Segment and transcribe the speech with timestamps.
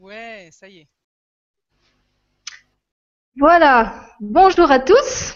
[0.00, 0.88] Ouais, ça y est.
[3.36, 5.34] Voilà, bonjour à tous.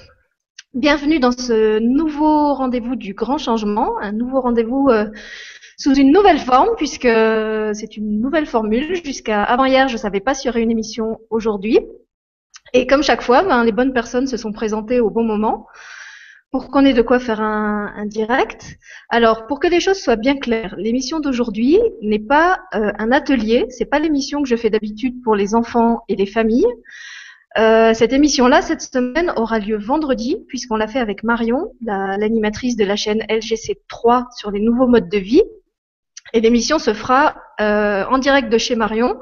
[0.73, 5.11] Bienvenue dans ce nouveau rendez-vous du grand changement, un nouveau rendez-vous euh,
[5.77, 8.95] sous une nouvelle forme puisque c'est une nouvelle formule.
[9.05, 11.81] Jusqu'à avant hier, je ne savais pas s'il y aurait une émission aujourd'hui.
[12.73, 15.67] Et comme chaque fois, ben, les bonnes personnes se sont présentées au bon moment
[16.55, 18.79] pour qu'on ait de quoi faire un, direct.
[19.09, 23.67] Alors, pour que les choses soient bien claires, l'émission d'aujourd'hui n'est pas euh, un atelier,
[23.71, 26.73] c'est pas l'émission que je fais d'habitude pour les enfants et les familles.
[27.59, 32.85] Euh, cette émission-là, cette semaine, aura lieu vendredi, puisqu'on l'a fait avec Marion, l'animatrice de
[32.85, 35.43] la chaîne LGC3 sur les nouveaux modes de vie.
[36.35, 39.17] Et l'émission se fera euh, en direct de chez Marion,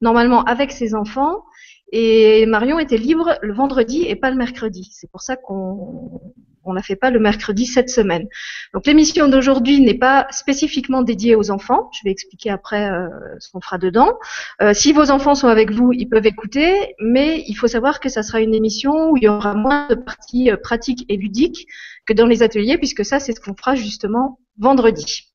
[0.00, 1.44] normalement avec ses enfants.
[1.92, 4.88] Et Marion était libre le vendredi et pas le mercredi.
[4.94, 6.22] C'est pour ça qu'on
[6.64, 8.26] on la fait pas le mercredi cette semaine.
[8.74, 11.90] Donc l'émission d'aujourd'hui n'est pas spécifiquement dédiée aux enfants.
[11.92, 14.18] Je vais expliquer après euh, ce qu'on fera dedans.
[14.62, 18.08] Euh, si vos enfants sont avec vous, ils peuvent écouter, mais il faut savoir que
[18.08, 21.66] ça sera une émission où il y aura moins de parties euh, pratiques et ludiques
[22.06, 25.30] que dans les ateliers, puisque ça c'est ce qu'on fera justement vendredi.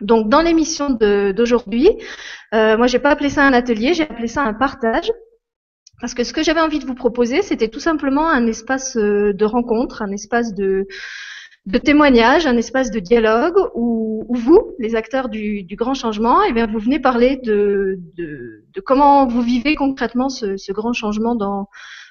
[0.00, 1.90] Donc dans l'émission d'aujourd'hui,
[2.54, 5.10] euh, moi j'ai pas appelé ça un atelier, j'ai appelé ça un partage.
[6.00, 9.32] Parce que ce que j'avais envie de vous proposer, c'était tout simplement un espace euh,
[9.32, 10.86] de rencontre, un espace de,
[11.84, 16.78] témoignage, un espace de dialogue où, vous, les acteurs du, grand changement, eh bien, vous
[16.78, 17.98] venez parler de,
[18.84, 21.68] comment vous vivez concrètement ce grand changement dans,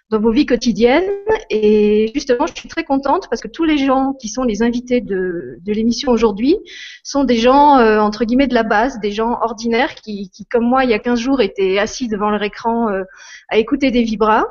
[0.10, 1.10] dans vos vies quotidiennes.
[1.50, 5.02] Et justement, je suis très contente parce que tous les gens qui sont les invités
[5.02, 6.58] de, l'émission aujourd'hui
[7.04, 10.84] sont des gens, euh, entre guillemets, de la base, des gens ordinaires qui, comme moi,
[10.84, 13.04] il y a 15 jours, étaient assis devant leur écran euh,
[13.50, 14.46] à écouter des vibras.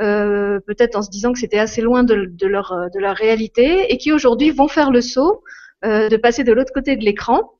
[0.00, 3.92] Euh, peut-être en se disant que c'était assez loin de, de, leur, de leur réalité,
[3.92, 5.42] et qui aujourd'hui vont faire le saut
[5.84, 7.50] de passer de l'autre côté de l'écran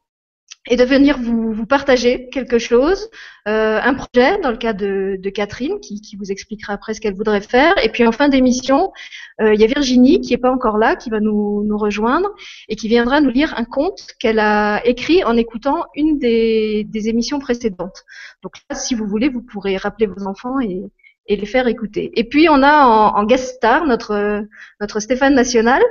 [0.68, 3.10] et de venir vous, vous partager quelque chose,
[3.48, 7.00] euh, un projet dans le cas de, de Catherine qui, qui, vous expliquera après ce
[7.00, 7.74] qu'elle voudrait faire.
[7.82, 8.92] Et puis en fin d'émission,
[9.40, 12.28] euh, il y a Virginie qui n'est pas encore là, qui va nous, nous, rejoindre
[12.68, 17.08] et qui viendra nous lire un conte qu'elle a écrit en écoutant une des, des,
[17.08, 18.04] émissions précédentes.
[18.44, 20.84] Donc là, si vous voulez, vous pourrez rappeler vos enfants et,
[21.26, 22.12] et les faire écouter.
[22.14, 24.44] Et puis on a en, en guest star notre
[24.80, 25.82] notre Stéphane National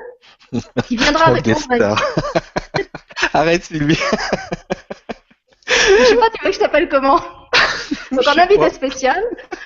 [0.88, 1.66] qui viendra répondre.
[1.82, 1.96] À...
[3.34, 3.98] Arrête Sylvie.
[5.68, 7.20] Je sais pas, tu veux que je t'appelle comment
[8.12, 9.22] Donc en invité spécial,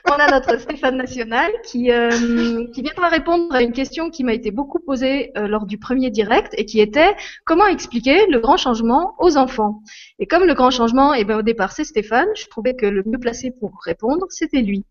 [0.07, 4.33] on a notre Stéphane National qui, euh, qui viendra répondre à une question qui m'a
[4.33, 7.15] été beaucoup posée euh, lors du premier direct et qui était
[7.45, 9.81] comment expliquer le grand changement aux enfants?
[10.19, 13.03] Et comme le grand changement, eh ben, au départ c'est Stéphane, je trouvais que le
[13.05, 14.85] mieux placé pour répondre c'était lui.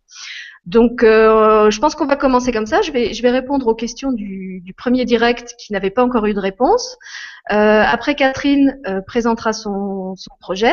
[0.67, 2.81] Donc, euh, je pense qu'on va commencer comme ça.
[2.81, 6.35] Je vais, je vais répondre aux questions du, premier direct qui n'avait pas encore eu
[6.35, 6.97] de réponse.
[7.53, 10.73] Euh, après, Catherine euh, présentera son, son, projet.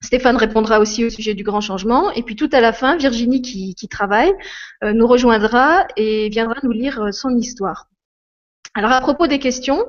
[0.00, 2.10] Stéphane répondra aussi au sujet du grand changement.
[2.12, 4.32] Et puis tout à la fin, Virginie, qui, travaille,
[4.82, 7.88] nous rejoindra et viendra nous lire son histoire.
[8.74, 9.84] Alors à propos des questions,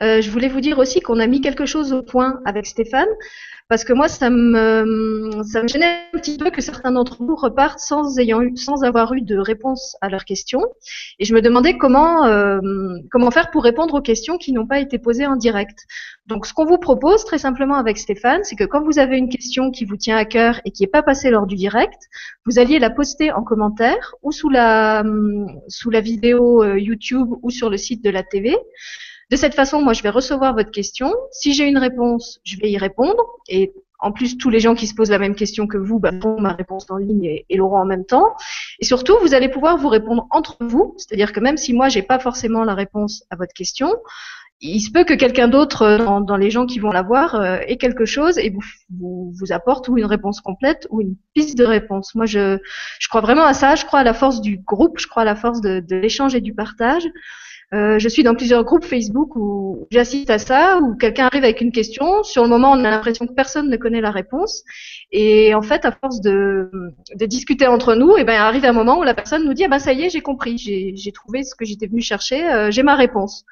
[0.00, 3.08] je voulais vous dire aussi qu'on a mis quelque chose au point avec Stéphane
[3.68, 7.34] parce que moi, ça me, ça me gênait un petit peu que certains d'entre vous
[7.34, 8.16] repartent sans,
[8.54, 10.62] sans avoir eu de réponse à leurs questions.
[11.18, 12.60] Et je me demandais comment, euh,
[13.10, 15.80] comment faire pour répondre aux questions qui n'ont pas été posées en direct.
[16.26, 19.28] Donc, ce qu'on vous propose très simplement avec Stéphane, c'est que quand vous avez une
[19.28, 22.02] question qui vous tient à cœur et qui n'est pas passée lors du direct,
[22.46, 27.70] vous alliez la poster en commentaire ou sous la, la vidéo euh, YouTube ou sur
[27.70, 28.56] le site de la TV.
[29.30, 31.14] De cette façon, moi, je vais recevoir votre question.
[31.30, 33.22] Si j'ai une réponse, je vais y répondre.
[33.48, 36.10] Et en plus, tous les gens qui se posent la même question que vous bah,
[36.20, 38.34] font ma réponse en ligne et, et l'auront en même temps.
[38.80, 40.94] Et surtout, vous allez pouvoir vous répondre entre vous.
[40.98, 43.94] C'est-à-dire que même si moi, j'ai pas forcément la réponse à votre question,
[44.60, 47.76] il se peut que quelqu'un d'autre euh, dans, les gens qui vont l'avoir euh, ait
[47.76, 52.14] quelque chose et vous, vous, apporte ou une réponse complète ou une piste de réponse.
[52.14, 52.58] Moi, je,
[52.98, 53.74] je crois vraiment à ça.
[53.74, 54.98] Je crois à la force du groupe.
[54.98, 57.06] Je crois à la force de, de l'échange et du partage.
[57.74, 61.60] Euh, je suis dans plusieurs groupes Facebook où j'assiste à ça, où quelqu'un arrive avec
[61.60, 62.22] une question.
[62.22, 64.62] Sur le moment, on a l'impression que personne ne connaît la réponse.
[65.10, 66.70] Et en fait, à force de,
[67.14, 69.68] de discuter entre nous, eh ben, arrive un moment où la personne nous dit ah
[69.68, 72.84] ben ça y est, j'ai compris, j'ai trouvé ce que j'étais venu chercher, euh, j'ai
[72.84, 73.44] ma réponse.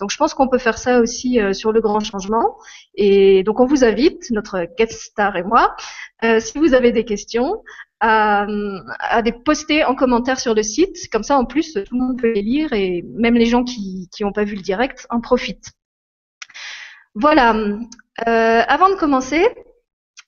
[0.00, 2.56] Donc je pense qu'on peut faire ça aussi euh, sur le grand changement.
[2.94, 5.74] Et donc on vous invite, notre guest star et moi,
[6.24, 7.62] euh, si vous avez des questions,
[8.00, 8.46] à,
[9.00, 10.96] à les poster en commentaire sur le site.
[11.10, 14.08] Comme ça, en plus, tout le monde peut les lire et même les gens qui
[14.20, 15.72] n'ont pas vu le direct en profitent.
[17.14, 17.54] Voilà.
[17.54, 19.44] Euh, avant de commencer,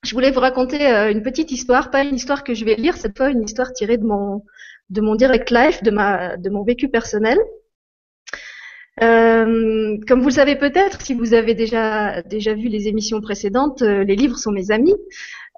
[0.02, 2.96] je voulais vous raconter euh, une petite histoire, pas une histoire que je vais lire
[2.96, 4.44] cette fois, une histoire tirée de mon
[4.90, 7.38] de mon direct life, de ma de mon vécu personnel.
[9.02, 13.82] Euh, comme vous le savez peut-être, si vous avez déjà déjà vu les émissions précédentes,
[13.82, 14.94] euh, les livres sont mes amis.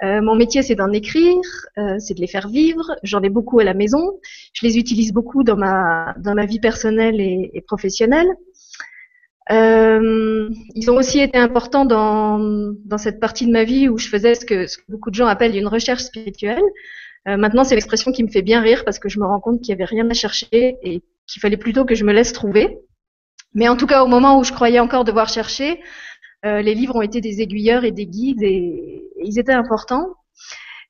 [0.02, 1.40] mon métier, c'est d'en écrire,
[1.98, 2.84] c'est de les faire vivre.
[3.04, 4.20] J'en ai beaucoup à la maison.
[4.52, 8.28] Je les utilise beaucoup dans ma dans ma vie personnelle et, et professionnelle.
[9.50, 12.38] Euh, ils ont aussi été importants dans,
[12.84, 15.16] dans cette partie de ma vie où je faisais ce que, ce que beaucoup de
[15.16, 16.62] gens appellent une recherche spirituelle.
[17.28, 19.60] Euh, maintenant, c'est l'expression qui me fait bien rire parce que je me rends compte
[19.60, 22.78] qu'il n'y avait rien à chercher et qu'il fallait plutôt que je me laisse trouver.
[23.54, 25.80] Mais en tout cas, au moment où je croyais encore devoir chercher,
[26.44, 30.06] euh, les livres ont été des aiguilleurs et des guides et, ils étaient importants.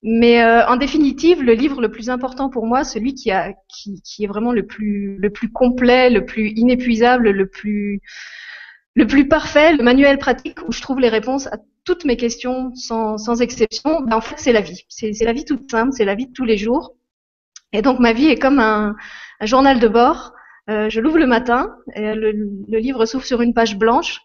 [0.03, 4.03] Mais euh, en définitive, le livre le plus important pour moi, celui qui, a, qui,
[4.03, 8.00] qui est vraiment le plus, le plus complet, le plus inépuisable, le plus,
[8.94, 12.75] le plus parfait, le manuel pratique où je trouve les réponses à toutes mes questions
[12.75, 14.85] sans, sans exception, ben en fait c'est la vie.
[14.88, 16.94] C'est la vie toute simple, c'est la vie de tous les jours.
[17.73, 18.97] Et donc ma vie est comme un,
[19.41, 20.32] un journal de bord.
[20.70, 24.20] Euh, je l'ouvre le matin, et le, le livre s'ouvre sur une page blanche.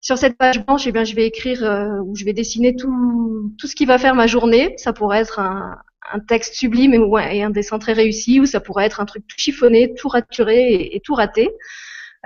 [0.00, 3.52] Sur cette page blanche, eh bien, je vais écrire euh, ou je vais dessiner tout,
[3.58, 4.74] tout ce qui va faire ma journée.
[4.78, 5.76] Ça pourrait être un,
[6.12, 9.38] un texte sublime et, un dessin très réussi, ou ça pourrait être un truc tout
[9.38, 11.50] chiffonné, tout raturé et, et tout raté.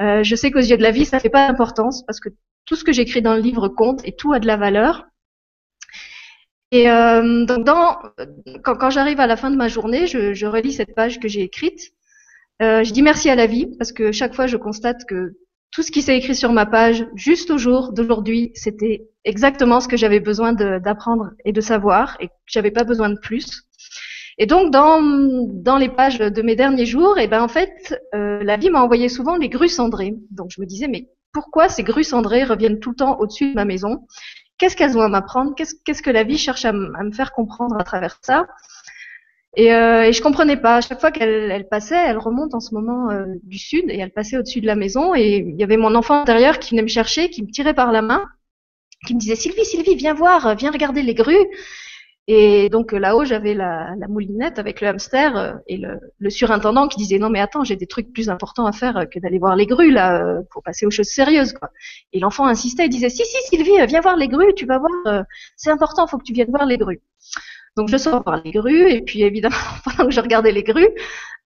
[0.00, 2.28] Euh, je sais qu'aux yeux de la vie, ça fait pas d'importance parce que
[2.64, 5.06] tout ce que j'écris dans le livre compte et tout a de la valeur.
[6.70, 7.98] Et euh, donc, dans,
[8.64, 11.28] quand, quand j'arrive à la fin de ma journée, je, je relis cette page que
[11.28, 11.92] j'ai écrite.
[12.62, 15.36] Euh, je dis merci à la vie parce que chaque fois, je constate que
[15.72, 19.88] tout ce qui s'est écrit sur ma page, juste au jour d'aujourd'hui, c'était exactement ce
[19.88, 23.64] que j'avais besoin d'apprendre et de savoir et que j'avais pas besoin de plus.
[24.38, 28.00] Et donc dans, dans les pages de mes derniers jours, et eh ben en fait,
[28.14, 30.14] euh, la vie m'a envoyé souvent les grues cendrées.
[30.30, 33.54] Donc je me disais mais pourquoi ces grues cendrées reviennent tout le temps au-dessus de
[33.54, 34.06] ma maison?
[34.58, 35.54] Qu'est-ce qu'elles ont à m'apprendre?
[35.56, 38.46] Qu'est-ce qu'est-ce que la vie cherche à, me faire comprendre à travers ça?
[39.56, 40.76] Et, euh, et, je comprenais pas.
[40.76, 43.98] À chaque fois qu'elle elle passait, elle remonte en ce moment euh, du sud et
[43.98, 45.14] elle passait au-dessus de la maison.
[45.14, 47.92] Et il y avait mon enfant intérieur qui venait me chercher, qui me tirait par
[47.92, 48.24] la main,
[49.06, 51.46] qui me disait Sylvie, Sylvie, viens voir, viens regarder les grues.
[52.26, 56.88] Et donc là-haut, j'avais la, la, moulinette avec le hamster euh, et le, le, surintendant
[56.88, 59.56] qui disait non mais attends, j'ai des trucs plus importants à faire que d'aller voir
[59.56, 61.70] les grues là, euh, pour passer aux choses sérieuses quoi.
[62.14, 64.92] Et l'enfant insistait, il disait si si Sylvie, viens voir les grues, tu vas voir,
[65.06, 65.22] euh,
[65.56, 67.02] c'est important, faut que tu viennes voir les grues.
[67.76, 70.88] Donc je sors voir les grues et puis évidemment pendant que je regardais les grues,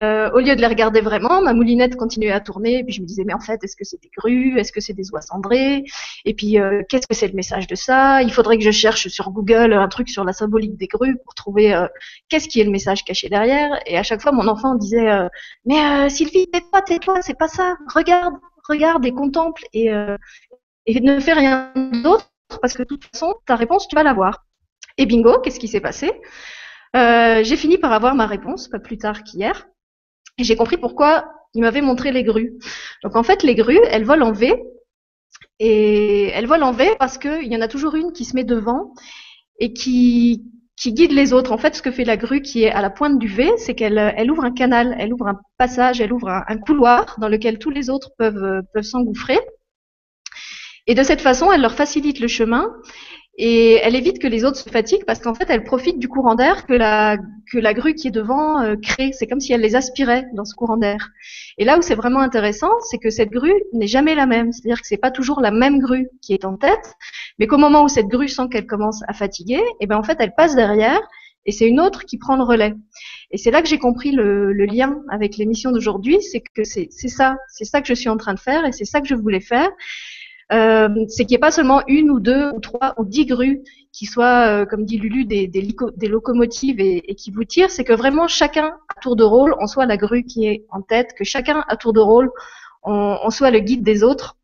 [0.03, 3.01] euh, au lieu de les regarder vraiment, ma moulinette continuait à tourner et puis je
[3.01, 5.21] me disais mais en fait est-ce que c'est des grues, est-ce que c'est des oies
[5.21, 5.83] cendrées?
[6.25, 8.23] Et puis euh, qu'est-ce que c'est le message de ça?
[8.23, 11.35] Il faudrait que je cherche sur Google un truc sur la symbolique des grues pour
[11.35, 11.87] trouver euh,
[12.27, 13.79] qu'est-ce qui est le message caché derrière.
[13.85, 15.07] Et à chaque fois mon enfant disait
[15.65, 17.77] mais Sylvie tais-toi tais-toi c'est pas ça.
[17.93, 18.33] Regarde
[18.67, 19.89] regarde et contemple et,
[20.87, 21.71] et ne fais rien
[22.03, 22.31] d'autre
[22.61, 24.45] parce que de toute façon ta réponse tu vas l'avoir.
[24.97, 26.11] Et bingo, qu'est-ce qui s'est passé?
[26.95, 29.67] Euh, J'ai fini par avoir ma réponse, pas plus tard qu'hier.
[30.37, 32.53] Et j'ai compris pourquoi il m'avait montré les grues.
[33.03, 34.53] Donc en fait, les grues, elles volent en V.
[35.59, 38.43] Et elles volent en V parce qu'il y en a toujours une qui se met
[38.43, 38.93] devant
[39.59, 40.43] et qui,
[40.75, 41.51] qui guide les autres.
[41.53, 43.75] En fait, ce que fait la grue qui est à la pointe du V, c'est
[43.75, 47.29] qu'elle elle ouvre un canal, elle ouvre un passage, elle ouvre un, un couloir dans
[47.29, 49.39] lequel tous les autres peuvent, peuvent s'engouffrer.
[50.87, 52.73] Et de cette façon, elle leur facilite le chemin
[53.37, 56.35] et elle évite que les autres se fatiguent parce qu'en fait, elle profite du courant
[56.35, 57.17] d'air que la,
[57.51, 59.11] que la grue qui est devant euh, crée.
[59.11, 61.09] C'est comme si elle les aspirait dans ce courant d'air.
[61.57, 64.53] Et là où c'est vraiment intéressant, c'est que cette grue n'est jamais la même.
[64.53, 66.95] C'est-à-dire que c'est pas toujours la même grue qui est en tête,
[67.37, 70.03] mais qu'au moment où cette grue sent qu'elle commence à fatiguer, et eh ben en
[70.03, 71.01] fait, elle passe derrière
[71.45, 72.73] et c'est une autre qui prend le relais.
[73.31, 76.89] Et c'est là que j'ai compris le, le, lien avec l'émission d'aujourd'hui, c'est que c'est
[76.89, 79.15] ça, c'est ça que je suis en train de faire et c'est ça que je
[79.15, 79.69] voulais faire
[80.51, 83.63] euh, c'est qu'il n'y ait pas seulement une ou deux ou trois ou dix grues
[83.91, 85.49] qui soient, euh, comme dit Lulu, des,
[86.07, 89.85] locomotives et, qui vous tirent, c'est que vraiment chacun à tour de rôle, on soit
[89.85, 92.29] la grue qui est en tête, que chacun à tour de rôle,
[92.83, 94.37] on, on soit le guide des autres.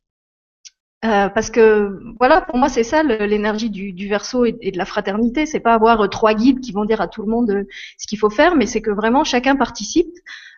[1.04, 4.86] Euh, parce que voilà, pour moi c'est ça l'énergie du, du verso et, de la
[4.86, 5.46] fraternité.
[5.46, 7.66] C'est pas avoir euh, trois guides qui vont dire à tout le monde
[7.98, 10.14] ce qu'il faut faire, mais c'est que vraiment chacun participe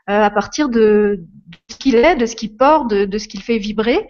[0.06, 1.24] à partir de,
[1.70, 4.06] ce qu'il est, de ce qu'il porte, de ce qu'il fait vibrer.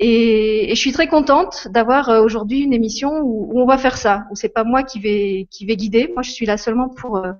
[0.00, 3.78] Et, et, je suis très contente d'avoir euh, aujourd'hui une émission où, où, on va
[3.78, 6.08] faire ça, où c'est pas moi qui vais qui vais guider.
[6.14, 7.32] Moi, je suis là seulement pour euh,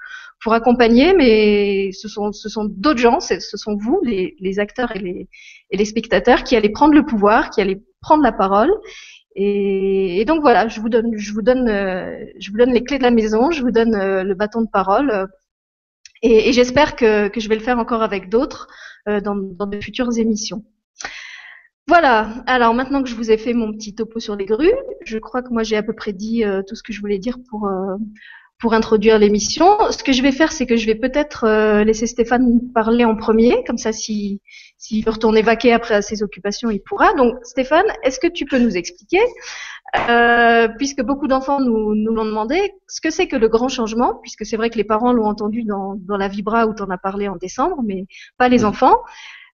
[0.42, 4.94] pour accompagner, mais ce sont ce sont d'autres gens, ce sont vous, les, les acteurs
[4.96, 5.28] et les
[5.70, 8.72] et les spectateurs, qui allez prendre le pouvoir, qui allez prendre la parole.
[9.36, 12.82] Et, et donc voilà, je vous donne je vous donne euh, je vous donne les
[12.82, 15.28] clés de la maison, je vous donne le bâton de parole.
[16.22, 18.68] et, et j'espère que, que je vais le faire encore avec d'autres
[19.06, 20.64] dans, dans de futures émissions.
[21.88, 24.74] Voilà, alors maintenant que je vous ai fait mon petit topo sur les grues,
[25.06, 27.18] je crois que moi j'ai à peu près dit euh, tout ce que je voulais
[27.18, 27.96] dire pour, euh,
[28.58, 29.66] pour introduire l'émission.
[29.90, 33.16] Ce que je vais faire, c'est que je vais peut-être euh, laisser Stéphane parler en
[33.16, 34.38] premier, comme ça s'il
[34.76, 37.14] si, veut retourner vaquer après à ses occupations, il pourra.
[37.14, 39.22] Donc Stéphane, est-ce que tu peux nous expliquer
[40.10, 44.16] euh, puisque beaucoup d'enfants nous, nous l'ont demandé, ce que c'est que le grand changement,
[44.20, 46.90] puisque c'est vrai que les parents l'ont entendu dans, dans la Vibra où tu en
[46.90, 48.04] as parlé en décembre, mais
[48.36, 48.96] pas les enfants.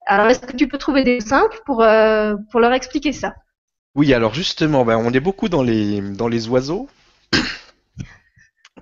[0.06, 3.34] Alors, est-ce que tu peux trouver des simples pour, euh, pour leur expliquer ça?
[3.94, 6.88] Oui, alors justement, ben, on est beaucoup dans les, dans les oiseaux.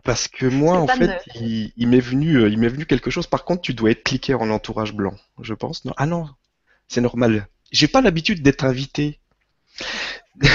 [0.05, 3.26] Parce que moi, en fait, il, il m'est venu, euh, il m'est venu quelque chose.
[3.26, 5.85] Par contre, tu dois être cliqué en entourage blanc, je pense.
[5.85, 6.29] Non ah non,
[6.88, 7.47] c'est normal.
[7.71, 9.21] J'ai pas l'habitude d'être invité.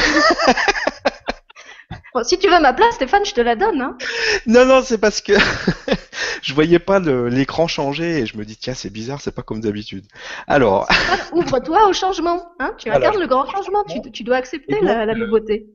[2.24, 3.82] si tu veux ma place, Stéphane, je te la donne.
[3.82, 3.98] Hein.
[4.46, 5.34] Non, non, c'est parce que
[6.42, 9.62] je voyais pas l'écran changer et je me dis tiens, c'est bizarre, c'est pas comme
[9.62, 10.06] d'habitude.
[10.48, 10.88] Alors.
[11.34, 12.52] Ouvre-toi au changement.
[12.60, 13.84] Hein tu incarnes le grand changement.
[14.14, 15.68] Tu, dois accepter la, nouveauté.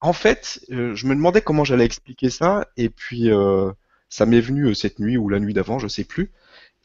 [0.00, 3.72] En fait, euh, je me demandais comment j'allais expliquer ça et puis euh,
[4.08, 6.32] ça m'est venu euh, cette nuit ou la nuit d'avant, je sais plus.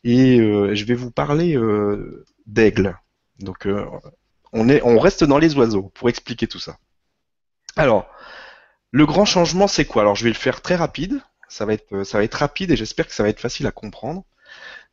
[0.04, 1.56] Et je vais vous parler
[2.48, 2.98] d'aigle.
[3.38, 3.68] Donc
[4.52, 6.78] on est, on reste dans les oiseaux pour expliquer tout ça.
[7.76, 8.10] Alors,
[8.92, 10.02] le grand changement, c'est quoi?
[10.02, 11.22] Alors, je vais le faire très rapide.
[11.48, 13.72] Ça va être, ça va être rapide et j'espère que ça va être facile à
[13.72, 14.24] comprendre.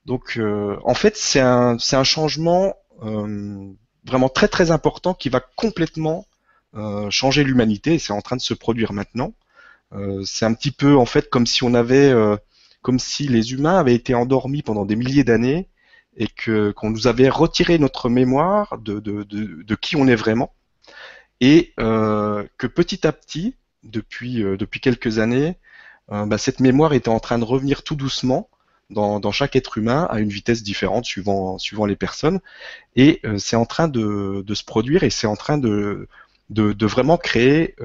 [0.07, 3.69] Donc, euh, en fait, c'est un, un changement euh,
[4.05, 6.26] vraiment très très important qui va complètement
[6.75, 9.35] euh, changer l'humanité et c'est en train de se produire maintenant.
[10.25, 12.12] c'est un petit peu en fait comme si on avait,
[12.83, 15.69] comme si les humains avaient été endormis pendant des milliers d'années
[16.17, 20.52] et que qu'on nous avait retiré notre mémoire de, de, de qui on est vraiment
[21.40, 25.56] et que petit à petit depuis, euh, depuis quelques années,
[26.12, 28.49] euh, bah, cette mémoire était en train de revenir tout doucement
[28.90, 32.40] dans, dans, chaque être humain à une vitesse différente suivant, suivant les personnes.
[32.97, 36.08] Et euh, c'est en train de, de, se produire et c'est en train de,
[36.50, 37.76] de, de vraiment créer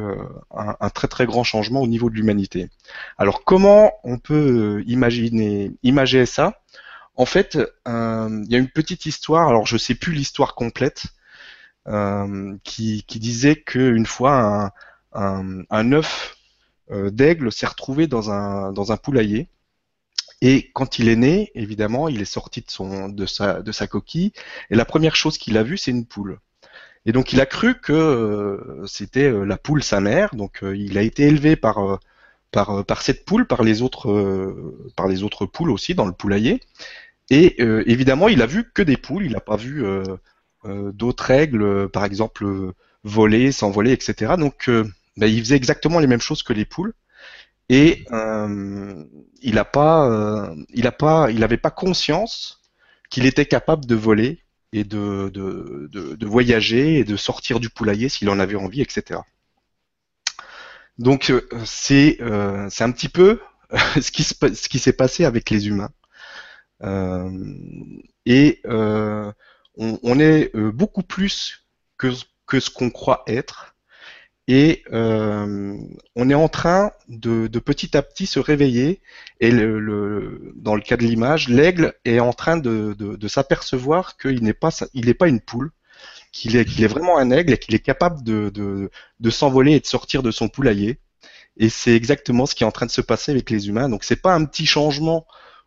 [0.56, 2.70] un, un, très très grand changement au niveau de l'humanité.
[3.18, 6.62] Alors comment on peut imaginer, imaginer ça?
[7.16, 11.04] En fait, il y a une petite histoire, alors je sais plus l'histoire complète,
[12.64, 14.72] qui, qui disait qu'une fois un,
[15.14, 16.38] un, œuf
[16.92, 19.48] euh, d'aigle s'est retrouvé dans un, dans un poulailler.
[20.42, 23.88] Et quand il est né, évidemment, il est sorti de, son, de, sa, de sa
[23.88, 24.34] coquille.
[24.70, 26.40] Et la première chose qu'il a vue, c'est une poule.
[27.06, 30.36] Et donc il a cru que euh, c'était euh, la poule sa mère.
[30.36, 32.00] Donc il a été élevé par,
[32.52, 34.56] par, par cette poule, par les, autres,
[34.96, 36.62] par les autres poules aussi dans le poulailler.
[37.30, 39.26] Et évidemment, il a vu que des poules.
[39.26, 39.84] Il n'a pas vu
[40.66, 44.34] d'autres aigles, par exemple voler, s'envoler, etc.
[44.38, 44.70] Donc
[45.18, 46.94] ben, il faisait exactement les mêmes choses que les poules.
[47.70, 49.04] Et euh,
[49.42, 52.62] il pas, euh, il a pas, il n'avait pas conscience
[53.10, 54.44] qu'il était capable de voler
[54.74, 59.22] et de, de, de, voyager et de sortir du poulailler s'il en avait envie, etc.
[60.98, 63.40] Donc euh, c'est euh, un petit peu
[64.02, 65.92] ce qui s'est passé avec les humains.
[66.82, 67.32] Euh,
[68.26, 69.34] et on,
[69.78, 71.66] on, est beaucoup plus
[71.98, 72.12] que
[72.60, 73.73] ce qu'on croit être
[74.48, 75.78] et euh,
[76.16, 79.02] on est en train de, de, petit à petit se réveiller.
[79.40, 83.28] Et le, le, dans le cas de l'image, l'aigle est en train de, de, de
[83.28, 85.72] s'apercevoir qu'il n'est pas, il n'est pas une poule,
[86.34, 88.50] qu'il est, est vraiment un aigle et qu'il est capable de,
[89.20, 91.00] de, s'envoler et de sortir de son poulailler.
[91.58, 93.88] Et c'est exactement ce qui est en train de se passer avec les humains.
[93.90, 95.26] Donc c'est pas un petit changement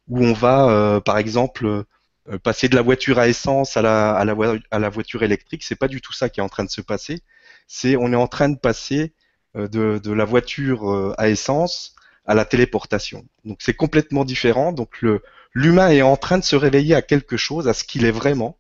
[0.09, 4.15] où on va, euh, par exemple, euh, passer de la voiture à essence à la,
[4.15, 4.35] à la,
[4.71, 5.63] à la voiture électrique.
[5.65, 7.23] C'est pas du tout ça qui est en train de se passer
[7.67, 9.13] c'est on est en train de passer
[9.57, 9.69] euh,
[9.99, 11.95] de, la voiture euh, à essence
[12.27, 13.25] à la téléportation.
[13.45, 14.73] Donc c'est complètement différent.
[14.73, 15.05] Donc
[15.55, 18.59] l'humain est en train de se réveiller à quelque chose, à ce qu'il est vraiment,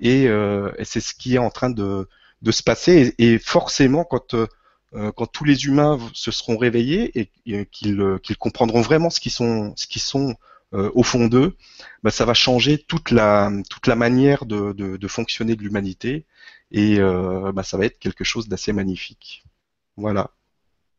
[0.00, 2.08] et, euh, c'est ce qui est en train de,
[2.50, 3.14] se passer.
[3.18, 4.36] Et, forcément, quand
[5.32, 10.34] tous les humains se seront réveillés et, qu'ils comprendront vraiment ce qu'ils sont
[10.72, 11.56] au fond d'eux,
[12.02, 13.50] bah, ça va changer toute la
[13.96, 16.26] manière de fonctionner de l'humanité
[16.70, 19.44] et euh, bah, ça va être quelque chose d'assez magnifique.
[19.96, 20.30] Voilà.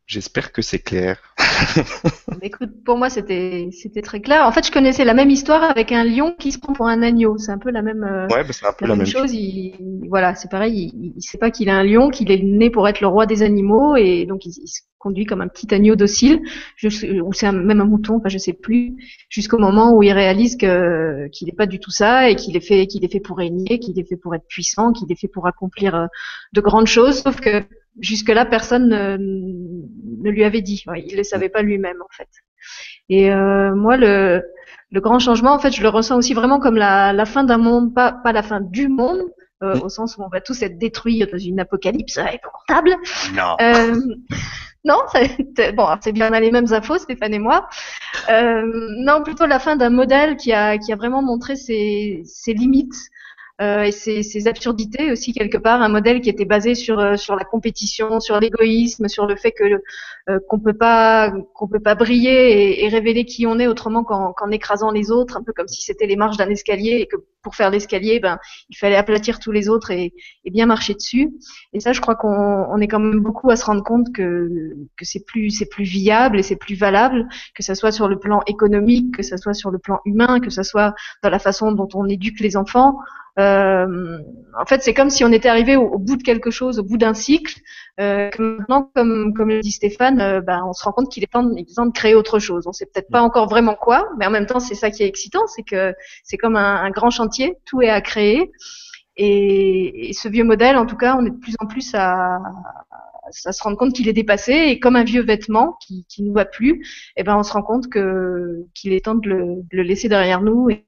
[0.06, 1.20] J'espère que c'est clair.
[2.40, 4.46] Écoute, pour moi c'était c'était très clair.
[4.46, 7.02] En fait, je connaissais la même histoire avec un lion qui se prend pour un
[7.02, 7.36] agneau.
[7.36, 8.04] C'est un peu la même.
[8.04, 9.34] Euh, ouais, bah, c'est un peu la, même, chose.
[9.34, 9.74] Il,
[10.08, 10.90] voilà, c'est pareil.
[10.94, 13.26] Il, il, sait pas qu'il est un lion, qu'il est né pour être le roi
[13.26, 16.42] des animaux et donc il, se conduit comme un petit agneau docile,
[16.82, 18.96] ou c'est même un mouton, enfin je sais plus,
[19.28, 22.66] jusqu'au moment où il réalise que qu'il n'est pas du tout ça et qu'il est
[22.66, 25.28] fait qu'il est fait pour régner, qu'il est fait pour être puissant, qu'il est fait
[25.28, 26.06] pour accomplir euh,
[26.52, 27.22] de grandes choses.
[27.22, 27.64] Sauf que
[28.00, 30.84] jusque-là, personne ne, ne, lui avait dit.
[30.96, 32.28] il ne le savait pas lui-même, en fait.
[33.08, 34.42] Et euh, moi, le,
[34.90, 37.58] le, grand changement, en fait, je le ressens aussi vraiment comme la, la fin d'un
[37.58, 39.22] monde, pas, pas la fin du monde,
[39.62, 42.96] euh, au sens où on va tous être détruits dans une apocalypse épouvantable.
[43.34, 43.56] Non.
[43.60, 43.94] Euh,
[44.84, 44.98] non,
[45.76, 47.68] bon, c'est bien on a les mêmes infos, Stéphane et moi.
[48.30, 48.62] Euh,
[48.98, 52.94] non, plutôt la fin d'un modèle qui a, qui a vraiment montré ses, ses limites,
[53.60, 57.34] euh, et ces, absurdités aussi quelque part, un modèle qui était basé sur euh, sur
[57.34, 59.64] la compétition, sur l'égoïsme, sur le fait que
[60.28, 64.50] euh, qu'on peut pas qu'on peut pas briller et, révéler qui on est autrement qu'en
[64.52, 67.56] écrasant les autres, un peu comme si c'était les marches d'un escalier et que pour
[67.56, 68.38] faire l'escalier, ben
[68.68, 70.12] il fallait aplatir tous les autres et,
[70.44, 71.32] et bien marcher dessus.
[71.72, 74.76] Et ça, je crois qu'on on est quand même beaucoup à se rendre compte que
[74.96, 78.20] que c'est plus c'est plus viable et c'est plus valable, que ça soit sur le
[78.20, 81.72] plan économique, que ça soit sur le plan humain, que ça soit dans la façon
[81.72, 82.98] dont on éduque les enfants.
[83.38, 84.18] Euh,
[84.58, 86.98] en fait, c'est comme si on était arrivé au, bout de quelque chose, au bout
[86.98, 87.60] d'un cycle.
[88.00, 91.22] Euh, que maintenant, comme, comme le dit Stéphane, euh, bah, on se rend compte qu'il
[91.22, 92.66] est, temps de, temps de créer autre chose.
[92.66, 95.06] On sait peut-être pas encore vraiment quoi, mais en même temps, c'est ça qui est
[95.06, 98.50] excitant, c'est que c'est comme un, un, grand chantier, tout est à créer.
[99.16, 102.38] Et, et, ce vieux modèle, en tout cas, on est de plus en plus à
[103.32, 106.44] se rendre compte qu'il est dépassé et comme un vieux vêtement qui, qui nous va
[106.44, 109.82] plus, eh ben on se rend compte que qu'il est temps de le, de le,
[109.82, 110.82] laisser derrière nous et,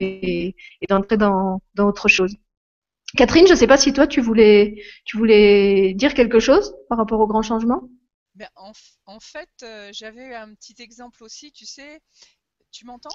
[0.80, 2.34] et d'entrer dans, dans autre chose.
[3.16, 6.98] Catherine, je ne sais pas si toi tu voulais tu voulais dire quelque chose par
[6.98, 7.82] rapport au grand changement?
[8.36, 8.72] Ben, en,
[9.06, 11.52] en, fait, euh, j'avais un petit exemple aussi.
[11.52, 12.00] Tu sais,
[12.70, 13.10] tu m'entends?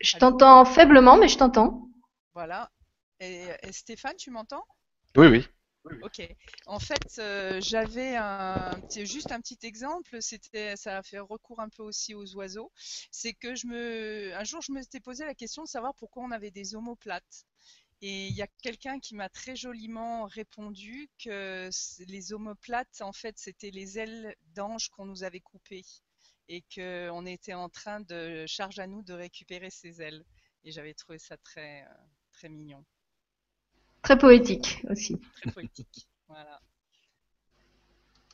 [0.00, 1.88] Je t'entends faiblement, mais je t'entends.
[2.34, 2.70] Voilà.
[3.20, 4.64] Et, et Stéphane, tu m'entends?
[5.16, 5.48] Oui, oui.
[6.02, 6.22] Ok.
[6.66, 10.20] En fait, euh, j'avais un, juste un petit exemple.
[10.20, 12.72] C'était, ça a fait recours un peu aussi aux oiseaux.
[13.10, 16.24] C'est que je me, un jour, je me suis posé la question de savoir pourquoi
[16.24, 17.46] on avait des omoplates.
[18.02, 21.70] Et il y a quelqu'un qui m'a très joliment répondu que
[22.06, 25.84] les omoplates, en fait, c'était les ailes d'ange qu'on nous avait coupées
[26.48, 30.24] et qu'on était en train de charge à nous de récupérer ces ailes.
[30.64, 31.94] Et j'avais trouvé ça très, euh,
[32.32, 32.84] très mignon.
[34.06, 35.18] Très poétique aussi.
[35.42, 36.60] Très poétique, voilà.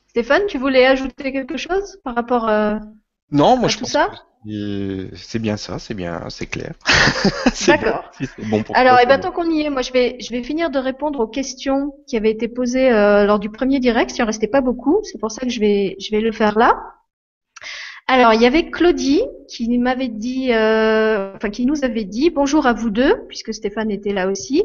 [0.09, 2.77] Stéphane, tu voulais ajouter quelque chose par rapport euh,
[3.31, 4.11] non, moi à je tout ça
[5.15, 6.73] c'est bien ça, c'est bien, c'est clair.
[7.67, 8.11] D'accord.
[8.49, 10.69] Bon, Alors, et eh ben, tant qu'on y est, moi je vais, je vais finir
[10.69, 14.15] de répondre aux questions qui avaient été posées euh, lors du premier direct.
[14.15, 16.59] Il en restait pas beaucoup, c'est pour ça que je vais, je vais le faire
[16.59, 16.75] là.
[18.15, 22.67] Alors, il y avait Claudie qui m'avait dit, euh, enfin qui nous avait dit bonjour
[22.67, 24.61] à vous deux, puisque Stéphane était là aussi,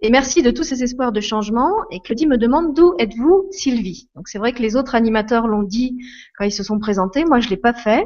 [0.00, 1.70] et merci de tous ces espoirs de changement.
[1.92, 4.08] Et Claudie me demande d'où êtes-vous, Sylvie?
[4.16, 5.98] Donc c'est vrai que les autres animateurs l'ont dit
[6.36, 8.04] quand ils se sont présentés, moi je l'ai pas fait.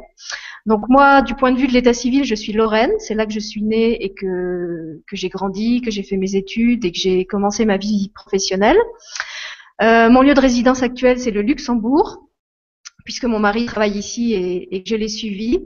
[0.67, 3.33] Donc moi, du point de vue de l'état civil, je suis Lorraine, c'est là que
[3.33, 6.99] je suis née et que que j'ai grandi, que j'ai fait mes études et que
[6.99, 8.77] j'ai commencé ma vie professionnelle.
[9.81, 12.21] Euh, mon lieu de résidence actuel, c'est le Luxembourg
[13.05, 15.61] puisque mon mari travaille ici et, que je l'ai suivi.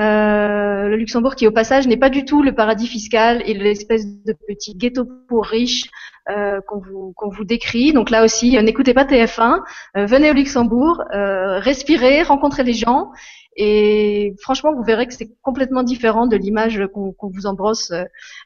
[0.00, 4.06] Euh, le Luxembourg, qui au passage n'est pas du tout le paradis fiscal et l'espèce
[4.06, 5.90] de petit ghetto pour riches
[6.30, 7.92] euh, qu'on vous, vous, décrit.
[7.92, 9.60] Donc là aussi, euh, n'écoutez pas TF1,
[9.94, 13.10] venez au Luxembourg, respirez, rencontrez les gens.
[13.54, 17.92] Et franchement, vous verrez que c'est complètement différent de l'image qu'on vous embrosse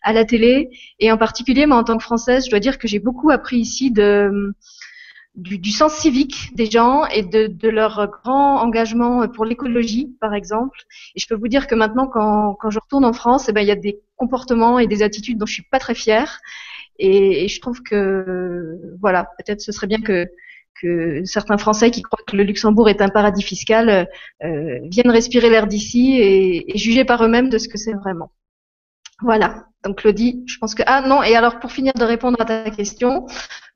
[0.02, 0.68] à la télé.
[0.98, 3.58] Et en particulier, moi, en tant que Française, je dois dire que j'ai beaucoup appris
[3.58, 4.52] ici de
[5.36, 10.78] du, sens civique des gens et de, de, leur grand engagement pour l'écologie, par exemple.
[11.14, 13.60] Et je peux vous dire que maintenant, quand, quand je retourne en France, eh ben,
[13.60, 16.40] il y a des comportements et des attitudes dont je suis pas très fière.
[16.98, 20.26] Et, je trouve que, voilà, peut-être ce serait bien que,
[20.80, 24.08] que certains Français qui croient que le Luxembourg est un paradis fiscal
[24.42, 28.32] euh, viennent respirer l'air d'ici et, et juger par eux-mêmes de ce que c'est vraiment.
[29.22, 29.66] Voilà.
[29.86, 32.70] Donc Claudie, je pense que ah non et alors pour finir de répondre à ta
[32.70, 33.26] question,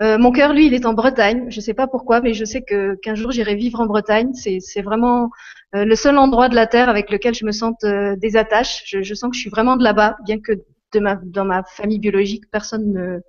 [0.02, 1.46] euh, mon cœur lui il est en Bretagne.
[1.50, 4.32] Je sais pas pourquoi, mais je sais que qu'un jour j'irai vivre en Bretagne.
[4.34, 5.30] C'est vraiment
[5.76, 8.16] euh, le seul endroit de la terre avec lequel je me sente euh.
[8.20, 10.52] Je, sens que je suis vraiment de là-bas, bien que
[10.92, 13.20] dans ma famille biologique personne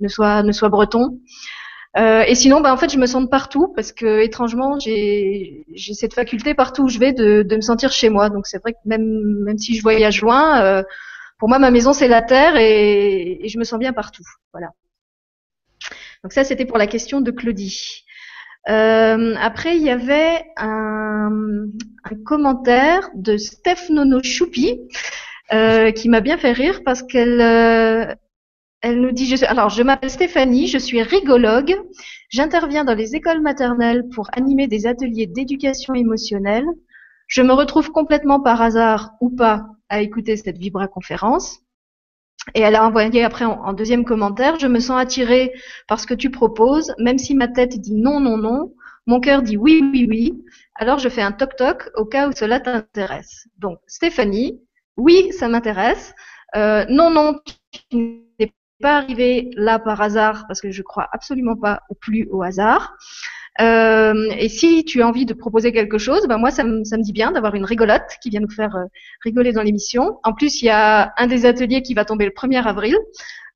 [0.00, 1.20] ne, soit breton.
[1.96, 6.14] Euh, et sinon, bah, en fait, je me sens partout parce que étrangement, j'ai cette
[6.14, 8.30] faculté partout où je vais de, me sentir chez moi.
[8.30, 9.06] Donc c'est vrai que même
[9.44, 10.82] même si je voyage loin,
[11.38, 14.24] pour moi, ma maison, c'est la terre et, je me sens bien partout.
[14.52, 14.68] Voilà.
[16.22, 18.04] Donc ça, c'était pour la question de Claudie.
[18.68, 21.30] Euh, après, il y avait un,
[22.24, 24.80] commentaire de Steph Nono Choupi
[25.52, 28.14] euh, qui m'a bien fait rire parce qu'elle euh,
[28.80, 31.76] elle nous dit, je, alors je m'appelle Stéphanie, je suis rigologue,
[32.30, 36.66] j'interviens dans les écoles maternelles pour animer des ateliers d'éducation émotionnelle.
[37.26, 41.60] Je me retrouve complètement par hasard ou pas à écouter cette Vibra conférence.
[42.54, 45.52] Et elle a envoyé après en, deuxième commentaire, je me sens attirée
[45.88, 48.72] par ce que tu proposes, même si ma tête dit non, non, non,
[49.06, 50.44] mon cœur dit oui, oui, oui,
[50.76, 53.48] alors je fais un toc-toc au cas où cela t'intéresse.
[53.58, 54.60] Donc Stéphanie,
[54.96, 56.14] oui, ça m'intéresse.
[56.54, 57.40] Euh, non, non,
[57.90, 62.28] tu n'es pas arrivé là par hasard, parce que je crois absolument pas au plus
[62.30, 62.96] au hasard.
[63.60, 66.96] Euh, et si tu as envie de proposer quelque chose, ben moi ça me, ça
[66.96, 68.84] me dit bien d'avoir une rigolote qui vient nous faire euh,
[69.24, 70.18] rigoler dans l'émission.
[70.24, 72.96] En plus, il y a un des ateliers qui va tomber le 1er avril.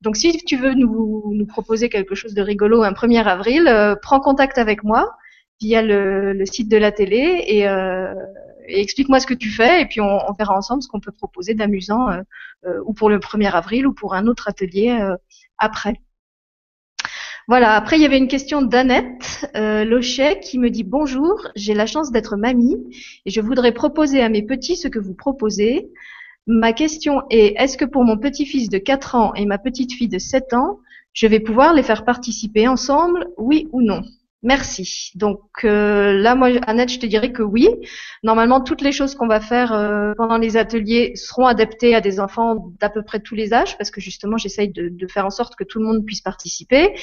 [0.01, 3.95] Donc si tu veux nous, nous proposer quelque chose de rigolo un 1er avril, euh,
[4.01, 5.11] prends contact avec moi
[5.61, 8.15] via le, le site de la télé et, euh,
[8.67, 11.13] et explique-moi ce que tu fais et puis on, on verra ensemble ce qu'on peut
[11.13, 12.23] proposer d'amusant euh,
[12.67, 14.99] euh, ou pour le 1er avril ou pour un autre atelier
[15.59, 16.01] après.
[17.51, 21.75] Voilà, après il y avait une question d'Annette euh, Lochet qui me dit bonjour, j'ai
[21.75, 22.77] la chance d'être mamie
[23.27, 25.91] et je voudrais proposer à mes petits ce que vous proposez.
[26.47, 30.21] Ma question est, est-ce que pour mon petit-fils de 4 ans et ma petite-fille de
[30.21, 30.79] 7 ans,
[31.13, 34.03] je vais pouvoir les faire participer ensemble, oui ou non?
[34.43, 35.13] Merci.
[35.17, 37.69] Donc euh, là, moi, Annette, je te dirais que oui.
[38.23, 42.21] Normalement, toutes les choses qu'on va faire euh, pendant les ateliers seront adaptées à des
[42.21, 45.31] enfants d'à peu près tous les âges, parce que justement, j'essaye de, de, faire en
[45.31, 46.95] sorte que tout le monde puisse participer.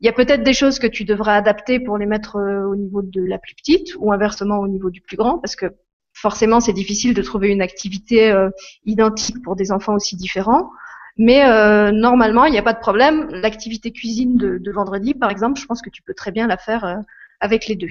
[0.00, 2.76] Il y a peut-être des choses que tu devras adapter pour les mettre euh, au
[2.76, 5.66] niveau de la plus petite, ou inversement au niveau du plus grand, parce que
[6.12, 8.50] forcément, c'est difficile de trouver une activité euh,
[8.84, 10.70] identique pour des enfants aussi différents.
[11.18, 13.28] Mais euh, normalement, il n'y a pas de problème.
[13.30, 16.84] L'activité cuisine de, vendredi, par exemple, je pense que tu peux très bien la faire
[16.84, 16.96] euh,
[17.40, 17.88] avec les deux.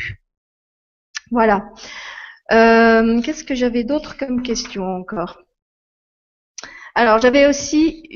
[1.32, 1.70] Voilà.
[2.52, 5.42] Euh, Qu'est-ce que j'avais d'autre comme question encore?
[6.94, 8.08] Alors, j'avais aussi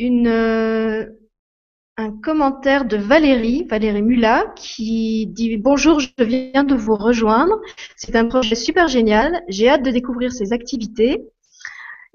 [1.97, 7.59] un commentaire de Valérie, Valérie Mula, qui dit Bonjour, je viens de vous rejoindre.
[7.97, 9.43] C'est un projet super génial.
[9.49, 11.27] J'ai hâte de découvrir ces activités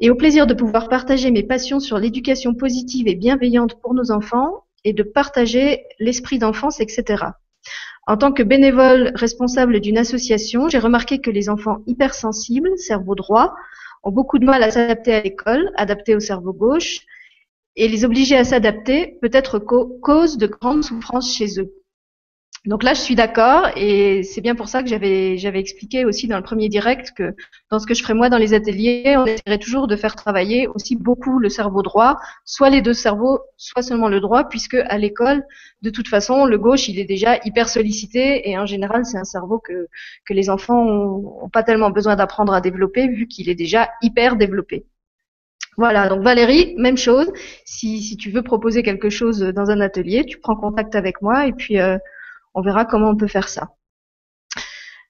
[0.05, 4.11] et au plaisir de pouvoir partager mes passions sur l'éducation positive et bienveillante pour nos
[4.11, 7.25] enfants et de partager l'esprit d'enfance, etc.
[8.07, 13.55] En tant que bénévole responsable d'une association, j'ai remarqué que les enfants hypersensibles, cerveau droit,
[14.03, 17.01] ont beaucoup de mal à s'adapter à l'école, adaptés au cerveau gauche,
[17.75, 21.73] et les obliger à s'adapter peut être cause de grandes souffrances chez eux.
[22.67, 26.29] Donc là, je suis d'accord et c'est bien pour ça que j'avais j'avais expliqué aussi
[26.29, 27.35] dans le premier direct que
[27.71, 30.67] dans ce que je ferais moi dans les ateliers, on essaierait toujours de faire travailler
[30.69, 34.97] aussi beaucoup le cerveau droit, soit les deux cerveaux, soit seulement le droit, puisque à
[34.97, 35.45] l'école,
[35.83, 39.25] de toute façon, le gauche, il est déjà hyper sollicité et en général, c'est un
[39.25, 39.89] cerveau que
[40.25, 43.91] que les enfants ont, ont pas tellement besoin d'apprendre à développer vu qu'il est déjà
[44.01, 44.87] hyper développé.
[45.77, 47.31] Voilà, donc Valérie, même chose.
[47.65, 51.47] Si, si tu veux proposer quelque chose dans un atelier, tu prends contact avec moi
[51.47, 51.99] et puis euh,
[52.55, 53.71] on verra comment on peut faire ça.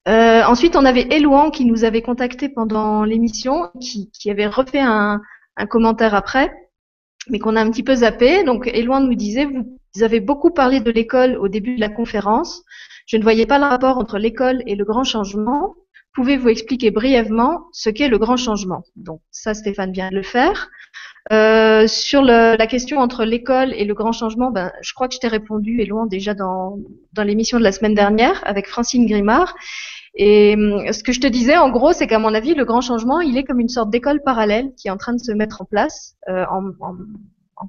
[0.07, 4.81] Euh, ensuite, on avait Elouan qui nous avait contacté pendant l'émission, qui, qui, avait refait
[4.81, 5.21] un,
[5.57, 6.53] un, commentaire après,
[7.31, 8.45] mais qu'on a un petit peu zappé.
[8.45, 12.63] Donc, Elouan nous disait, vous avez beaucoup parlé de l'école au début de la conférence.
[13.07, 15.75] Je ne voyais pas le rapport entre l'école et le grand changement.
[16.15, 18.83] Pouvez-vous expliquer brièvement ce qu'est le grand changement?
[18.97, 20.69] Donc, ça, Stéphane vient de le faire.
[21.33, 25.15] Euh, sur le, la question entre l'école et le grand changement, ben, je crois que
[25.15, 26.79] je t'ai répondu, et loin déjà dans,
[27.15, 29.55] dans l'émission de la semaine dernière avec Francine Grimard.
[30.17, 32.81] Et hum, ce que je te disais, en gros, c'est qu'à mon avis, le grand
[32.81, 35.63] changement, il est comme une sorte d'école parallèle qui est en train de se mettre
[35.63, 36.95] en place euh, en, en,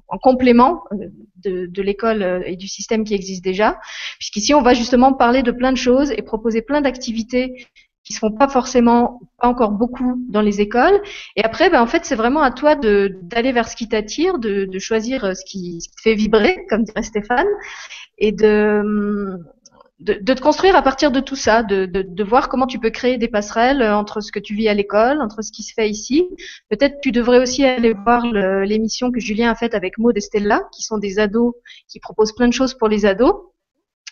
[0.08, 1.08] en, complément euh,
[1.44, 3.78] de, de l'école euh, et du système qui existe déjà.
[4.18, 7.66] Puisqu'ici, on va justement parler de plein de choses et proposer plein d'activités
[8.06, 11.02] qui se font pas forcément, pas encore beaucoup dans les écoles.
[11.34, 14.38] Et après, ben, en fait, c'est vraiment à toi de d'aller vers ce qui t'attire,
[14.38, 17.48] de, de, choisir euh, ce qui, ce qui, te fait vibrer, comme dirait Stéphane,
[18.18, 19.40] et de,
[19.98, 22.78] de, de te construire à partir de tout ça, de, de, de, voir comment tu
[22.78, 25.74] peux créer des passerelles entre ce que tu vis à l'école, entre ce qui se
[25.74, 26.28] fait ici.
[26.70, 30.62] Peut-être tu devrais aussi aller voir l'émission que Julien a faite avec Maud et Stella,
[30.72, 31.54] qui sont des ados
[31.88, 33.34] qui proposent plein de choses pour les ados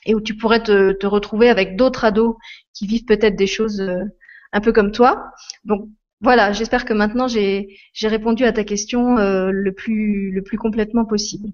[0.07, 2.37] et où tu pourrais te, te retrouver avec d'autres ados
[2.73, 4.05] qui vivent peut-être des choses euh,
[4.53, 5.31] un peu comme toi.
[5.65, 5.89] Donc
[6.21, 7.69] voilà, j'espère que maintenant j'ai
[8.03, 11.51] répondu à ta question euh, le, plus, le plus complètement possible.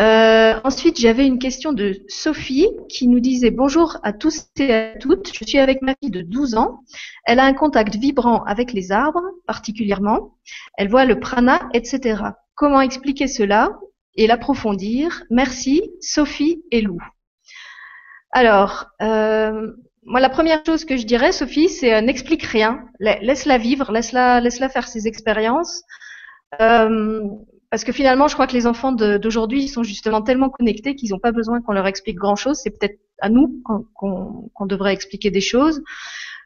[0.00, 4.96] Euh, ensuite, j'avais une question de Sophie qui nous disait bonjour à tous et à
[4.98, 5.32] toutes.
[5.32, 6.80] Je suis avec ma fille de 12 ans.
[7.24, 10.36] Elle a un contact vibrant avec les arbres, particulièrement.
[10.76, 12.22] Elle voit le prana, etc.
[12.56, 13.78] Comment expliquer cela?
[14.16, 16.98] Et l'approfondir Merci, Sophie et Lou.
[18.30, 19.72] Alors, euh,
[20.04, 22.86] moi, la première chose que je dirais, Sophie, c'est euh, n'explique rien.
[23.00, 25.82] Laisse-la vivre, laisse-la laisse -la faire ses expériences.
[26.60, 27.22] Euh,
[27.70, 31.18] parce que finalement, je crois que les enfants d'aujourd'hui sont justement tellement connectés qu'ils n'ont
[31.18, 32.58] pas besoin qu'on leur explique grand-chose.
[32.62, 35.82] C'est peut-être à nous qu'on qu devrait expliquer des choses.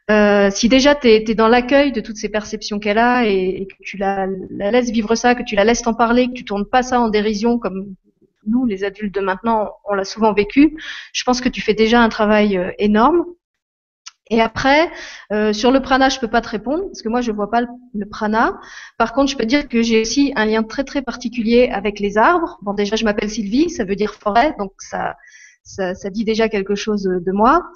[0.09, 3.67] Euh, si déjà tu es, dans l'accueil de toutes ces perceptions qu'elle a et, et,
[3.67, 6.45] que tu la, la, laisses vivre ça, que tu la laisses t'en parler, que tu
[6.45, 7.95] tournes pas ça en dérision comme
[8.47, 10.77] nous, les adultes de maintenant, on l'a souvent vécu,
[11.13, 13.25] je pense que tu fais déjà un travail euh, énorme.
[14.31, 14.91] Et après,
[15.31, 17.61] euh, sur le prana, je peux pas te répondre parce que moi je vois pas
[17.61, 18.59] le prana.
[18.97, 22.17] Par contre, je peux dire que j'ai aussi un lien très très particulier avec les
[22.17, 22.59] arbres.
[22.61, 25.15] Bon, déjà, je m'appelle Sylvie, ça veut dire forêt, donc ça
[25.69, 27.71] ça, ça, dit déjà quelque chose de moi.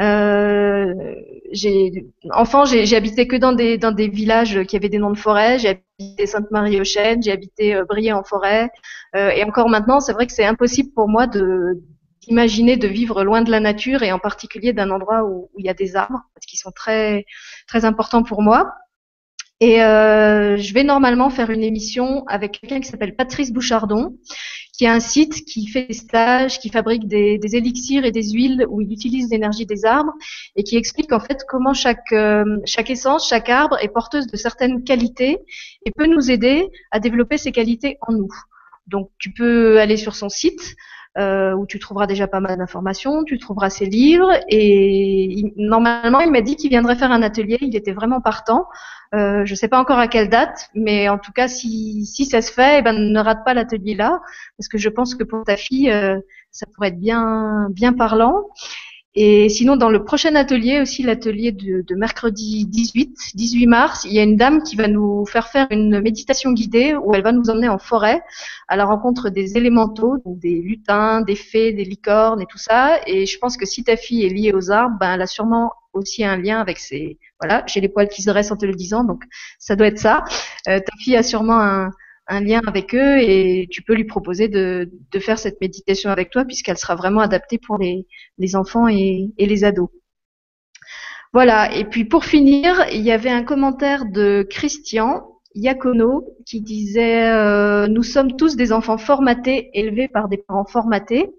[0.00, 1.14] Euh,
[1.52, 5.18] j'ai, enfant, j'ai habité que dans des dans des villages qui avaient des noms de
[5.18, 5.58] forêt.
[5.58, 8.68] J'ai habité Sainte-Marie-aux-Chênes, j'ai habité euh, Briey en forêt,
[9.14, 11.80] euh, et encore maintenant, c'est vrai que c'est impossible pour moi de
[12.22, 15.66] d'imaginer de vivre loin de la nature et en particulier d'un endroit où, où il
[15.66, 17.24] y a des arbres, parce qu'ils sont très
[17.68, 18.74] très importants pour moi.
[19.60, 24.18] Et euh, je vais normalement faire une émission avec quelqu'un qui s'appelle Patrice Bouchardon,
[24.76, 28.32] qui a un site qui fait des stages, qui fabrique des, des élixirs et des
[28.32, 30.12] huiles où il utilise l'énergie des arbres
[30.56, 34.36] et qui explique en fait comment chaque, euh, chaque essence, chaque arbre est porteuse de
[34.36, 35.38] certaines qualités
[35.86, 38.28] et peut nous aider à développer ces qualités en nous.
[38.86, 40.76] Donc tu peux aller sur son site,
[41.18, 46.30] euh, où tu trouveras déjà pas mal d'informations, tu trouveras ses livres et normalement il
[46.30, 48.66] m'a dit qu'il viendrait faire un atelier, il était vraiment partant.
[49.14, 52.26] Euh, je ne sais pas encore à quelle date, mais en tout cas si, si
[52.26, 54.20] ça se fait, eh ben, ne rate pas l'atelier là
[54.58, 56.18] parce que je pense que pour ta fille euh,
[56.50, 58.44] ça pourrait être bien bien parlant.
[59.18, 64.12] Et sinon, dans le prochain atelier, aussi l'atelier de, de, mercredi 18, 18 mars, il
[64.12, 67.32] y a une dame qui va nous faire faire une méditation guidée où elle va
[67.32, 68.20] nous emmener en forêt
[68.68, 73.00] à la rencontre des élémentaux, donc des lutins, des fées, des licornes et tout ça.
[73.06, 75.72] Et je pense que si ta fille est liée aux arbres, ben, elle a sûrement
[75.94, 77.18] aussi un lien avec ces...
[77.40, 79.24] Voilà, j'ai les poils qui se dressent en te le disant, donc
[79.58, 80.24] ça doit être ça.
[80.68, 81.90] Euh, ta fille a sûrement un,
[82.28, 86.44] un lien avec eux et tu peux lui proposer de, faire cette méditation avec toi
[86.44, 88.06] puisqu'elle sera vraiment adaptée pour les,
[88.56, 89.88] enfants et, les ados.
[91.32, 97.28] Voilà, et puis pour finir, il y avait un commentaire de Christian Iacono qui disait
[97.28, 101.34] euh, Nous sommes tous des enfants formatés, élevés par des parents formatés.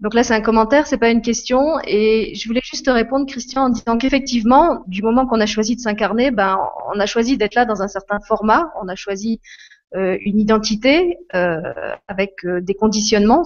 [0.00, 1.60] Donc là, c'est un commentaire, c'est pas une question.
[1.84, 5.74] Et je voulais juste te répondre, Christian, en disant qu'effectivement, du moment qu'on a choisi
[5.74, 6.56] de s'incarner, ben,
[6.94, 8.72] on a choisi d'être là dans un certain format.
[8.80, 9.40] On a choisi
[9.94, 11.62] une identité euh,
[12.08, 13.44] avec euh, des conditionnements.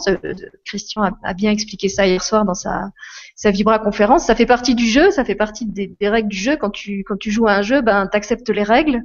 [0.64, 2.90] Christian a, bien expliqué ça hier soir dans sa,
[3.36, 4.26] sa Vibra conférence.
[4.26, 6.56] Ça fait partie du jeu, ça fait partie des, des règles du jeu.
[6.56, 9.02] Quand tu, quand tu joues à un jeu, ben, tu acceptes les règles.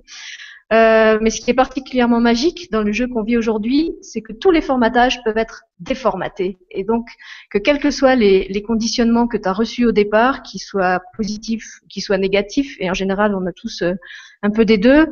[0.74, 4.34] Euh, mais ce qui est particulièrement magique dans le jeu qu'on vit aujourd'hui, c'est que
[4.34, 6.58] tous les formatages peuvent être déformatés.
[6.72, 7.08] Et donc,
[7.50, 11.80] que quels que soient les, conditionnements que tu as reçus au départ, qu'ils soient positifs,
[11.88, 13.94] qu'ils soient négatifs, et en général, on a tous euh,
[14.44, 15.08] un peu des deux,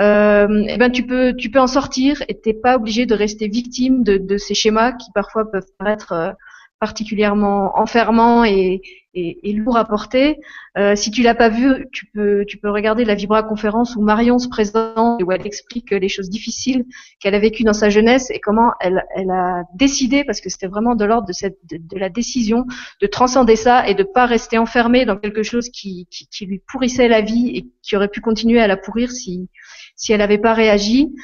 [0.00, 3.48] euh, eh ben tu peux tu peux en sortir et t'es pas obligé de rester
[3.48, 6.32] victime de, de, ces schémas qui parfois peuvent paraître euh,
[6.80, 8.82] particulièrement enfermants et,
[9.14, 10.38] et, et lourds à porter.
[10.78, 14.02] Euh, si tu l'as pas vu, tu peux tu peux regarder la Vibra conférence où
[14.02, 16.84] Marion se présente et où elle explique les choses difficiles
[17.20, 20.66] qu'elle a vécues dans sa jeunesse et comment elle elle a décidé parce que c'était
[20.66, 22.64] vraiment de l'ordre de cette de, la décision
[23.00, 26.62] de transcender ça et de pas rester enfermée dans quelque chose qui, qui, qui lui
[26.66, 29.48] pourrissait la vie et qui aurait pu continuer à la pourrir si
[29.96, 31.14] si elle n'avait pas réagi.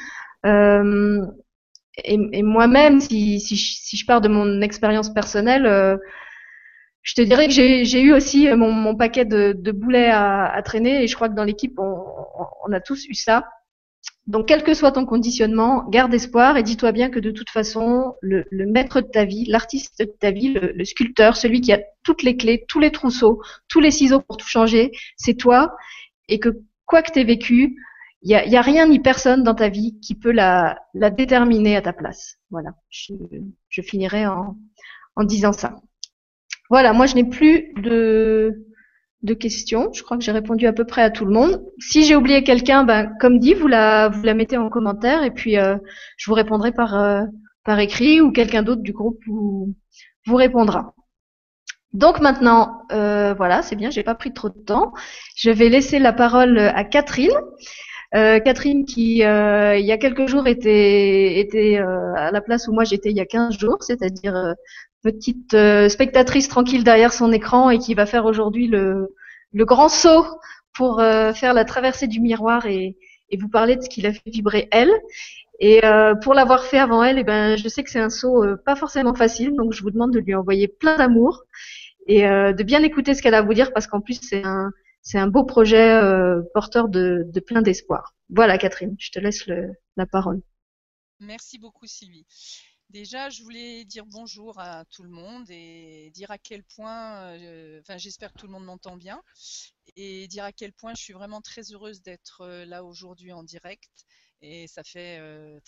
[0.45, 1.25] Euh,
[2.03, 5.97] et, et moi-même, si, si, si, je pars de mon expérience personnelle, euh,
[7.01, 10.61] je te dirais que j'ai eu aussi mon, mon paquet de, de boulets à, à,
[10.61, 12.03] traîner et je crois que dans l'équipe, on,
[12.65, 13.45] on, a tous eu ça.
[14.27, 18.13] Donc, quel que soit ton conditionnement, garde espoir et dis-toi bien que de toute façon,
[18.21, 21.73] le, le maître de ta vie, l'artiste de ta vie, le, le, sculpteur, celui qui
[21.73, 25.75] a toutes les clés, tous les trousseaux, tous les ciseaux pour tout changer, c'est toi.
[26.27, 26.49] Et que
[26.85, 27.75] quoi que tu aies vécu,
[28.21, 31.09] il y a, y a, rien ni personne dans ta vie qui peut la, la
[31.09, 32.37] déterminer à ta place.
[32.51, 33.13] Voilà, je,
[33.69, 34.57] je finirai en,
[35.15, 35.75] en disant ça.
[36.69, 38.65] Voilà, moi je n'ai plus de,
[39.23, 39.91] de questions.
[39.93, 41.61] Je crois que j'ai répondu à peu près à tout le monde.
[41.79, 45.77] Si j'ai oublié quelqu'un, ben, comme dit, vous la, mettez en commentaire et puis euh,
[46.17, 47.23] je vous répondrai par, euh,
[47.65, 49.75] par écrit ou quelqu'un d'autre du groupe vous,
[50.35, 50.93] répondra.
[51.91, 54.93] Donc maintenant, euh, voilà, c'est bien, j'ai pas pris trop de temps.
[55.35, 57.31] Je vais laisser la parole à Catherine.
[58.11, 61.77] Catherine qui, il y a quelques jours, était,
[62.15, 64.55] à la place où moi j'étais il y a 15 jours, c'est-à-dire
[65.01, 69.13] petite euh, spectatrice tranquille derrière son écran et qui va faire aujourd'hui le,
[69.53, 70.25] grand saut
[70.73, 72.95] pour faire la traversée du miroir et,
[73.37, 74.91] vous parler de ce qui l'a fait vibrer elle.
[75.59, 75.81] Et
[76.21, 78.75] pour l'avoir fait avant elle, et eh ben, je sais que c'est un saut pas
[78.75, 81.43] forcément facile, donc je vous demande de lui envoyer plein d'amour
[82.07, 84.71] et de bien écouter ce qu'elle a à vous dire parce qu'en plus c'est un
[85.01, 88.15] c'est un beau projet euh, porteur de, de plein d'espoir.
[88.29, 90.41] Voilà, Catherine, je te laisse le, la parole.
[91.19, 92.25] Merci beaucoup, Sylvie.
[92.89, 97.79] Déjà, je voulais dire bonjour à tout le monde et dire à quel point, euh,
[97.81, 99.21] enfin, j'espère que tout le monde m'entend bien,
[99.95, 103.43] et dire à quel point je suis vraiment très heureuse d'être euh, là aujourd'hui en
[103.43, 103.91] direct
[104.41, 105.19] et ça fait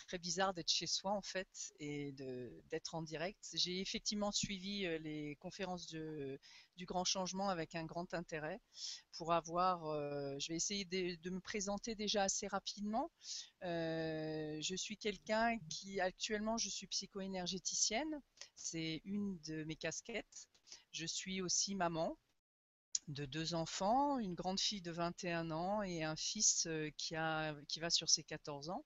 [0.08, 2.14] très bizarre d'être chez soi en fait et
[2.70, 3.38] d'être en direct.
[3.54, 6.40] J'ai effectivement suivi les conférences de,
[6.82, 8.60] du grand changement avec un grand intérêt
[9.14, 9.84] pour avoir.
[10.40, 13.12] je vais essayer de, me présenter déjà assez rapidement.
[13.62, 18.20] je suis quelqu'un qui actuellement je suis psycho-énergéticienne,
[18.56, 20.48] c'est une de mes casquettes.
[20.92, 22.18] Je suis aussi maman
[23.08, 27.56] de deux enfants, une grande fille de 21 ans et un fils euh, qui, a,
[27.68, 28.86] qui va sur ses 14 ans.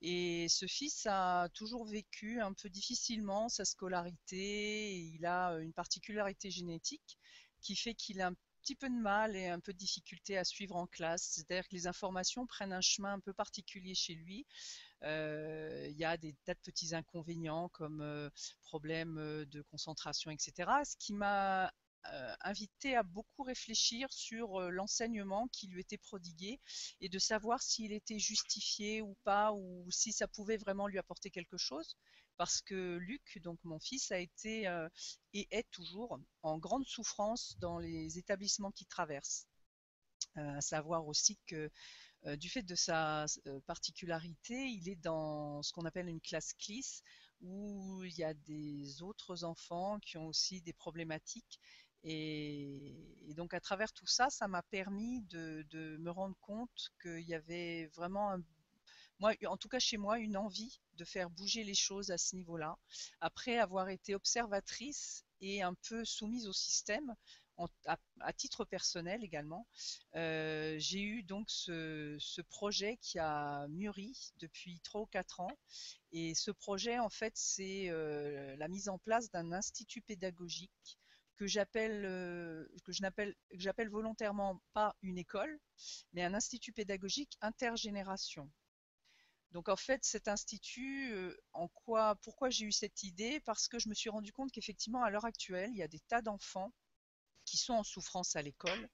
[0.00, 4.96] Et ce fils a toujours vécu un peu difficilement sa scolarité.
[4.96, 7.18] il a une particularité génétique
[7.60, 10.44] qui fait qu'il a un petit peu de mal et un peu de difficulté à
[10.44, 11.30] suivre en classe.
[11.32, 14.46] C'est-à-dire que les informations prennent un chemin un peu particulier chez lui.
[15.02, 18.28] Euh, il y a des tas de petits inconvénients comme euh,
[18.62, 20.70] problèmes de concentration, etc.
[20.84, 21.72] Ce qui m'a
[22.06, 26.58] euh, invité à beaucoup réfléchir sur euh, l'enseignement qui lui était prodigué
[27.02, 31.30] et de savoir s'il était justifié ou pas ou si ça pouvait vraiment lui apporter
[31.30, 31.98] quelque chose
[32.40, 34.88] parce que Luc, donc mon fils, a été euh,
[35.34, 39.46] et est toujours en grande souffrance dans les établissements qu'il traverse.
[40.36, 41.70] à savoir aussi que
[42.36, 43.26] du fait de sa
[43.66, 47.02] particularité, il est dans ce qu'on appelle une classe CLIS
[47.42, 51.60] où il y a des autres enfants qui ont aussi des problématiques
[52.02, 52.96] et,
[53.36, 57.86] donc à travers tout ça, ça m'a permis de, me rendre compte qu'il y avait
[57.88, 58.38] vraiment,
[59.20, 62.34] moi, en tout cas chez moi, une envie de faire bouger les choses à ce
[62.34, 62.76] niveau-là.
[63.20, 67.14] Après avoir été observatrice et un peu soumise au système,
[68.20, 69.66] à, titre personnel également,
[70.16, 75.58] euh, j'ai eu donc ce, projet qui a mûri depuis 3 ou 4 ans.
[76.12, 80.98] Et ce projet, en fait, c'est euh, la mise en place d'un institut pédagogique
[81.36, 85.58] que j'appelle euh, que je n'appelle j'appelle volontairement pas une école,
[86.12, 88.50] mais un institut pédagogique intergénération.
[89.52, 93.40] Donc en fait, cet institut, euh, en quoi, pourquoi j'ai eu cette idée?
[93.40, 96.00] Parce que je me suis rendu compte qu'effectivement, à l'heure actuelle, il y a des
[96.00, 96.72] tas d'enfants
[97.44, 98.88] qui sont en souffrance à l'école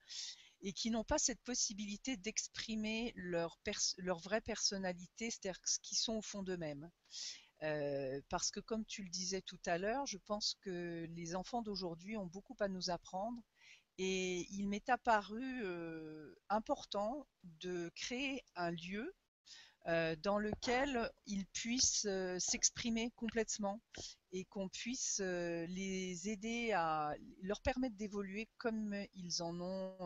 [0.62, 3.58] et qui n'ont pas cette possibilité d'exprimer leur,
[3.98, 6.90] leur vraie personnalité, c'est-à-dire ce qu'ils sont au fond d'eux-mêmes.
[7.62, 11.62] Euh, parce que comme tu le disais tout à l'heure, je pense que les enfants
[11.62, 13.42] d'aujourd'hui ont beaucoup à nous apprendre
[13.98, 19.14] et il m'est apparu euh, important de créer un lieu
[19.88, 23.80] euh, dans lequel ils puissent euh, s'exprimer complètement
[24.32, 29.96] et qu'on puisse euh, les aider à leur permettre d'évoluer comme ils en ont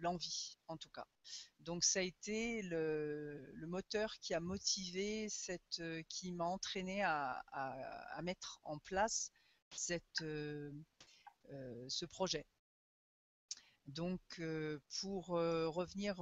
[0.00, 1.06] l'envie en tout cas.
[1.60, 7.42] Donc ça a été le, moteur qui a motivé cette, qui m'a entraîné à,
[8.22, 9.32] mettre en place
[9.70, 10.72] ce
[12.06, 12.46] projet.
[13.86, 14.20] Donc,
[15.00, 16.16] pour revenir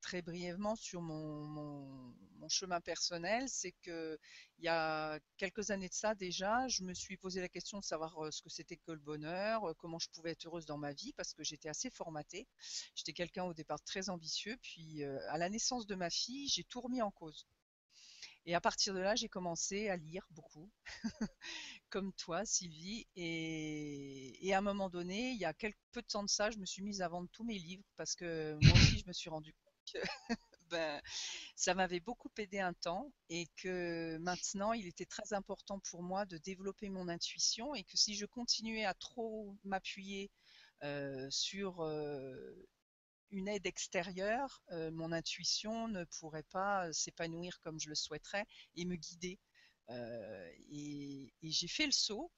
[0.00, 2.14] très brièvement sur mon,
[2.48, 4.18] chemin personnel, c'est que
[4.58, 7.84] il y a quelques années de ça déjà, je me suis posé la question de
[7.84, 11.12] savoir ce que c'était que le bonheur, comment je pouvais être heureuse dans ma vie,
[11.12, 12.46] parce que j'étais assez formatée.
[12.94, 16.80] J'étais quelqu'un au départ très ambitieux, puis à la naissance de ma fille, j'ai tout
[16.80, 17.46] remis en cause.
[18.48, 20.70] Et à partir de là, j'ai commencé à lire beaucoup,
[21.90, 23.06] comme toi, Sylvie.
[23.14, 26.56] Et, à un moment donné, il y a quelques peu de temps de ça, je
[26.56, 29.28] me suis mise à vendre tous mes livres parce que moi aussi, je me suis
[29.28, 29.98] rendu compte que
[30.70, 30.98] ben,
[31.56, 36.24] ça m'avait beaucoup aidé un temps et que maintenant, il était très important pour moi
[36.24, 40.30] de développer mon intuition et que si je continuais à trop m'appuyer
[40.84, 42.66] euh, sur euh,
[43.30, 48.46] une aide extérieure, euh, mon intuition ne pourrait pas euh, s'épanouir comme je le souhaiterais
[48.76, 49.38] et me guider.
[49.90, 52.30] Euh, et, j'ai fait le saut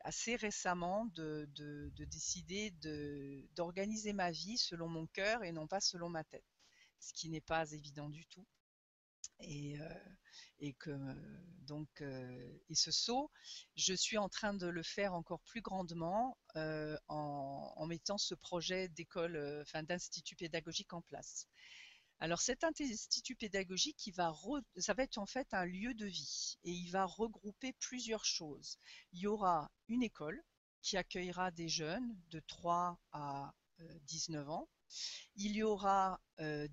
[0.00, 1.48] assez récemment de,
[1.98, 2.70] décider
[3.54, 6.44] d'organiser ma vie selon mon cœur et non pas selon ma tête,
[7.00, 8.46] ce qui n'est pas évident du tout.
[9.40, 9.76] Et,
[10.58, 10.90] et que
[11.70, 13.30] donc euh, et ce saut,
[13.76, 18.88] je suis en train de le faire encore plus grandement euh, en, mettant ce projet
[18.88, 21.46] d'école, euh, enfin d'institut pédagogique en place.
[22.18, 24.34] Alors cet institut pédagogique, qui va
[24.76, 28.78] ça va être en fait un lieu de vie et il va regrouper plusieurs choses.
[29.12, 30.42] Il y aura une école
[30.82, 33.54] qui accueillera des jeunes de 3 à
[34.06, 34.68] 19 ans
[35.36, 36.68] il y aura euh,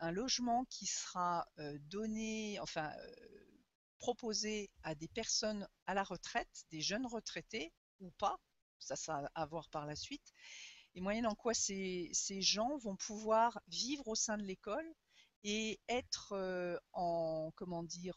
[0.00, 3.14] un logement qui sera euh, donné, enfin euh,
[3.98, 8.38] proposé à des personnes à la retraite, des jeunes retraités ou pas,
[8.78, 10.32] ça sera à voir par la suite,
[10.94, 14.86] et moyennant quoi ces, gens vont pouvoir vivre au sein de l'école
[15.42, 18.16] et être en comment dire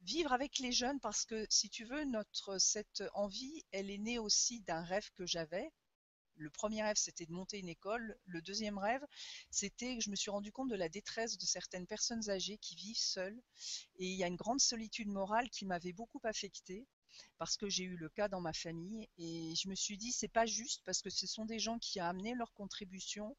[0.00, 4.18] vivre avec les jeunes parce que si tu veux notre cette envie elle est née
[4.18, 5.70] aussi d'un rêve que j'avais
[6.38, 8.18] le premier rêve, c'était de monter une école.
[8.26, 9.04] Le deuxième rêve,
[9.50, 12.76] c'était que je me suis rendu compte de la détresse de certaines personnes âgées qui
[12.76, 13.40] vivent seules.
[13.96, 16.86] Et il y a une grande solitude morale qui m'avait beaucoup affectée
[17.38, 20.28] parce que j'ai eu le cas dans ma famille et je me suis dit c'est
[20.28, 23.36] pas juste parce que ce sont des gens qui ont amené leur contribution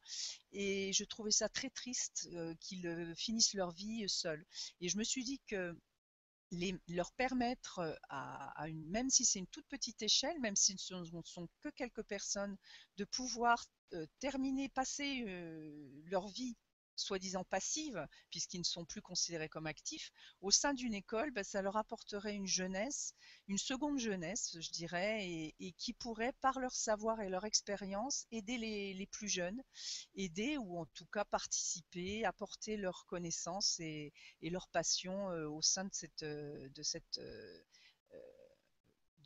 [0.51, 4.45] et je trouvais ça très triste euh, qu'ils euh, finissent leur vie seuls.
[4.81, 5.77] Et je me suis dit que
[6.87, 11.21] leur permettre euh, à, même si c'est une toute petite échelle, même si ce ne
[11.23, 12.57] sont que quelques personnes,
[12.97, 16.55] de pouvoir euh, terminer, passer euh, leur vie
[16.99, 21.61] soi-disant passives, puisqu'ils ne sont plus considérés comme actifs, au sein d'une école, ben, ça
[21.61, 23.13] leur apporterait une jeunesse,
[23.47, 25.27] une seconde jeunesse, je dirais,
[25.59, 29.61] et, qui pourrait, par leur savoir et leur expérience, aider les, plus jeunes,
[30.15, 35.85] aider ou en tout cas participer, apporter leur connaissance et, leur passion euh, au sein
[35.85, 37.61] de cette, euh, de cette euh,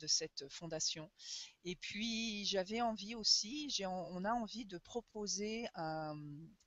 [0.04, 1.10] de cette fondation.
[1.64, 6.14] Et puis j'avais envie aussi, on a envie de proposer un,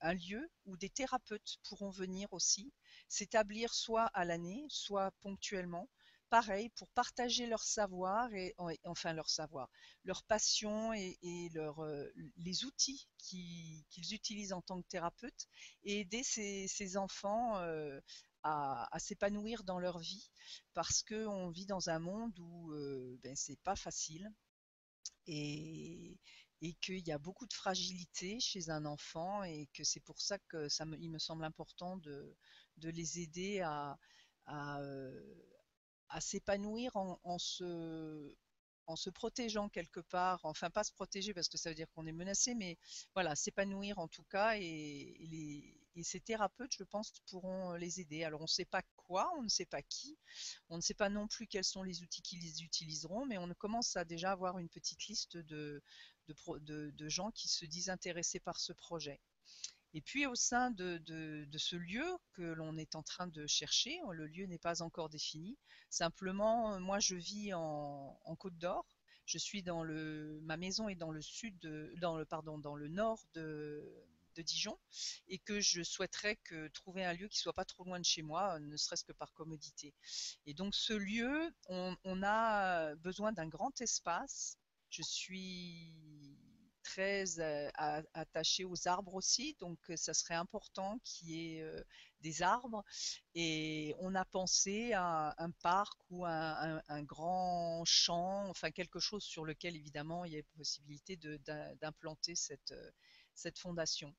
[0.02, 2.72] lieu où des thérapeutes pourront venir aussi
[3.08, 5.88] s'établir soit à l'année, soit ponctuellement.
[6.30, 9.70] Pareil, pour partager leur savoir et enfin leur savoir,
[10.04, 11.16] leur passion et,
[11.54, 15.46] leur, euh, les outils qu'ils utilisent en tant que thérapeutes
[15.84, 17.98] et aider ces, enfants euh,
[18.48, 20.30] à, s'épanouir dans leur vie
[20.74, 24.30] parce qu'on vit dans un monde où euh, ben, c'est pas facile.
[25.26, 26.18] Et,
[26.60, 30.38] et qu'il y a beaucoup de fragilité chez un enfant et que c'est pour ça
[30.48, 32.36] que ça me, il me semble important de,
[32.78, 33.98] de les aider à,
[34.46, 35.20] à, euh,
[36.20, 38.34] s'épanouir en, se,
[38.86, 42.06] en se protégeant quelque part, enfin pas se protéger parce que ça veut dire qu'on
[42.06, 42.78] est menacé, mais
[43.14, 48.24] voilà, s'épanouir en tout cas, et, les, ces thérapeutes, je pense, pourront les aider.
[48.24, 50.18] Alors on ne sait pas quoi, on ne sait pas qui,
[50.68, 53.96] on ne sait pas non plus quels sont les outils qu'ils utiliseront, mais on commence
[53.96, 55.82] à déjà avoir une petite liste de,
[57.08, 59.20] gens qui se disent intéressés par ce projet.
[59.94, 61.00] Et puis au sein de,
[61.56, 65.56] ce lieu que l'on est en train de chercher, le lieu n'est pas encore défini.
[65.88, 68.86] Simplement, moi je vis en, Côte d'Or.
[69.24, 71.58] Je suis dans le, ma maison est dans le sud,
[72.00, 74.06] dans le pardon, dans le nord de,
[74.42, 74.78] Dijon,
[75.28, 78.22] et que je souhaiterais que trouver un lieu qui soit pas trop loin de chez
[78.22, 79.94] moi, ne serait-ce que par commodité.
[80.46, 84.56] Et donc ce lieu, on a besoin d'un grand espace.
[84.90, 86.38] Je suis
[86.88, 87.70] très euh,
[88.14, 91.82] attaché aux arbres aussi, donc euh, ça serait important qu'il y ait euh,
[92.20, 92.82] des arbres.
[93.34, 99.22] Et on a pensé à un parc ou un, un, grand champ, enfin quelque chose
[99.22, 101.16] sur lequel évidemment il y a possibilité
[101.80, 104.14] d'implanter cette fondation.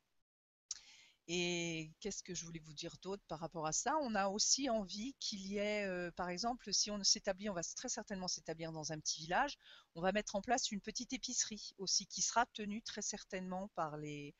[1.32, 3.96] Et qu'est-ce que je voulais vous dire d'autre par rapport à ça?
[4.02, 7.62] On a aussi envie qu'il y ait, euh, par exemple, si on s'établit, on va
[7.62, 9.56] très certainement s'établir dans un petit village,
[9.94, 13.96] on va mettre en place une petite épicerie aussi qui sera tenue très certainement par
[13.98, 14.34] les,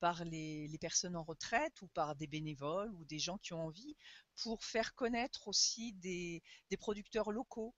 [0.00, 3.94] par les, personnes en retraite ou par des bénévoles ou des gens qui ont envie
[4.42, 7.72] pour faire connaître aussi des, des producteurs locaux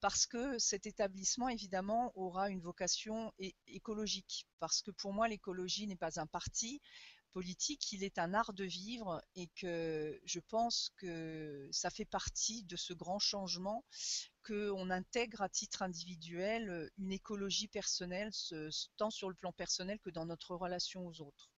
[0.00, 3.32] parce que cet établissement, évidemment, aura une vocation
[3.66, 4.46] écologique.
[4.60, 6.80] Parce que pour moi, l'écologie n'est pas un parti,
[7.32, 12.64] politique, il est un art de vivre et que je pense que ça fait partie
[12.64, 13.84] de ce grand changement
[14.44, 18.30] qu'on intègre à titre individuel une écologie personnelle,
[18.96, 21.50] tant sur le plan personnel que dans notre relation aux autres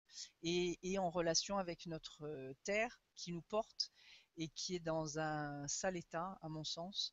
[0.43, 3.91] et, en relation avec notre euh, terre qui nous porte
[4.37, 7.13] et qui est dans un sale état, à mon sens.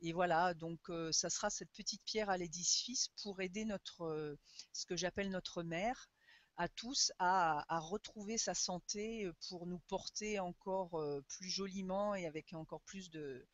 [0.00, 4.36] Et voilà, donc euh, ça sera cette petite pierre à l'édifice pour aider notre, euh,
[4.72, 6.10] ce que j'appelle notre mère,
[6.56, 12.26] à tous à, retrouver sa santé euh, pour nous porter encore euh, plus joliment et
[12.26, 13.46] avec encore plus de,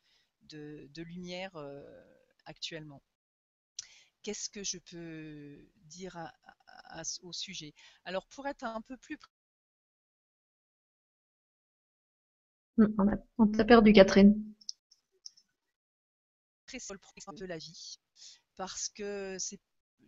[0.43, 1.83] de, lumière euh,
[2.45, 3.01] actuellement.
[4.21, 6.15] Qu'est-ce que je peux dire
[7.23, 7.73] au sujet?
[8.05, 9.17] Alors pour être un peu plus
[13.37, 14.43] on t'a perdu, Catherine.
[16.65, 16.79] Très
[17.33, 17.99] de la vie,
[18.55, 19.59] parce que c'est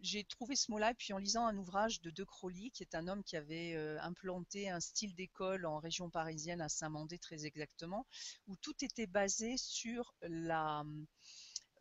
[0.03, 3.07] j'ai trouvé ce mot-là, puis en lisant un ouvrage de De Crowley, qui est un
[3.07, 8.05] homme qui avait euh, implanté un style d'école en région parisienne, à Saint-Mandé très exactement,
[8.47, 10.83] où tout était basé sur la,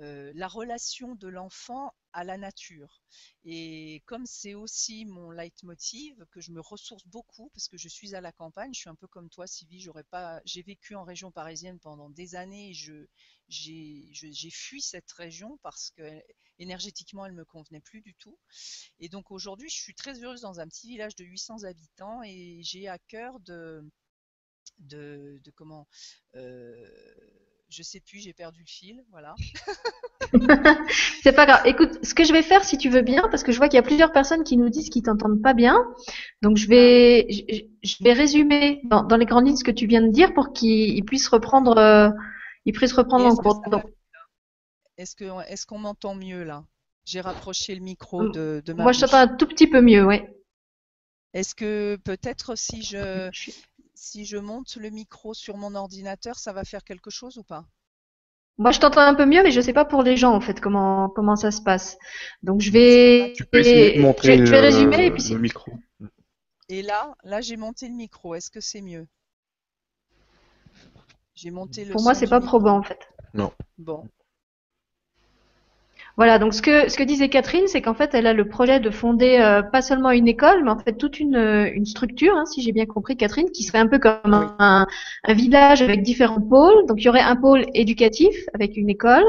[0.01, 3.03] euh, la relation de l'enfant à la nature.
[3.45, 8.15] Et comme c'est aussi mon leitmotiv, que je me ressource beaucoup parce que je suis
[8.15, 11.05] à la campagne, je suis un peu comme toi, Sylvie, j'aurais pas, j'ai vécu en
[11.05, 13.07] région parisienne pendant des années je,
[13.49, 16.03] j'ai, fui cette région parce que
[16.59, 18.39] énergétiquement elle me convenait plus du tout.
[18.99, 22.61] Et donc aujourd'hui, je suis très heureuse dans un petit village de 800 habitants et
[22.63, 23.85] j'ai à cœur de,
[24.79, 25.89] de, comment,
[26.37, 26.89] euh,
[27.69, 29.35] je sais plus, j'ai perdu le fil, voilà.
[31.23, 31.63] c'est pas grave.
[31.65, 33.77] Écoute, ce que je vais faire, si tu veux bien, parce que je vois qu'il
[33.77, 35.85] y a plusieurs personnes qui nous disent qu'ils t'entendent pas bien,
[36.41, 37.27] donc je vais,
[37.83, 41.05] je, vais résumer dans, les grandes lignes ce que tu viens de dire pour qu'ils
[41.05, 42.11] puissent reprendre, euh,
[42.65, 43.63] ils puissent reprendre en cours.
[44.99, 46.65] Est-ce que, est-ce qu'on m'entend mieux là?
[47.05, 48.85] J'ai rapproché le micro de, de ma.
[48.85, 50.21] Moi, je t'entends un tout petit peu mieux, oui.
[51.35, 53.31] Est-ce que peut-être si je,
[53.95, 57.67] si je monte le micro sur mon ordinateur, ça va faire quelque chose ou pas?
[58.59, 60.61] Moi, je t'entends un peu mieux, mais je sais pas pour les gens en fait
[60.61, 61.99] comment comment ça se passe.
[62.43, 65.73] Donc je vais, tu peux essayer de montrer je, vais résumer et puis le micro.
[66.69, 68.35] Et là, là, j'ai monté le micro.
[68.35, 69.07] Est-ce que c'est mieux?
[71.35, 71.93] J'ai monté le.
[71.93, 73.09] Pour moi, c'est pas probant en fait.
[73.35, 73.53] Non.
[73.79, 74.09] Bon.
[76.19, 78.81] Voilà, donc ce que ce que disait Catherine, c'est qu'en fait, elle a le projet
[78.81, 81.37] de fonder euh, pas seulement une école, mais en fait toute une,
[81.73, 84.87] une structure, hein, si j'ai bien compris, Catherine, qui serait un peu comme un,
[85.25, 86.85] un, village avec différents pôles.
[86.87, 89.25] Donc il y aurait un pôle éducatif avec une école,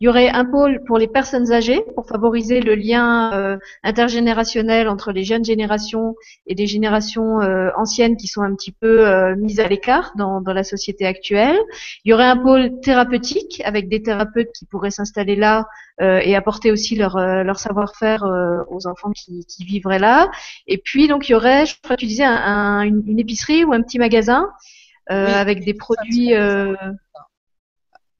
[0.00, 4.88] il y aurait un pôle pour les personnes âgées pour favoriser le lien euh, intergénérationnel
[4.88, 6.16] entre les jeunes générations
[6.48, 10.52] et les générations euh, anciennes qui sont un petit peu mises à l'écart dans, dans
[10.52, 11.58] la société actuelle.
[12.04, 16.34] Il y aurait un pôle thérapeutique avec des thérapeutes qui pourraient s'installer là euh, et
[16.34, 20.30] apporter aussi leur, euh, leur savoir-faire euh, aux enfants qui, qui, vivraient là.
[20.66, 23.72] Et puis donc il y aurait, je crois que tu disais, un, une, épicerie ou
[23.72, 24.50] un petit magasin
[25.06, 26.32] avec des produits.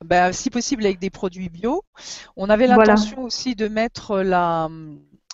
[0.04, 1.82] Ben, si possible avec des produits bio.
[2.36, 4.68] On avait l'intention aussi de mettre la,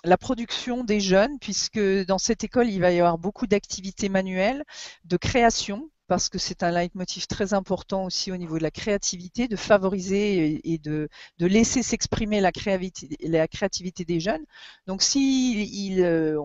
[0.03, 4.63] la production des jeunes, puisque dans cette école, il va y avoir beaucoup d'activités manuelles,
[5.05, 9.47] de création, parce que c'est un leitmotiv très important aussi au niveau de la créativité,
[9.47, 11.07] de favoriser et de,
[11.39, 14.43] laisser s'exprimer la créativité, des jeunes.
[14.87, 16.37] Donc si euh,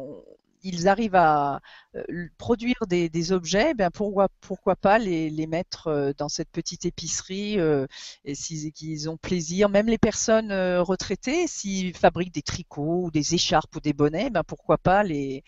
[0.67, 1.61] ils arrivent à
[1.97, 7.59] euh, produire des, objets, ben pourquoi, pourquoi pas les, mettre euh, dans cette petite épicerie
[7.59, 7.87] euh,
[8.25, 9.69] et s'ils ont plaisir.
[9.69, 14.43] Même les personnes retraitées, s'ils fabriquent des tricots ou des écharpes ou des bonnets, ben
[14.45, 15.45] pourquoi pas les,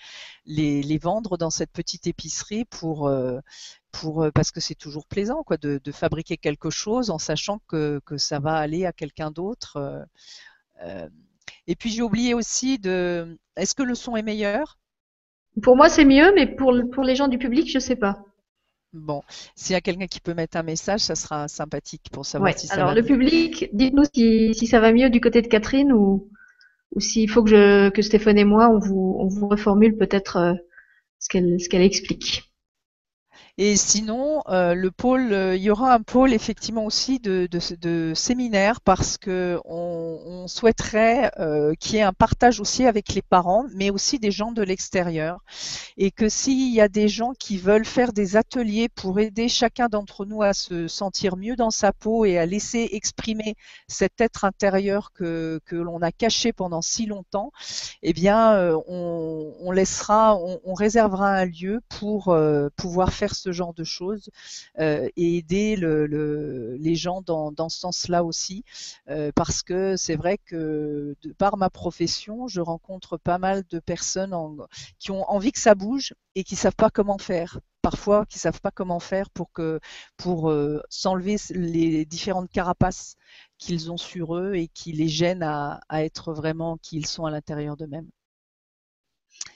[0.46, 3.10] les, vendre dans cette petite épicerie pour,
[3.92, 8.00] pour parce que c'est toujours plaisant quoi de, de, fabriquer quelque chose en sachant que,
[8.04, 10.06] que ça va aller à quelqu'un d'autre.
[11.66, 13.38] et puis j'ai oublié aussi de.
[13.56, 14.78] Est-ce que le son est meilleur?
[15.62, 18.18] Pour moi, c'est mieux, mais pour, pour les gens du public, je sais pas.
[18.94, 19.22] Bon,
[19.54, 22.66] s'il y a quelqu'un qui peut mettre un message, ça sera sympathique pour savoir si
[22.66, 26.30] ça alors, le public, dites-nous si, si, ça va mieux du côté de Catherine ou,
[26.94, 30.36] ou s'il faut que, je, que Stéphane et moi, on vous, on vous reformule peut-être
[30.36, 30.54] euh,
[31.18, 32.47] ce qu'elle ce qu'elle explique.
[33.60, 37.58] Et sinon, euh, le pôle, euh, il y aura un pôle effectivement aussi de, de,
[37.74, 43.14] de séminaires parce que on, on souhaiterait euh, qu'il y ait un partage aussi avec
[43.14, 45.40] les parents, mais aussi des gens de l'extérieur.
[45.96, 49.88] Et que s'il y a des gens qui veulent faire des ateliers pour aider chacun
[49.88, 53.56] d'entre nous à se sentir mieux dans sa peau et à laisser exprimer
[53.88, 57.50] cet être intérieur que, que l'on a caché pendant si longtemps,
[58.04, 63.34] eh bien, euh, on, on laissera, on, on, réservera un lieu pour euh, pouvoir faire
[63.34, 64.30] ce genre de choses
[64.78, 68.64] euh, et aider le, les gens dans, ce sens-là aussi,
[69.08, 74.34] euh, parce que c'est vrai que par ma profession, je rencontre pas mal de personnes
[74.98, 78.60] qui ont envie que ça bouge et qui savent pas comment faire parfois qui savent
[78.60, 79.80] pas comment faire pour que
[80.16, 83.16] pour euh, s'enlever les différentes carapaces
[83.56, 87.24] qu'ils ont sur eux et qui les gênent à, à être vraiment qui ils sont
[87.24, 88.10] à l'intérieur d'eux-mêmes.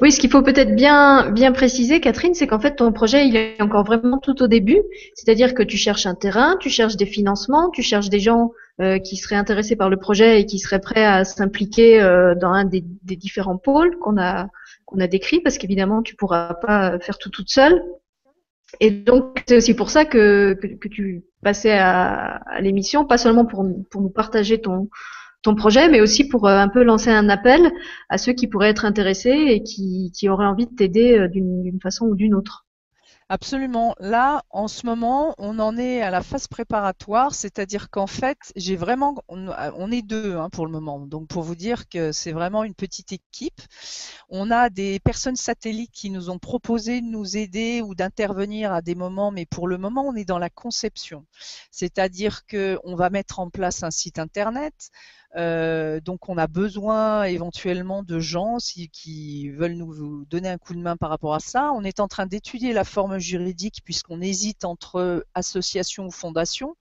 [0.03, 3.37] Oui, ce qu'il faut peut-être bien bien préciser, Catherine, c'est qu'en fait ton projet il
[3.37, 4.83] est encore vraiment tout au début,
[5.15, 8.99] c'est-à-dire que tu cherches un terrain, tu cherches des financements, tu cherches des gens euh,
[8.99, 12.65] qui seraient intéressés par le projet et qui seraient prêts à s'impliquer euh, dans un
[12.65, 14.49] des, différents pôles qu'on a
[14.87, 17.81] qu'on a décrits, parce qu'évidemment tu pourras pas faire tout toute seule.
[18.81, 23.45] Et donc c'est aussi pour ça que, que, tu passais à, à l'émission, pas seulement
[23.45, 24.89] pour pour nous partager ton
[25.43, 27.73] ton projet, mais aussi pour euh, un peu lancer un appel
[28.09, 31.81] à ceux qui pourraient être intéressés et qui, qui auraient envie de t'aider euh, d'une
[31.81, 32.65] façon ou d'une autre.
[33.33, 33.95] Absolument.
[33.99, 38.77] Là, en ce moment, on en est à la phase préparatoire, c'est-à-dire qu'en fait, j'ai
[38.77, 41.01] vraiment, on, est deux hein, pour le moment.
[41.01, 43.63] Donc, pour vous dire que c'est vraiment une petite équipe.
[44.29, 48.83] On a des personnes satellites qui nous ont proposé de nous aider ou d'intervenir à
[48.83, 51.25] des moments, mais pour le moment, on est dans la conception.
[51.71, 54.91] C'est-à-dire qu'on va mettre en place un site internet.
[55.35, 58.59] Euh, donc on a besoin éventuellement de gens
[58.93, 61.73] qui veulent nous donner un coup de main par rapport à ça.
[61.73, 66.77] On est en train d'étudier la forme juridique puisqu'on hésite entre association ou fondation.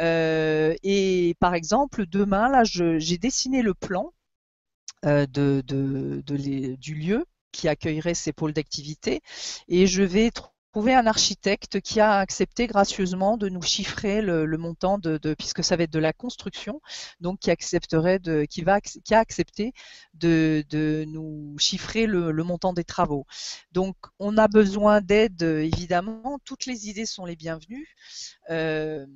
[0.00, 4.12] Euh, et par exemple, demain, là, j'ai dessiné le plan
[5.06, 5.62] euh, de,
[6.76, 9.22] du lieu qui accueillerait ces pôles d'activité
[9.68, 10.30] et je vais
[10.72, 15.76] trouvé un architecte qui a accepté gracieusement de nous chiffrer le, montant de, puisque ça
[15.76, 16.80] va être de la construction,
[17.20, 19.72] donc qui accepterait de, qui va, qui a accepté
[20.14, 23.26] de, de nous chiffrer le, montant des travaux.
[23.72, 26.38] Donc on a besoin d'aide évidemment.
[26.44, 27.88] Toutes les idées sont les bienvenues.
[28.50, 29.06] Euh,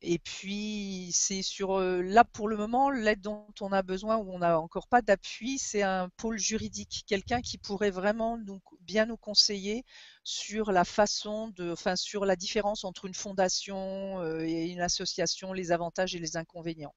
[0.00, 4.32] et puis, c'est sur euh, là pour le moment, l'aide dont on a besoin, où
[4.32, 9.06] on n'a encore pas d'appui, c'est un pôle juridique, quelqu'un qui pourrait vraiment nous, bien
[9.06, 9.84] nous conseiller
[10.22, 15.52] sur la façon de, enfin, sur la différence entre une fondation euh, et une association,
[15.52, 16.94] les avantages et les inconvénients.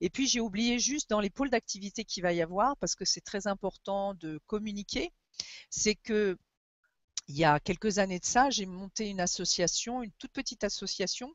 [0.00, 3.04] Et puis, j'ai oublié juste dans les pôles d'activité qu'il va y avoir, parce que
[3.04, 5.12] c'est très important de communiquer,
[5.70, 6.38] c'est que
[7.28, 11.34] il y a quelques années de ça, j'ai monté une association, une toute petite association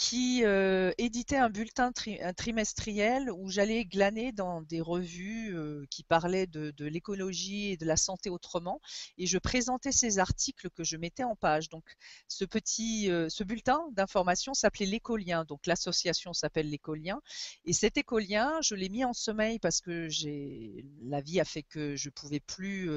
[0.00, 1.92] qui euh, éditait un bulletin
[2.34, 7.98] trimestriel où j'allais glaner dans des revues euh, qui parlaient de, l'écologie et de la
[7.98, 8.80] santé autrement,
[9.18, 11.68] et je présentais ces articles que je mettais en page.
[11.68, 11.84] Donc,
[12.28, 15.44] ce petit, euh, ce bulletin d'information s'appelait l'écolien.
[15.44, 17.20] Donc, l'association s'appelle l'écolien,
[17.66, 21.62] et cet écolien, je l'ai mis en sommeil parce que j'ai, la vie a fait
[21.62, 22.88] que je pouvais plus,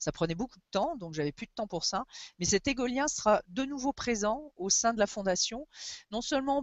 [0.00, 2.04] ça prenait beaucoup de temps, donc j'avais plus de temps pour ça.
[2.40, 5.68] Mais cet écolien sera de nouveau présent au sein de la fondation,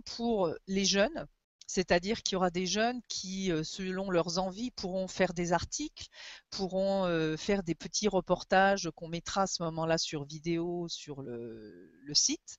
[0.02, 1.28] pour les jeunes,
[1.70, 6.08] c'est-à-dire qu'il y aura des jeunes qui, euh, selon leurs envies, pourront faire des articles,
[6.50, 11.92] pourront euh, faire des petits reportages qu'on mettra à ce moment-là sur vidéo sur le,
[12.14, 12.58] site.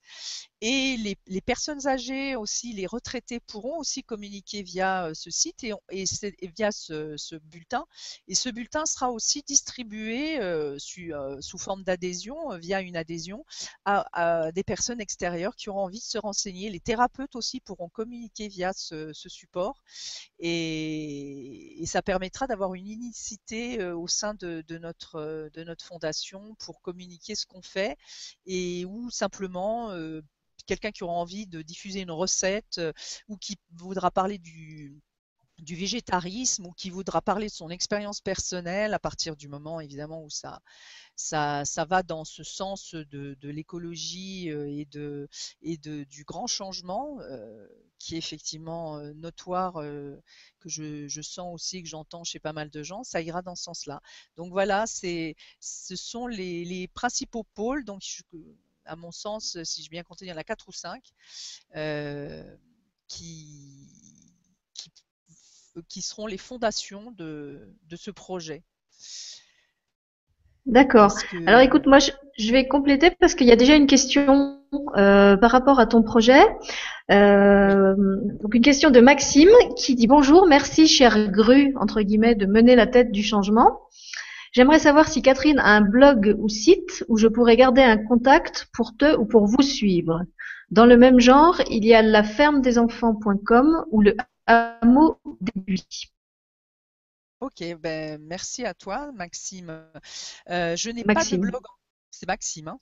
[0.61, 0.97] Et
[1.27, 5.75] les, personnes âgées aussi, les retraités pourront aussi communiquer via euh, ce site et,
[6.57, 7.85] via ce, bulletin.
[8.29, 10.39] Et ce bulletin sera aussi distribué
[10.79, 13.45] sous forme d'adhésion, via une adhésion,
[13.85, 16.71] à, des personnes extérieures qui auront envie de se renseigner.
[16.71, 19.83] Les thérapeutes aussi pourront communiquer via ce, ce, support
[20.39, 26.55] et, ça permettra d'avoir une unicité euh, au sein de, notre, euh, de notre fondation
[26.57, 27.97] pour communiquer ce qu'on fait
[28.47, 30.21] et ou simplement euh,
[30.67, 32.81] quelqu'un qui aura envie de diffuser une recette
[33.29, 35.01] ou qui voudra parler du,
[35.59, 40.23] du végétarisme ou qui voudra parler de son expérience personnelle à partir du moment évidemment
[40.23, 40.61] où ça,
[41.17, 45.29] ça, ça va dans ce sens de, de l'écologie et, de,
[45.63, 47.19] et de, du grand changement
[48.01, 50.21] qui est effectivement euh, notoire, euh,
[50.59, 53.63] que je, sens aussi, que j'entends chez pas mal de gens, ça ira dans ce
[53.65, 54.01] sens-là.
[54.37, 57.85] Donc voilà, c'est, ce sont les, principaux pôles.
[57.85, 58.03] Donc,
[58.87, 61.05] à mon sens, si je bien compté, il y en a quatre ou cinq
[61.77, 62.57] euh,
[63.07, 63.87] qui,
[65.89, 68.65] qui, seront les fondations de, de ce projet.
[70.67, 71.15] D'accord.
[71.47, 74.60] Alors écoute, moi je, vais compléter parce qu'il y a déjà une question
[74.97, 76.43] euh, par rapport à ton projet.
[77.11, 77.95] Euh,
[78.41, 82.77] donc une question de Maxime qui dit bonjour, merci cher Gru entre guillemets de mener
[82.77, 83.81] la tête du changement.
[84.53, 88.69] J'aimerais savoir si Catherine a un blog ou site où je pourrais garder un contact
[88.73, 90.23] pour te ou pour vous suivre.
[90.71, 94.17] Dans le même genre, il y a la ferme des enfants.com ou le
[94.47, 95.79] hameau des
[97.41, 99.85] Ok, ben merci à toi, Maxime.
[100.51, 101.63] Euh, je n'ai pas de blog.
[102.11, 102.69] C'est Maxime.
[102.69, 102.79] Hein.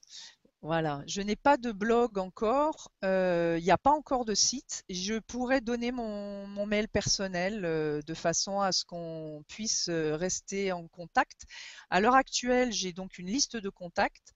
[0.68, 4.84] Voilà, je n'ai pas de blog encore, euh, il n'y a pas encore de site.
[4.90, 10.86] Je pourrais donner mon, mail personnel euh, de façon à ce qu'on puisse rester en
[10.86, 11.46] contact.
[11.88, 14.34] À l'heure actuelle, j'ai donc une liste de contacts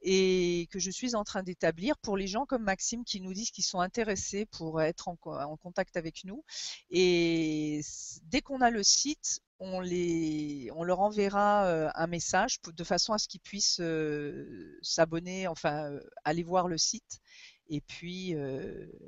[0.00, 3.50] et que je suis en train d'établir pour les gens comme Maxime qui nous disent
[3.50, 5.16] qu'ils sont intéressés pour être en
[5.58, 6.46] contact avec nous.
[6.88, 7.82] Et
[8.22, 13.28] dès qu'on a le site, on, leur enverra euh, un message de façon à ce
[13.28, 17.20] qu'ils puissent euh, s'abonner, enfin euh, aller voir le site
[17.68, 18.34] et puis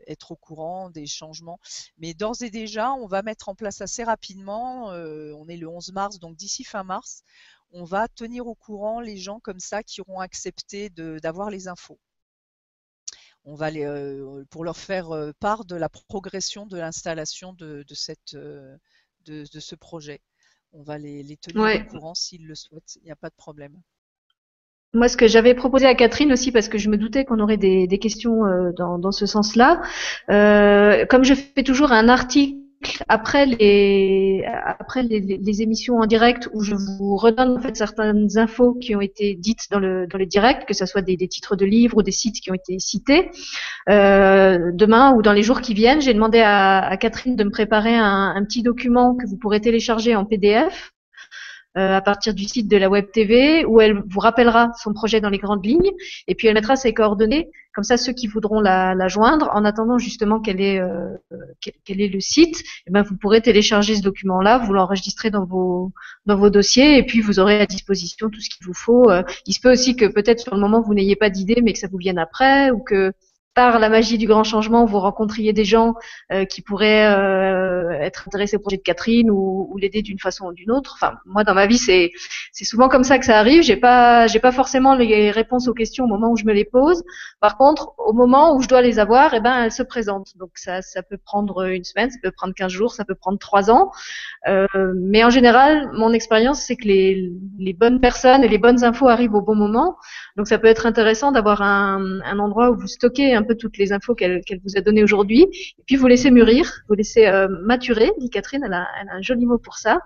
[0.07, 1.61] être au courant des changements.
[1.98, 5.92] Mais d'ores et déjà, on va mettre en place assez rapidement, on est le 11
[5.92, 7.22] mars, donc d'ici fin mars,
[7.72, 12.00] on va tenir au courant les gens comme ça qui auront accepté d'avoir les infos.
[13.44, 13.84] On va les,
[14.48, 17.84] pour leur faire part de la progression de l'installation de
[19.26, 20.22] ce projet
[20.76, 22.96] on va les, tenir au courant s'ils le souhaitent.
[23.02, 23.72] Il n'y a pas de problème.
[24.94, 27.56] Moi, ce que j'avais proposé à Catherine aussi, parce que je me doutais qu'on aurait
[27.56, 29.82] des, questions euh, dans, ce sens-là,
[30.30, 32.58] euh, comme je fais toujours un article
[33.09, 38.74] après les après les, émissions en direct où je vous redonne en fait certaines infos
[38.74, 41.64] qui ont été dites dans le dans les directs, que ce soit des, titres de
[41.64, 43.30] livres ou des sites qui ont été cités.
[43.89, 47.95] Euh, demain ou dans les jours qui viennent, j'ai demandé à, Catherine de me préparer
[47.95, 50.93] un, petit document que vous pourrez télécharger en PDF
[51.76, 55.28] à partir du site de la Web TV où elle vous rappellera son projet dans
[55.28, 55.92] les grandes lignes
[56.26, 57.50] et puis elle mettra ses coordonnées.
[57.74, 60.80] Comme ça, ceux qui voudront la, joindre, en attendant justement quel est,
[61.84, 65.92] quel, est le site, eh ben, vous pourrez télécharger ce document-là, vous l'enregistrez dans vos,
[66.24, 69.10] dans vos dossiers et puis vous aurez à disposition tout ce qu'il vous faut.
[69.44, 71.78] Il se peut aussi que peut-être sur le moment vous n'ayez pas d'idée mais que
[71.78, 73.12] ça vous vienne après ou que
[73.57, 75.94] par la magie du grand changement, vous rencontriez des gens
[76.30, 80.52] euh, qui pourraient euh, être intéressés au projet de Catherine ou, l'aider d'une façon ou
[80.52, 80.96] d'une autre.
[80.96, 82.12] Enfin, moi, dans ma vie, c'est
[82.52, 83.62] c'est souvent comme ça que ça arrive.
[83.62, 86.66] J'ai pas j'ai pas forcément les réponses aux questions au moment où je me les
[86.66, 87.02] pose.
[87.40, 90.36] Par contre, au moment où je dois les avoir, eh ben, elles se présentent.
[90.36, 93.38] Donc ça ça peut prendre une semaine, ça peut prendre 15 jours, ça peut prendre
[93.38, 93.90] trois ans.
[94.48, 98.84] Euh, mais en général, mon expérience, c'est que les les bonnes personnes et les bonnes
[98.84, 99.96] infos arrivent au bon moment.
[100.36, 103.78] Donc ça peut être intéressant d'avoir un, un endroit où vous stockez un peu toutes
[103.78, 107.49] les infos qu'elle vous a données aujourd'hui, et puis vous laissez mûrir, vous laissez euh,
[107.62, 110.01] maturer, dit Catherine, elle a, un joli mot pour ça,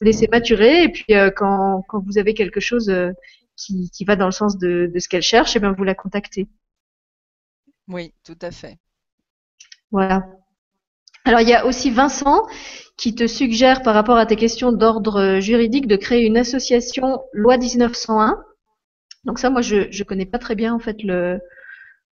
[0.00, 3.10] vous laissez maturer, et puis euh, quand, quand, vous avez quelque chose euh,
[3.56, 5.84] qui, qui, va dans le sens de, de ce qu'elle cherche, et eh bien vous
[5.84, 6.48] la contactez.
[7.88, 8.78] Oui, tout à fait.
[9.90, 10.26] Voilà.
[11.24, 12.46] Alors il y a aussi Vincent
[12.96, 17.58] qui te suggère par rapport à tes questions d'ordre juridique de créer une association loi
[17.58, 18.42] 1901.
[19.24, 21.40] Donc ça, moi, je ne connais pas très bien en fait le,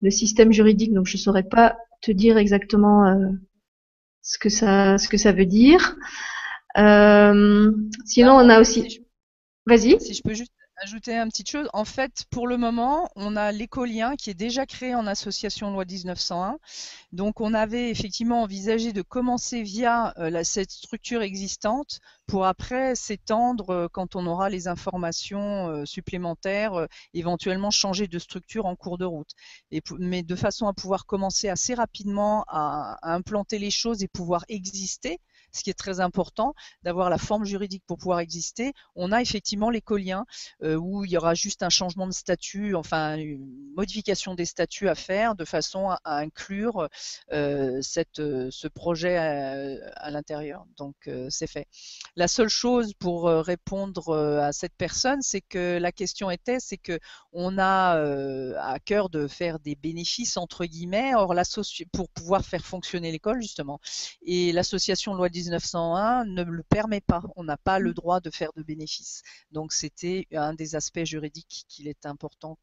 [0.04, 3.30] le système juridique, donc je saurais pas te dire exactement euh,
[4.22, 5.96] ce que ça ce que ça veut dire.
[6.76, 7.72] Euh,
[8.04, 9.00] sinon, on a aussi.
[9.66, 9.98] Vas-y.
[10.00, 10.52] Si je peux juste
[10.82, 11.68] ajouter une petite chose.
[11.72, 15.84] En fait, pour le moment, on a l'écolien qui est déjà créé en association loi
[15.84, 16.58] 1901.
[17.12, 23.70] Donc, on avait effectivement envisagé de commencer via euh, cette structure existante pour après s'étendre
[23.70, 29.04] euh, quand on aura les informations euh, supplémentaires, éventuellement changer de structure en cours de
[29.04, 29.30] route.
[29.98, 35.20] mais de façon à pouvoir commencer assez rapidement à implanter les choses et pouvoir exister
[35.54, 38.72] ce qui est très important, d'avoir la forme juridique pour pouvoir exister.
[38.96, 40.26] On a effectivement l'écolien
[40.62, 44.88] euh, où il y aura juste un changement de statut, enfin une modification des statuts
[44.88, 46.88] à faire de façon à, inclure
[47.32, 47.80] euh,
[48.18, 50.64] euh, ce projet à, l'intérieur.
[50.76, 50.94] Donc
[51.28, 51.66] c'est fait.
[52.16, 56.98] La seule chose pour répondre à cette personne, c'est que la question était, c'est que
[57.32, 57.94] on a
[58.58, 61.12] à cœur de faire des bénéfices entre guillemets,
[61.92, 63.80] pour pouvoir faire fonctionner l'école justement.
[64.22, 67.22] Et l'association loi 1901 ne le permet pas.
[67.36, 67.94] On n'a pas le mm.
[67.94, 69.22] droit de faire de bénéfices.
[69.50, 72.58] Donc c'était un des aspects juridiques qu'il est important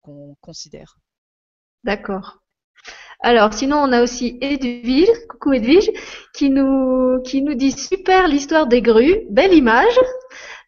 [0.00, 0.96] qu'on considère.
[1.84, 2.42] D'accord.
[3.20, 5.90] Alors, sinon, on a aussi Edwige, coucou Edwige,
[6.34, 9.96] qui nous, qui nous dit super l'histoire des grues, belle image.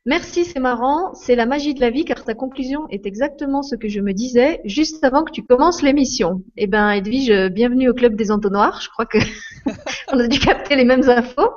[0.07, 3.75] Merci, c'est marrant, c'est la magie de la vie car ta conclusion est exactement ce
[3.75, 6.43] que je me disais juste avant que tu commences l'émission.
[6.59, 8.83] Eh ben, Edwige, bienvenue au club des entonnoirs.
[8.83, 9.17] Je crois que
[10.13, 11.53] on a dû capter les mêmes infos.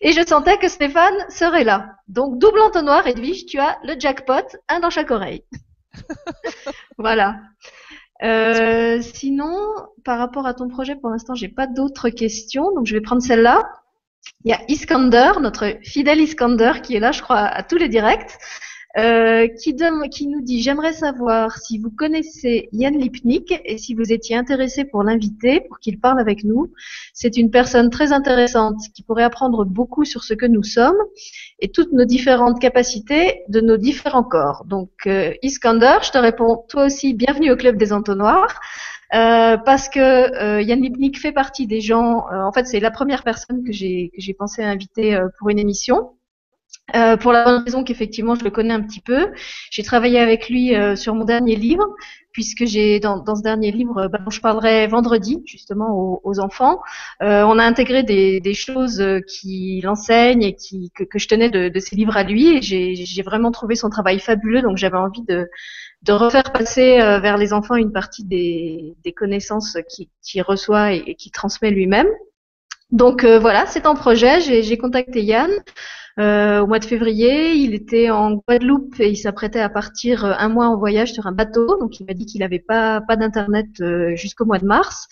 [0.00, 1.90] Et je sentais que Stéphane serait là.
[2.08, 5.44] Donc, double entonnoir, Edwige, tu as le jackpot, un dans chaque oreille.
[6.98, 7.36] voilà.
[8.24, 9.56] Euh, sinon,
[10.04, 13.22] par rapport à ton projet, pour l'instant, j'ai pas d'autres questions, donc je vais prendre
[13.22, 13.62] celle-là.
[14.44, 17.88] Il y a Iskander, notre fidèle Iskander, qui est là, je crois, à tous les
[17.88, 18.38] directs,
[18.98, 24.36] euh, qui, nous dit J'aimerais savoir si vous connaissez Yann Lipnik et si vous étiez
[24.36, 26.72] intéressé pour l'inviter, pour qu'il parle avec nous.
[27.14, 30.98] C'est une personne très intéressante qui pourrait apprendre beaucoup sur ce que nous sommes
[31.60, 34.64] et toutes nos différentes capacités de nos différents corps.
[34.66, 38.60] Donc, euh, Iskander, je te réponds toi aussi, bienvenue au Club des Entonnoirs.
[39.14, 42.26] Euh, parce que euh, Yann Lipnik fait partie des gens.
[42.30, 45.50] Euh, en fait, c'est la première personne que j'ai que j'ai pensé à inviter pour
[45.50, 46.16] une émission.
[47.20, 49.28] Pour la bonne raison qu'effectivement je le connais un petit peu.
[49.70, 51.86] J'ai travaillé avec lui sur mon dernier livre,
[52.32, 56.80] puisque j'ai dans, ce dernier livre, bah, dont je parlerai vendredi justement aux, enfants,
[57.20, 60.56] on a intégré des, choses qu'il enseigne et
[60.94, 62.58] que, je tenais de, ses livres à lui.
[62.58, 65.48] Et j'ai vraiment trouvé son travail fabuleux, donc j'avais envie de,
[66.08, 71.30] refaire passer euh, vers les enfants une partie des, des connaissances qu'il reçoit et, qui
[71.30, 72.08] transmet lui-même.
[72.92, 74.40] Donc euh, voilà, c'est en projet.
[74.40, 75.50] J'ai contacté Yann
[76.20, 77.54] euh, au mois de février.
[77.54, 81.32] Il était en Guadeloupe et il s'apprêtait à partir un mois en voyage sur un
[81.32, 81.78] bateau.
[81.80, 83.66] Donc il m'a dit qu'il n'avait pas, pas d'internet
[84.14, 85.08] jusqu'au mois de mars.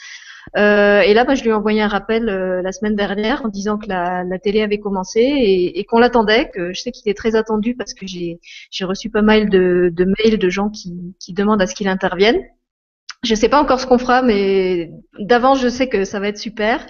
[0.56, 3.48] Euh, et là, bah, je lui ai envoyé un rappel euh, la semaine dernière en
[3.48, 7.36] disant que la, télé avait commencé et, qu'on l'attendait, que je sais qu'il est très
[7.36, 8.38] attendu parce que j'ai
[8.82, 12.40] reçu pas mal de, de, mails de gens qui, qui demandent à ce qu'il intervienne.
[13.22, 16.38] Je sais pas encore ce qu'on fera, mais d'avance, je sais que ça va être
[16.38, 16.84] super.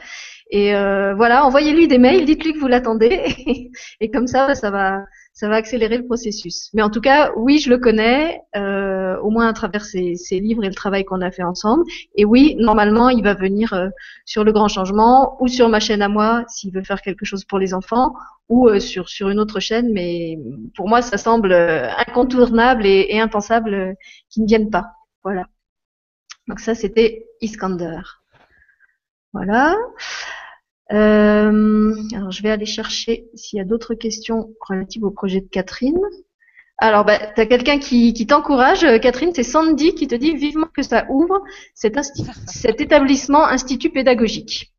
[0.50, 3.70] Et euh, voilà, envoyez-lui des mails, dites-lui que vous l'attendez,
[4.00, 6.70] et comme ça, ça va, ça va accélérer le processus.
[6.74, 10.64] Mais en tout cas, oui, je le connais, euh, au moins à travers ses, livres
[10.64, 11.84] et le travail qu'on a fait ensemble.
[12.16, 13.88] Et oui, normalement, il va venir euh,
[14.24, 17.44] sur le grand changement ou sur ma chaîne à moi s'il veut faire quelque chose
[17.44, 18.12] pour les enfants
[18.48, 19.92] ou sur sur une autre chaîne.
[19.92, 20.36] Mais
[20.74, 23.94] pour moi, ça semble incontournable et impensable
[24.28, 24.86] qu'il ne vienne pas.
[25.22, 25.46] Voilà.
[26.48, 28.00] Donc ça, c'était Iskander.
[29.32, 29.76] Voilà.
[30.92, 35.48] Euh, alors, je vais aller chercher s'il y a d'autres questions relatives au projet de
[35.48, 36.00] Catherine.
[36.78, 40.34] Alors, bah, tu as quelqu'un qui, qui t'encourage, euh, Catherine, c'est Sandy qui te dit
[40.34, 41.42] vivement que ça ouvre
[41.74, 41.98] cet,
[42.46, 44.72] cet établissement institut pédagogique.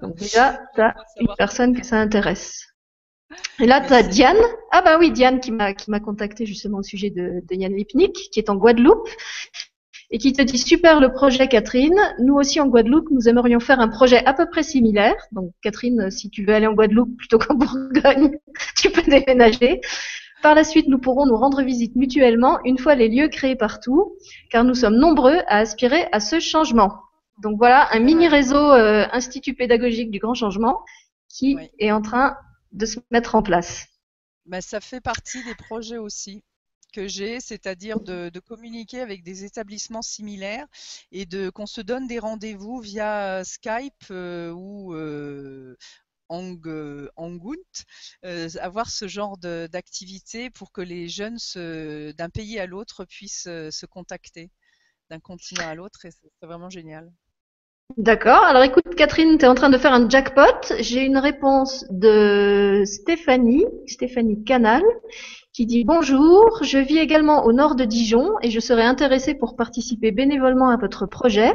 [0.00, 2.66] Donc déjà, tu as une personne que ça intéresse.
[3.60, 4.36] Et là, tu as Diane.
[4.72, 7.72] Ah bah oui, Diane qui m'a qui m'a contacté justement au sujet de, de Yann
[7.72, 9.08] Lipnik, qui est en Guadeloupe
[10.10, 11.98] et qui te dit super le projet Catherine.
[12.18, 15.14] Nous aussi en Guadeloupe, nous aimerions faire un projet à peu près similaire.
[15.32, 18.38] Donc Catherine, si tu veux aller en Guadeloupe plutôt qu'en Bourgogne,
[18.76, 19.80] tu peux déménager.
[20.42, 24.16] Par la suite, nous pourrons nous rendre visite mutuellement une fois les lieux créés partout,
[24.50, 26.94] car nous sommes nombreux à aspirer à ce changement.
[27.42, 30.80] Donc voilà un mini réseau euh, institut pédagogique du grand changement
[31.28, 32.36] qui est en train
[32.72, 33.86] de se mettre en place.
[34.46, 36.42] Ben, ça fait partie des projets aussi
[36.90, 40.66] que j'ai, c'est-à-dire de, communiquer avec des établissements similaires
[41.12, 45.76] et de qu'on se donne des rendez-vous via Skype euh, ou euh,
[46.28, 47.84] Hangout,
[48.24, 53.86] euh, avoir ce genre d'activité pour que les jeunes d'un pays à l'autre puissent se
[53.86, 54.50] contacter
[55.10, 57.12] d'un continent à l'autre et c'est vraiment génial.
[57.96, 58.44] D'accord.
[58.44, 60.74] Alors écoute, Catherine, tu es en train de faire un jackpot.
[60.78, 64.82] J'ai une réponse de Stéphanie, Stéphanie Canal,
[65.52, 69.56] qui dit Bonjour, je vis également au nord de Dijon et je serais intéressée pour
[69.56, 71.52] participer bénévolement à votre projet.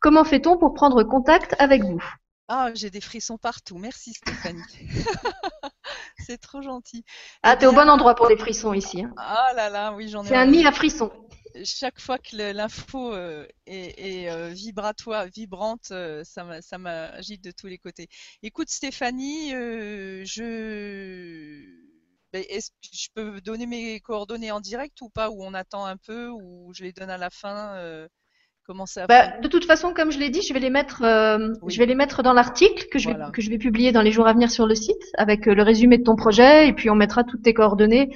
[0.00, 2.02] Comment fait-on pour prendre contact avec vous?
[2.48, 3.78] Ah, j'ai des frissons partout.
[3.78, 4.62] Merci Stéphanie.
[6.18, 7.04] C'est trop gentil.
[7.42, 9.02] Ah, tu es au bon endroit pour les frissons ici.
[9.02, 9.12] Hein.
[9.16, 10.28] Ah là là, oui, j'en ai.
[10.28, 11.10] C'est un nid à frissons
[11.64, 17.78] chaque fois que l'info euh, est, euh, vibratoire, vibrante, euh, ça m'agite de tous les
[17.78, 18.08] côtés.
[18.42, 21.64] Écoute Stéphanie, je
[22.32, 25.84] ben, est-ce que je peux donner mes coordonnées en direct ou pas Ou on attend
[25.84, 28.06] un peu Ou je les donne à la fin
[28.64, 31.78] Comment ça bah, De toute façon, comme je l'ai dit, je vais les mettre, je
[31.78, 34.28] vais les mettre dans l'article que, je vais, que je vais publier dans les jours
[34.28, 37.24] à venir sur le site avec le résumé de ton projet et puis on mettra
[37.24, 38.10] toutes tes coordonnées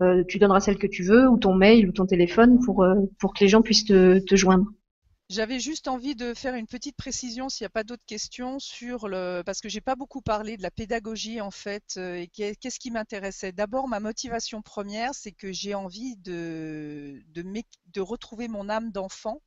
[0.00, 2.94] euh, tu donneras celle que tu veux, ou ton mail, ou ton téléphone, pour, euh,
[3.18, 4.66] pour que les gens puissent te, te joindre.
[5.30, 9.08] J'avais juste envie de faire une petite précision s'il n'y a pas d'autres questions sur
[9.08, 12.80] le parce que j'ai pas beaucoup parlé de la pédagogie en fait euh, et qu'est-ce
[12.80, 13.52] qui m'intéressait.
[13.52, 17.44] D'abord ma motivation première c'est que j'ai envie de de,
[17.92, 19.42] de retrouver mon âme d'enfant.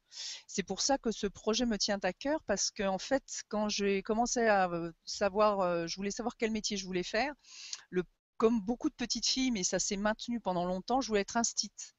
[0.45, 3.67] C'est pour ça que ce projet me tient à cœur parce que en fait quand
[3.67, 4.69] j'ai commencé à
[5.03, 7.33] savoir je voulais savoir quel métier je voulais faire,
[7.89, 8.03] le
[8.41, 11.93] comme beaucoup de petites filles, mais ça s'est maintenu pendant longtemps, je voulais être instite.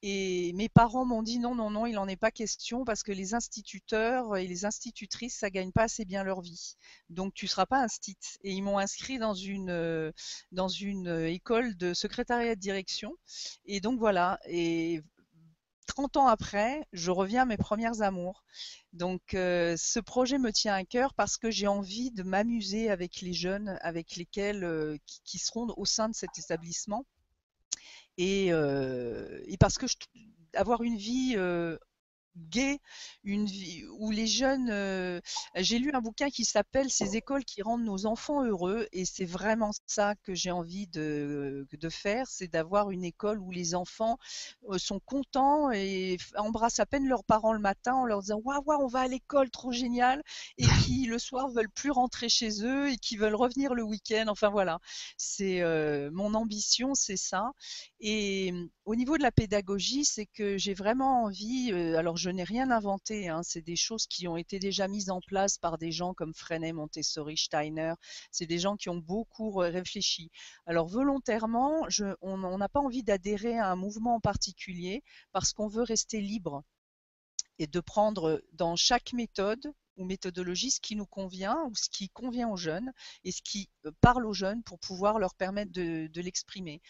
[0.00, 3.12] Et mes parents m'ont dit non, non, non, il n'en est pas question parce que
[3.12, 6.76] les instituteurs et les institutrices, ça gagne pas assez bien leur vie.
[7.10, 8.38] Donc tu seras pas instite.
[8.42, 10.10] Et ils m'ont inscrit dans une
[10.52, 13.12] dans une école de secrétariat de direction.
[13.66, 14.40] Et donc voilà.
[14.46, 15.02] Et
[15.88, 18.44] 30 ans après, je reviens à mes premières amours.
[18.92, 23.20] Donc euh, ce projet me tient à cœur parce que j'ai envie de m'amuser avec
[23.20, 27.04] les jeunes avec lesquels euh, qui, seront au sein de cet établissement.
[28.18, 29.96] Et, euh, parce que je,
[30.54, 31.36] avoir une vie
[32.50, 32.78] gay,
[33.24, 34.70] une vie où les jeunes.
[34.70, 35.20] Euh,
[35.56, 39.24] j'ai lu un bouquin qui s'appelle Ces écoles qui rendent nos enfants heureux, et c'est
[39.24, 44.18] vraiment ça que j'ai envie de, de faire, c'est d'avoir une école où les enfants
[44.70, 48.62] euh, sont contents et embrassent à peine leurs parents le matin en leur disant waouh
[48.64, 50.22] waouh on va à l'école trop génial
[50.58, 54.26] et qui le soir veulent plus rentrer chez eux et qui veulent revenir le week-end.
[54.28, 54.78] Enfin voilà,
[55.16, 57.52] c'est euh, mon ambition, c'est ça.
[58.00, 58.52] Et
[58.84, 61.72] au niveau de la pédagogie, c'est que j'ai vraiment envie.
[61.72, 65.08] alors je je n'ai rien inventé, hein, c'est des choses qui ont été déjà mises
[65.08, 67.94] en place par des gens comme Freinet, Montessori, Steiner.
[68.30, 70.30] C'est des gens qui ont beaucoup réfléchi.
[70.66, 71.86] Alors volontairement,
[72.20, 75.02] on n'a pas envie d'adhérer à un mouvement en particulier
[75.32, 76.64] parce qu'on veut rester libre
[77.58, 82.08] et de prendre dans chaque méthode ou méthodologie ce qui nous convient ou ce qui
[82.08, 82.92] convient aux jeunes
[83.24, 86.80] et ce qui euh, parle aux jeunes pour pouvoir leur permettre de, l'exprimer.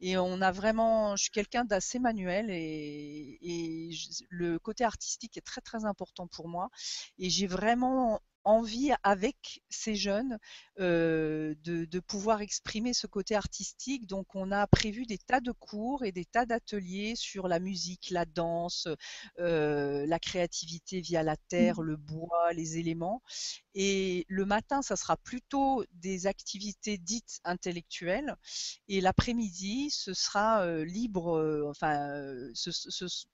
[0.00, 3.90] Et on a vraiment, je suis quelqu'un d'assez manuel et,
[4.30, 6.70] le côté artistique est très très important pour moi
[7.18, 10.38] et j'ai vraiment envie avec ces jeunes
[10.78, 14.06] de, de, pouvoir exprimer ce côté artistique.
[14.06, 18.10] Donc on a prévu des tas de cours et des tas d'ateliers sur la musique,
[18.10, 18.88] la danse,
[19.36, 21.84] la créativité via la terre, mmh.
[21.84, 23.22] le bois, les éléments.
[23.74, 28.36] Et le matin, ça sera plutôt des activités dites intellectuelles.
[28.88, 32.18] Et l'après-midi, ce sera libre, enfin,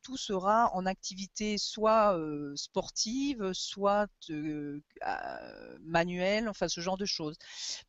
[0.02, 2.18] tout sera en activité soit
[2.56, 4.08] sportive, soit
[5.80, 7.36] manuelle, enfin ce genre de choses.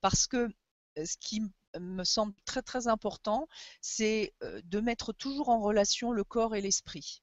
[0.02, 0.50] Parce que
[0.98, 1.42] ce qui
[1.80, 3.48] me semble très très important,
[3.82, 7.22] c'est de mettre toujours en relation le corps et l'esprit.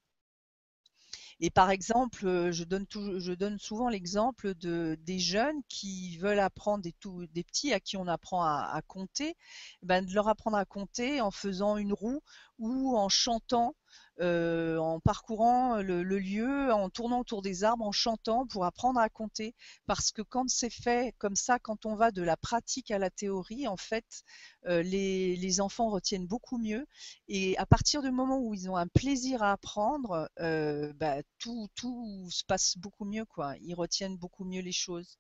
[1.45, 7.43] Et par exemple, euh, je donne, souvent l'exemple de, des jeunes qui veulent apprendre, des
[7.43, 9.35] petits à qui on apprend à, compter,
[9.83, 12.23] ben de leur apprendre à compter en faisant une roue
[12.59, 13.75] ou en chantant
[14.21, 19.09] euh, en parcourant le, lieu, en tournant autour des arbres, en chantant pour apprendre à
[19.09, 19.55] compter.
[19.87, 23.11] Parce que quand c'est fait comme ça, quand on va de la pratique à la
[23.11, 24.23] théorie, en fait,
[24.67, 26.87] euh, les, enfants retiennent beaucoup mieux.
[27.29, 31.69] Et à partir du moment où ils ont un plaisir à apprendre, euh, bah, tout,
[31.75, 33.25] tout se passe beaucoup mieux.
[33.61, 35.19] Ils retiennent beaucoup mieux les choses.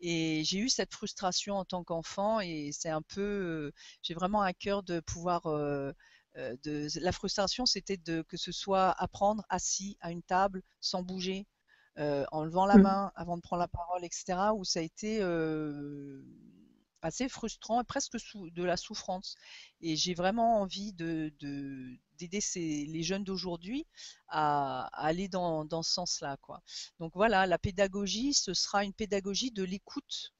[0.00, 4.52] Et j'ai eu cette frustration en tant qu'enfant et c'est un peu, j'ai vraiment à
[4.52, 5.46] cœur de pouvoir
[6.36, 11.46] de, la frustration, c'était de que ce soit apprendre assis à une table sans bouger,
[11.98, 12.82] euh, en levant la mmh.
[12.82, 14.50] main avant de prendre la parole, etc.
[14.56, 16.24] Où ça a été euh,
[17.02, 19.36] assez frustrant et presque de la souffrance.
[19.80, 21.32] Et j'ai vraiment envie de,
[22.18, 23.86] d'aider les jeunes d'aujourd'hui
[24.26, 26.36] à, aller dans, dans ce sens-là.
[26.38, 26.62] Quoi.
[26.98, 30.34] Donc voilà, la pédagogie, ce sera une pédagogie de l'écoute.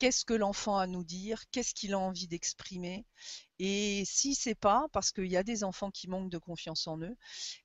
[0.00, 1.48] Qu'est-ce que l'enfant a à nous dire?
[1.52, 3.06] Qu'est-ce qu'il a envie d'exprimer?
[3.58, 7.00] Et si c'est pas, parce qu'il y a des enfants qui manquent de confiance en
[7.00, 7.16] eux,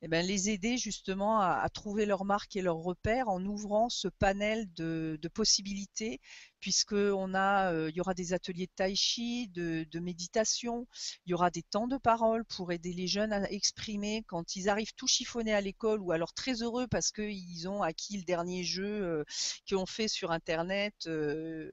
[0.01, 4.07] eh ben les aider justement à, trouver leur marque et leur repère en ouvrant ce
[4.07, 6.21] panel de, possibilités,
[6.59, 10.87] puisque on a, euh, il y aura des ateliers de tai chi, de, de, méditation,
[11.25, 14.23] il y aura des temps de parole pour aider les jeunes à exprimer.
[14.27, 18.17] Quand ils arrivent tout chiffonnés à l'école ou alors très heureux parce qu'ils ont acquis
[18.17, 19.23] le dernier jeu euh,
[19.65, 21.71] qu'ils ont fait sur Internet, euh,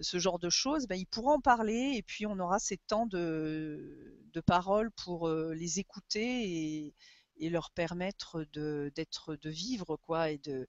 [0.00, 3.06] ce genre de choses, ben, ils pourront en parler et puis on aura ces temps
[3.06, 3.59] de
[4.32, 6.92] de, paroles pour euh, les écouter
[7.36, 10.68] et, leur permettre de, d'être, de vivre, quoi, et de,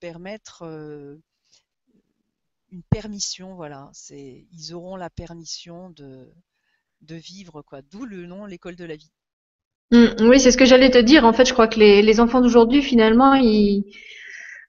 [0.00, 1.16] permettre euh,
[2.70, 3.90] une permission, voilà.
[3.92, 6.32] C'est, ils auront la permission de,
[7.02, 7.82] de vivre, quoi.
[7.82, 9.12] D'où le nom l'école de la vie.
[9.90, 11.24] Mmh, oui, c'est ce que j'allais te dire.
[11.24, 13.84] En fait, je crois que les, les enfants d'aujourd'hui, finalement, ils,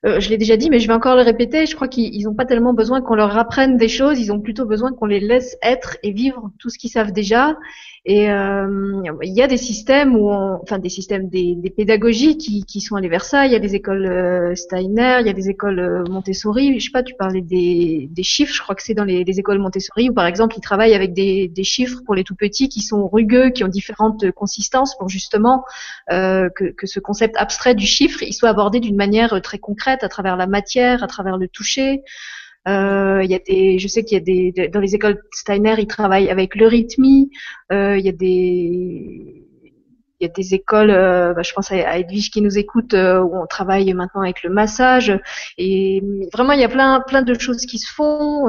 [0.06, 1.66] euh, je l'ai déjà dit, mais je vais encore le répéter.
[1.66, 4.66] Je crois qu'ils n'ont pas tellement besoin qu'on leur apprenne des choses, ils ont plutôt
[4.66, 7.58] besoin qu'on les laisse être et vivre tout ce qu'ils savent déjà.
[8.08, 12.96] Et euh, il y a des systèmes où, enfin des systèmes, des, pédagogies qui, sont
[12.96, 13.48] allés vers ça.
[13.48, 16.80] Il y a des écoles euh, Steiner, il y a des écoles Montessori.
[16.80, 18.54] Je sais pas, tu parlais des, chiffres.
[18.54, 21.14] Je crois que c'est dans les, les, écoles Montessori où par exemple ils travaillent avec
[21.14, 25.64] des, chiffres pour les tout petits qui sont rugueux, qui ont différentes consistances pour justement
[26.08, 30.48] que, ce concept abstrait du chiffre soit abordé d'une manière très concrète à travers la
[30.48, 32.04] matière, à travers le toucher.
[32.68, 35.88] Euh, y a des, je sais qu'il y a des, dans les écoles Steiner, ils
[35.88, 37.04] travaillent avec le rythme.
[37.72, 39.46] Euh, il y a des,
[40.20, 43.36] il y a des écoles, euh, bah, je pense à Edwige qui nous écoute, où
[43.36, 45.14] on travaille maintenant avec le massage.
[45.58, 46.02] Et
[46.34, 48.48] vraiment, il y a plein, plein de choses qui se font.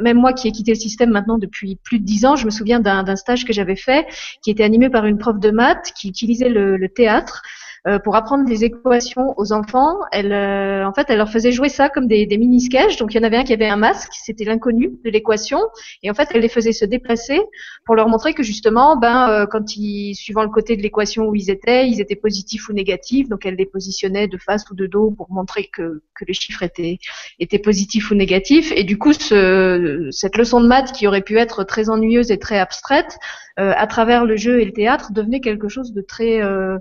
[0.00, 2.50] Même moi qui ai quitté le système maintenant depuis plus de dix ans, je me
[2.50, 4.06] souviens d'un stage que j'avais fait,
[4.42, 7.42] qui était animé par une prof de maths qui utilisait le théâtre
[7.88, 9.96] euh, pour apprendre des équations aux enfants.
[10.12, 12.98] Elle, euh, en fait, elle leur faisait jouer ça comme des, des mini sketchs.
[12.98, 15.58] Donc, il y en avait un qui avait un masque, c'était l'inconnu de l'équation,
[16.02, 17.40] et en fait, elle les faisait se déplacer
[17.86, 21.34] pour leur montrer que justement, ben, euh, quand ils, suivant le côté de l'équation où
[21.34, 23.28] ils étaient, ils étaient positifs ou négatifs.
[23.28, 26.62] Donc, elle les positionnait de face ou de dos pour montrer que, que le chiffre
[26.62, 26.98] était,
[27.38, 28.70] était positif ou négatif.
[28.76, 32.38] Et du coup, ce, cette leçon de maths qui aurait pu être très ennuyeuse et
[32.38, 33.18] très abstraite,
[33.56, 36.78] à travers le jeu et le théâtre, devenait quelque chose de très euh,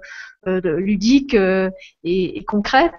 [0.48, 1.70] ludique euh,
[2.04, 2.91] et, concret.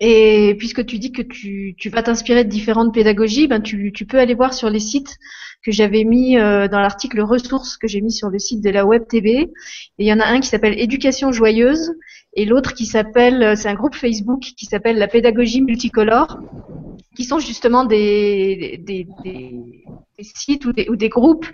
[0.00, 4.34] Et puisque tu dis que tu, vas t'inspirer de différentes pédagogies, ben tu, peux aller
[4.34, 5.16] voir sur les sites
[5.64, 8.84] que j'avais mis euh, dans l'article ressources que j'ai mis sur le site de la
[8.84, 9.52] Web TV.
[9.98, 11.92] Il y en a un qui s'appelle Éducation joyeuse
[12.34, 16.40] et l'autre qui s'appelle, c'est un groupe Facebook qui s'appelle la pédagogie multicolore,
[17.16, 18.82] qui sont justement des,
[20.24, 21.46] sites ou des, ou des groupes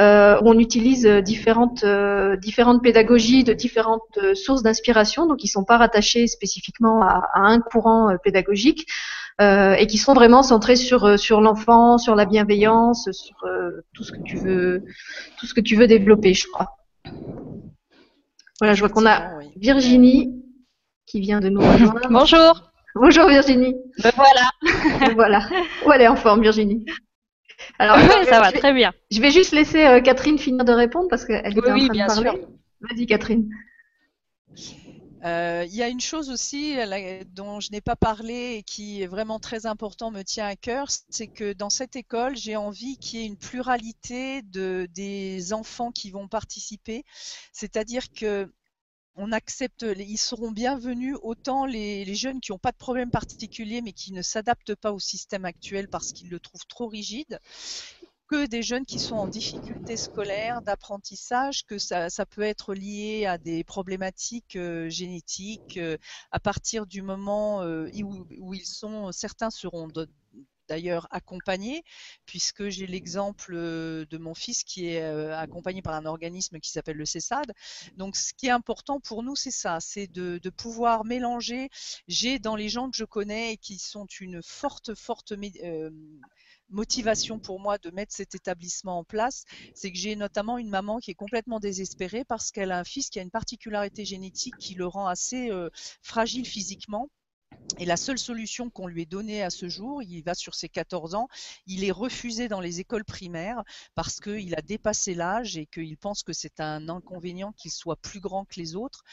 [0.00, 5.48] euh, où on utilise différentes, euh, différentes pédagogies de différentes euh, sources d'inspiration, donc ils
[5.48, 8.86] sont pas rattachés spécifiquement à, un courant pédagogique.
[9.40, 13.36] et qui sont vraiment centrés sur sur l'enfant, sur la bienveillance, sur
[13.94, 14.82] tout ce que tu veux
[15.38, 16.76] tout ce que tu veux développer, je crois.
[18.58, 20.32] Voilà, je vois qu'on a Virginie
[21.06, 22.08] qui vient de nous rejoindre.
[22.10, 22.72] Bonjour.
[22.96, 23.76] Bonjour Virginie.
[24.02, 25.14] Ben voilà.
[25.14, 25.48] voilà.
[25.86, 26.84] Où elle est en forme, Virginie?
[27.78, 27.98] Alors,
[28.28, 28.92] ça va, très bien.
[29.10, 31.94] Je vais juste laisser euh, Catherine finir de répondre parce qu'elle est oui, en train
[31.94, 32.30] bien de parler.
[32.30, 32.48] sûr.
[32.80, 33.48] Vas-y Catherine.
[35.24, 39.02] Euh, Il y a une chose aussi la- dont je n'ai pas parlé et qui
[39.02, 42.98] est vraiment très important, me tient à cœur, c'est que dans cette école, j'ai envie
[42.98, 47.04] qu'il y ait une pluralité de, des enfants qui vont participer.
[47.52, 48.48] C'est-à-dire que
[49.18, 53.92] on accepte, ils seront bienvenus autant les, jeunes qui n'ont pas de problème particulier mais
[53.92, 57.40] qui ne s'adaptent pas au système actuel parce qu'ils le trouvent trop rigide,
[58.28, 63.38] que des jeunes qui sont en difficulté scolaire, d'apprentissage, que ça, peut être lié à
[63.38, 65.96] des problématiques euh, génétiques euh,
[66.30, 69.88] à partir du moment euh, où, où ils sont, certains seront
[70.68, 71.82] d'ailleurs accompagnés,
[72.26, 76.70] puisque j'ai l'exemple euh, de mon fils qui est euh, accompagné par un organisme qui
[76.70, 77.52] s'appelle le CESAD.
[77.96, 81.68] Donc ce qui est important pour nous, c'est ça, c'est de, pouvoir mélanger.
[82.08, 85.90] J'ai dans les gens que je connais et qui sont une forte, forte euh,
[86.70, 89.44] motivation pour moi de mettre cet établissement en place,
[89.74, 93.08] c'est que j'ai notamment une maman qui est complètement désespérée parce qu'elle a un fils
[93.08, 95.50] qui a une particularité génétique qui le rend assez
[96.02, 97.08] fragile physiquement.
[97.78, 100.68] Et la seule solution qu'on lui ait donnée à ce jour, il va sur ses
[100.68, 101.28] 14 ans,
[101.66, 103.62] il est refusé dans les écoles primaires
[103.94, 108.18] parce qu'il a dépassé l'âge et qu'il pense que c'est un inconvénient qu'il soit plus
[108.18, 109.04] grand que les autres.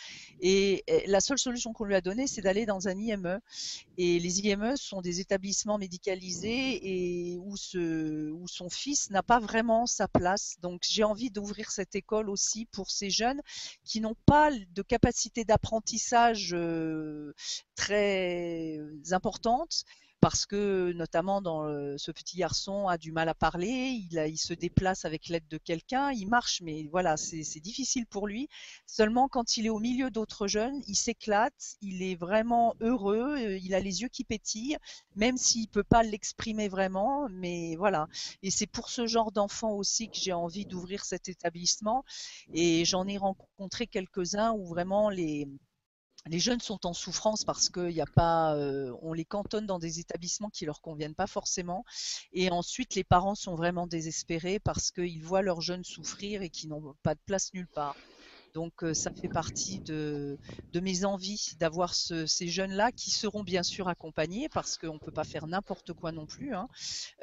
[0.41, 3.39] Et la seule solution qu'on lui a donnée, c'est d'aller dans un IME.
[3.97, 10.07] Et les IME sont des établissements médicalisés où, où son fils n'a pas vraiment sa
[10.07, 10.57] place.
[10.61, 13.41] Donc j'ai envie d'ouvrir cette école aussi pour ces jeunes
[13.83, 17.33] qui n'ont pas de capacité d'apprentissage euh,
[18.26, 19.84] très importante
[20.21, 21.67] parce que notamment dans
[21.99, 26.11] ce petit garçon a du mal à parler, il, se déplace avec l'aide de quelqu'un,
[26.11, 28.47] il marche, mais voilà, c'est difficile pour lui.
[28.88, 33.59] Seulement quand il est au milieu d'autres jeunes, il s'éclate, il est vraiment heureux, euh,
[33.59, 34.78] il a les yeux qui pétillent,
[35.15, 38.07] même s'il peut pas l'exprimer vraiment, mais voilà.
[38.41, 42.03] Et c'est pour ce genre d'enfants aussi que j'ai envie d'ouvrir cet établissement.
[42.51, 45.47] Et j'en ai rencontré quelques-uns où vraiment les
[46.28, 49.80] les jeunes sont en souffrance parce qu'il n'y a pas, euh, on les cantonne dans
[49.80, 51.84] des établissements qui leur conviennent pas forcément.
[52.34, 56.67] Et ensuite, les parents sont vraiment désespérés parce qu'ils voient leurs jeunes souffrir et qui
[56.67, 58.01] n'ont pas de place nulle part.
[58.53, 60.39] Donc, euh, ça fait partie de,
[60.71, 64.99] de mes envies d'avoir ce- ces jeunes-là qui seront bien sûr accompagnés parce qu'on ne
[64.99, 66.55] peut pas faire n'importe quoi non plus.
[66.55, 66.67] Hein.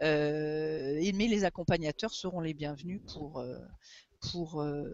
[0.02, 3.58] Euh, mais les accompagnateurs seront les bienvenus pour, euh,
[4.30, 4.84] pour euh,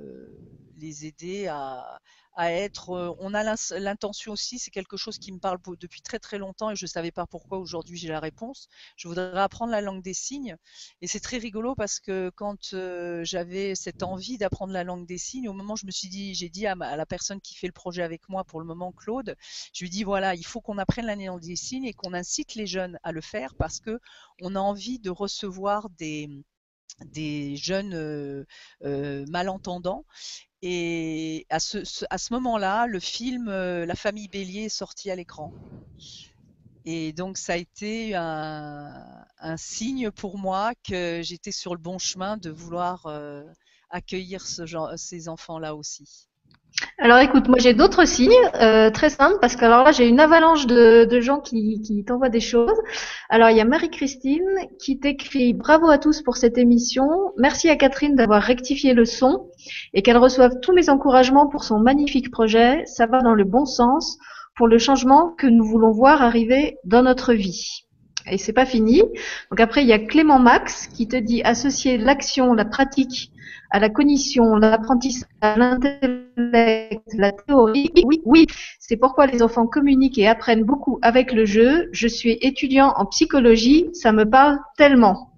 [0.76, 1.99] les aider à,
[2.35, 2.91] à être.
[2.91, 3.43] euh, on a
[3.79, 6.89] l'intention aussi, c'est quelque chose qui me parle depuis très très longtemps et je ne
[6.89, 8.68] savais pas pourquoi aujourd'hui j'ai la réponse.
[8.97, 10.57] Je voudrais apprendre la langue des signes
[11.01, 15.18] et c'est très rigolo parce que quand euh, j'avais cette envie d'apprendre la langue des
[15.18, 17.55] signes, au moment où je me suis dit, j'ai dit à, à la personne qui
[17.57, 19.37] fait le projet avec moi pour le moment, Claude,
[19.74, 22.55] je lui dis voilà, il faut qu'on apprenne la langue des signes et qu'on incite
[22.55, 23.99] les jeunes à le faire parce que
[24.41, 26.29] on a envie de recevoir des
[27.05, 28.47] des jeunes
[28.80, 30.05] malentendants.
[30.61, 35.53] Et à ce, moment-là, le film La famille Bélier est sorti à l'écran.
[36.84, 42.36] Et donc, ça a été un, signe pour moi que j'étais sur le bon chemin
[42.36, 43.07] de vouloir
[43.91, 44.45] accueillir
[44.97, 46.28] ces enfants-là aussi.
[46.98, 50.20] Alors écoute, moi j'ai d'autres signes euh, très simples parce que alors là j'ai une
[50.20, 52.76] avalanche de, gens qui, qui t'envoient des choses.
[53.28, 54.48] Alors il y a Marie-Christine
[54.80, 57.08] qui t'écrit bravo à tous pour cette émission.
[57.36, 59.48] Merci à Catherine d'avoir rectifié le son
[59.94, 62.84] et qu'elle reçoive tous mes encouragements pour son magnifique projet.
[62.86, 64.18] Ça va dans le bon sens
[64.56, 67.88] pour le changement que nous voulons voir arriver dans notre vie.
[68.30, 69.02] Et c'est pas fini.
[69.50, 73.32] Donc après il y a Clément Max qui te dit associer l'action, la pratique
[73.70, 77.90] à la cognition, l'apprentissage, l'intellect, la théorie.
[78.04, 78.46] Oui, oui,
[78.78, 81.88] c'est pourquoi les enfants communiquent et apprennent beaucoup avec le jeu.
[81.92, 85.32] Je suis étudiant en psychologie, ça me parle tellement.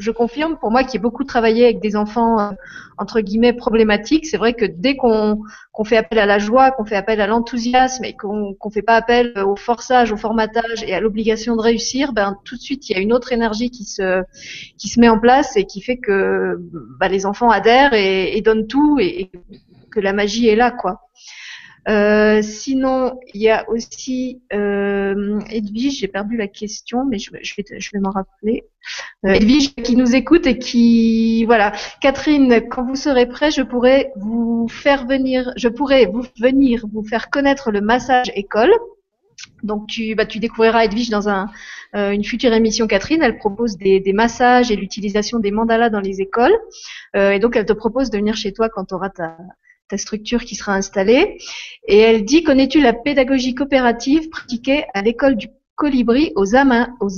[0.00, 2.50] Je confirme, pour moi qui ai beaucoup travaillé avec des enfants euh,
[2.96, 5.38] entre guillemets problématiques, c'est vrai que dès qu'on
[5.84, 8.96] fait appel à la joie, qu'on fait appel à l'enthousiasme et qu'on qu'on fait pas
[8.96, 12.94] appel au forçage, au formatage et à l'obligation de réussir, ben tout de suite il
[12.94, 14.22] y a une autre énergie qui se
[14.78, 16.56] qui se met en place et qui fait que
[16.98, 19.30] bah, les enfants adhèrent et, et donnent tout et, et
[19.90, 21.02] que la magie est là quoi.
[21.88, 27.54] Euh, sinon, il y a aussi euh, Edwige, j'ai perdu la question, mais je, je
[27.56, 28.64] vais, je vais m'en rappeler.
[29.24, 34.12] Euh, Edwige qui nous écoute et qui, voilà, Catherine, quand vous serez prêt, je pourrais
[34.16, 38.72] vous faire venir, je pourrais vous venir vous faire connaître le massage école.
[39.62, 41.48] Donc tu, bah, tu découvriras Edwige dans un,
[41.94, 43.22] euh, une future émission Catherine.
[43.22, 46.56] Elle propose des, des massages et l'utilisation des mandalas dans les écoles.
[47.16, 49.36] Euh, et donc elle te propose de venir chez toi quand tu auras ta,
[49.90, 51.38] ta structure qui sera installée.
[51.86, 57.08] Et elle dit, connais-tu la pédagogie coopérative pratiquée à l'école du Colibri aux, Ama, aux.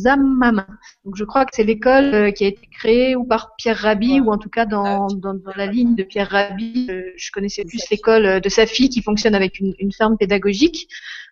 [1.04, 4.20] Donc je crois que c'est l'école euh, qui a été créée ou par Pierre Rabhi
[4.20, 6.86] ou en tout cas dans, dans, dans la ligne de Pierre Rabhi.
[6.88, 10.16] Euh, je connaissais plus l'école euh, de sa fille qui fonctionne avec une, une ferme
[10.16, 10.86] pédagogique,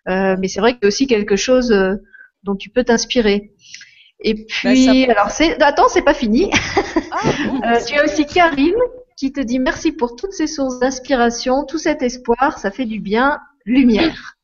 [0.09, 1.73] euh, mais c'est vrai que c'est aussi quelque chose
[2.43, 3.53] dont tu peux t'inspirer.
[4.23, 6.51] Et puis, ça- alors c'est, attends, c'est pas fini.
[7.63, 8.75] Ah, tu as aussi Karine
[9.21, 12.99] qui te dit merci pour toutes ces sources d'inspiration, tout cet espoir, ça fait du
[12.99, 13.39] bien.
[13.65, 14.35] Lumière.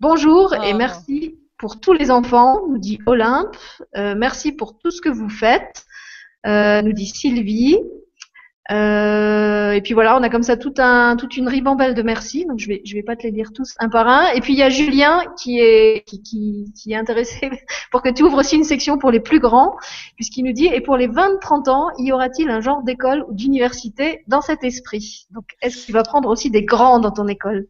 [0.00, 0.76] Bonjour et Ah.
[0.78, 3.54] merci pour tous les enfants, nous dit Olympe.
[3.98, 5.84] Euh, merci pour tout ce que vous faites,
[6.46, 7.76] euh, nous dit Sylvie.
[8.70, 12.46] Euh, et puis voilà, on a comme ça tout un, toute une ribambelle de merci.
[12.46, 14.32] Donc je vais, je vais pas te les lire tous un par un.
[14.32, 17.50] Et puis il y a Julien qui est, qui, qui, qui est intéressé
[17.90, 19.76] pour que tu ouvres aussi une section pour les plus grands,
[20.16, 24.24] puisqu'il nous dit et pour les 20-30 ans, y aura-t-il un genre d'école ou d'université
[24.28, 25.26] dans cet esprit?
[25.30, 27.66] Donc est-ce que tu vas prendre aussi des grands dans ton école?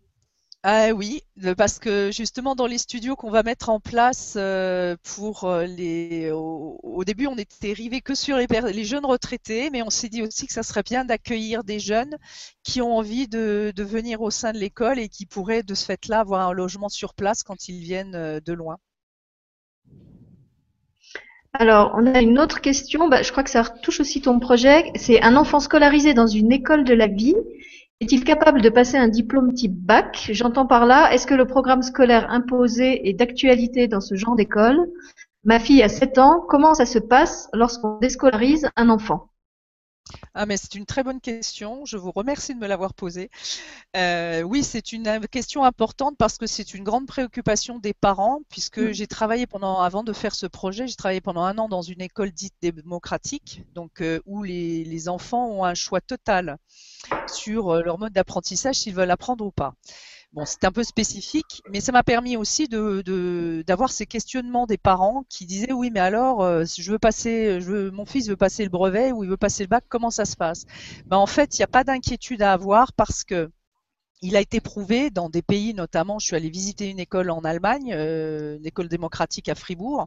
[0.66, 1.20] Ah oui,
[1.58, 6.30] parce que justement dans les studios qu'on va mettre en place euh, pour euh, les,
[6.32, 10.46] au, début on était rivé que sur les jeunes retraités, mais on s'est dit aussi
[10.46, 12.16] que ça serait bien d'accueillir des jeunes
[12.62, 15.84] qui ont envie de, de venir au sein de l'école et qui pourraient de ce
[15.84, 18.78] fait-là avoir un logement sur place quand ils viennent euh, de loin.
[21.52, 24.90] Alors, on a une autre question, bah, je crois que ça touche aussi ton projet.
[24.96, 27.36] C'est un enfant scolarisé dans une école de la vie.
[28.00, 30.28] Est-il capable de passer un diplôme type bac?
[30.32, 34.78] J'entends par là, est-ce que le programme scolaire imposé est d'actualité dans ce genre d'école?
[35.44, 39.30] Ma fille a 7 ans, comment ça se passe lorsqu'on déscolarise un enfant?
[40.34, 41.84] Ah, mais c'est une très bonne question.
[41.86, 43.30] Je vous remercie de me l'avoir posée.
[43.96, 48.40] Euh, oui, c'est une euh, question importante parce que c'est une grande préoccupation des parents,
[48.50, 48.92] puisque Mm.
[48.92, 52.02] j'ai travaillé pendant, avant de faire ce projet, j'ai travaillé pendant un an dans une
[52.02, 56.58] école dite démocratique, donc euh, où les, les enfants ont un choix total
[57.26, 59.74] sur leur mode d'apprentissage s'ils veulent apprendre ou pas.
[60.32, 64.66] Bon, c'est un peu spécifique, mais ça m'a permis aussi de, de- d'avoir ces questionnements
[64.66, 68.28] des parents qui disaient oui, mais alors, euh, je veux passer, je veux, mon fils
[68.28, 70.64] veut passer le brevet ou il veut passer le bac, comment ça se passe?
[71.06, 73.50] Ben, En fait, il n'y a pas d'inquiétude à avoir parce que
[74.24, 77.42] il a été prouvé dans des pays, notamment, je suis allée visiter une école en
[77.44, 80.06] Allemagne, euh, une école démocratique à Fribourg,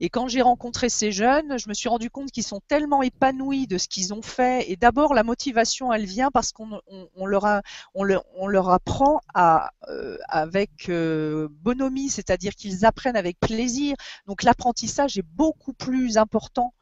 [0.00, 3.66] et quand j'ai rencontré ces jeunes, je me suis rendu compte qu'ils sont tellement épanouis
[3.66, 4.70] de ce qu'ils ont fait.
[4.70, 7.62] Et d'abord, la motivation, elle vient parce qu'on on, on leur, a,
[7.94, 13.96] on, on leur apprend à, euh, avec euh, bonhomie, c'est-à-dire qu'ils apprennent avec plaisir.
[14.26, 16.74] Donc l'apprentissage est beaucoup plus important.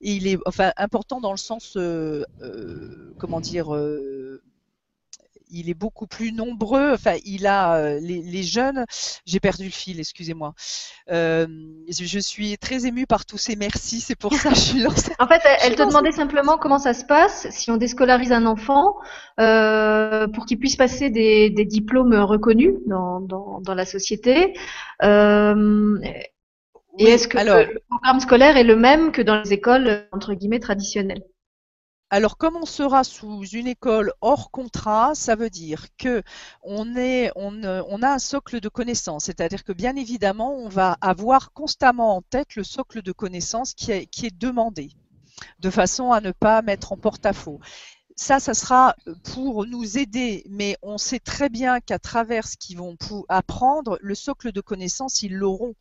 [0.00, 3.76] Et il est enfin important dans le sens, euh, euh, comment dire.
[5.52, 6.92] Il est beaucoup plus nombreux.
[6.92, 8.84] Enfin, il a euh, les, les jeunes.
[9.26, 10.54] J'ai perdu le fil, excusez-moi.
[11.10, 11.46] Euh,
[11.88, 14.00] je, je suis très émue par tous ces merci.
[14.00, 15.14] C'est pour ça que je suis dans cette...
[15.20, 18.96] En fait, elle, te demandait simplement comment ça se passe si on déscolarise un enfant
[19.40, 24.54] euh, pour qu'il puisse passer des, des diplômes reconnus dans, dans, dans la société.
[25.02, 25.98] Euh,
[26.98, 30.06] et Oui, est-ce que alors, le programme scolaire est le même que dans les écoles
[30.12, 31.22] entre guillemets traditionnelles?
[32.12, 36.22] Alors, comme on sera sous une école hors contrat, ça veut dire que
[36.66, 39.24] euh, on a un socle de connaissances.
[39.24, 43.92] C'est-à-dire que bien évidemment, on va avoir constamment en tête le socle de connaissances qui
[43.92, 44.90] est, qui est demandé,
[45.60, 47.60] de façon à ne pas mettre en porte-à-faux.
[48.24, 48.94] Ça, ça sera
[49.34, 52.96] pour nous aider, mais on sait très bien qu'à travers ce qu'ils vont
[53.28, 55.74] apprendre, le socle de connaissances, ils l'auront.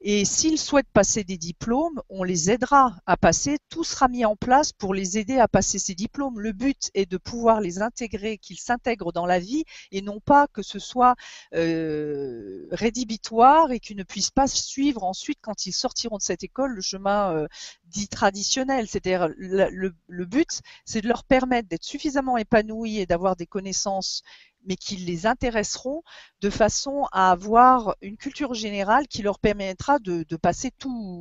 [0.00, 3.58] Et s'ils souhaitent passer des diplômes, on les aidera à passer.
[3.68, 6.40] Tout sera mis en place pour les aider à passer ces diplômes.
[6.40, 10.46] Le but est de pouvoir les intégrer, qu'ils s'intègrent dans la vie et non pas
[10.48, 11.16] que ce soit
[11.54, 16.74] euh, rédhibitoire et qu'ils ne puissent pas suivre ensuite, quand ils sortiront de cette école,
[16.74, 17.48] le chemin euh,
[17.92, 18.88] dit traditionnel.
[18.88, 23.46] C'est-à-dire le, le, le but, c'est de leur permettre d'être suffisamment épanouis et d'avoir des
[23.46, 24.22] connaissances
[24.64, 26.02] mais qui les intéresseront
[26.40, 31.20] de façon à avoir une culture générale qui leur permettra de, de passer tout.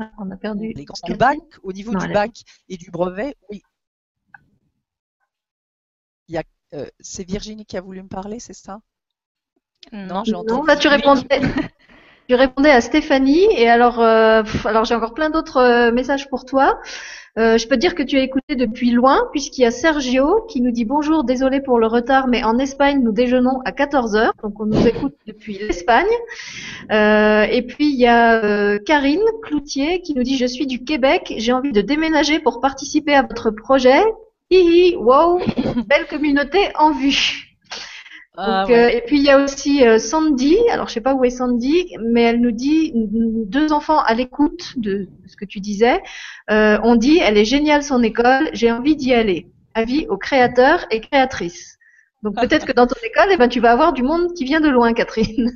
[0.00, 0.72] Ah, On a perdu.
[0.74, 3.62] Les grands bac, au niveau Non, du bac et du brevet, oui.
[6.28, 8.80] Il y a, euh, c'est Virginie qui a voulu me parler, c'est ça?
[9.92, 10.66] Non, j'ai Non, entendu.
[10.66, 11.40] là tu répondais.
[12.30, 16.44] Tu répondais à Stéphanie et alors, euh, alors j'ai encore plein d'autres euh, messages pour
[16.44, 16.78] toi.
[17.40, 20.60] Euh, je peux dire que tu as écouté depuis loin puisqu'il y a Sergio qui
[20.60, 24.32] nous dit bonjour, désolé pour le retard, mais en Espagne nous déjeunons à 14 heures,
[24.44, 26.06] donc on nous écoute depuis l'Espagne.
[26.88, 31.52] Et puis il y a Karine Cloutier qui nous dit je suis du Québec, j'ai
[31.52, 34.04] envie de déménager pour participer à votre projet.
[34.52, 35.40] Hihi, wow,
[35.88, 37.49] belle communauté en vue.
[38.36, 38.84] Ah, Donc, ouais.
[38.84, 40.56] euh, et puis il y a aussi euh, Sandy.
[40.70, 44.74] Alors je sais pas où est Sandy, mais elle nous dit deux enfants à l'écoute
[44.78, 46.00] de ce que tu disais.
[46.50, 49.48] Euh, on dit elle est géniale son école, j'ai envie d'y aller.
[49.74, 51.78] Avis aux créateurs et créatrices.
[52.22, 54.60] Donc peut-être que dans ton école, eh ben, tu vas avoir du monde qui vient
[54.60, 55.50] de loin, Catherine.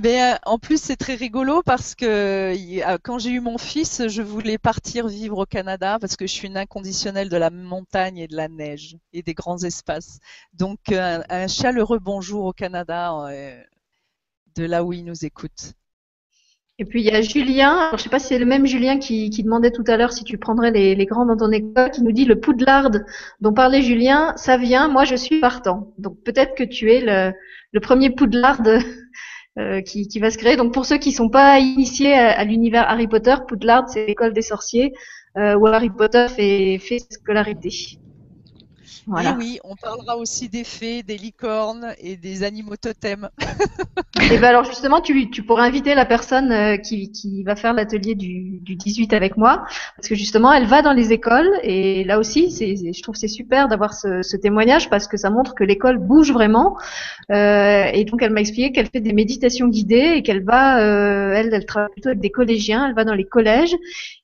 [0.00, 4.06] Mais euh, en plus, c'est très rigolo parce que euh, quand j'ai eu mon fils,
[4.06, 8.18] je voulais partir vivre au Canada parce que je suis une inconditionnelle de la montagne
[8.18, 10.20] et de la neige et des grands espaces.
[10.52, 13.60] Donc, un, un chaleureux bonjour au Canada euh,
[14.54, 15.72] de là où il nous écoute.
[16.78, 18.98] Et puis il y a Julien, alors, je sais pas si c'est le même Julien
[18.98, 21.90] qui, qui demandait tout à l'heure si tu prendrais les, les, grands dans ton école,
[21.90, 22.90] qui nous dit le Poudlard
[23.40, 25.94] dont parlait Julien, ça vient, moi je suis partant.
[25.96, 27.32] Donc peut-être que tu es le,
[27.72, 28.60] le premier Poudlard
[29.58, 30.56] euh, qui, va se créer.
[30.56, 34.42] Donc pour ceux qui sont pas initiés à, l'univers Harry Potter, Poudlard c'est l'école des
[34.42, 34.92] sorciers
[35.38, 37.98] euh, où Harry Potter fait, fait scolarité.
[39.06, 39.30] Voilà.
[39.30, 43.28] Et oui, on parlera aussi des fées, des licornes et des animaux totems.
[44.30, 47.72] et ben alors justement, tu, tu pourrais inviter la personne euh, qui, qui va faire
[47.72, 49.64] l'atelier du, du 18 avec moi,
[49.96, 53.28] parce que justement, elle va dans les écoles et là aussi, c'est, je trouve c'est
[53.28, 56.76] super d'avoir ce, ce, témoignage parce que ça montre que l'école bouge vraiment.
[57.30, 61.32] Euh, et donc, elle m'a expliqué qu'elle fait des méditations guidées et qu'elle va, euh,
[61.32, 63.76] elle, elle travaille plutôt avec des collégiens, elle va dans les collèges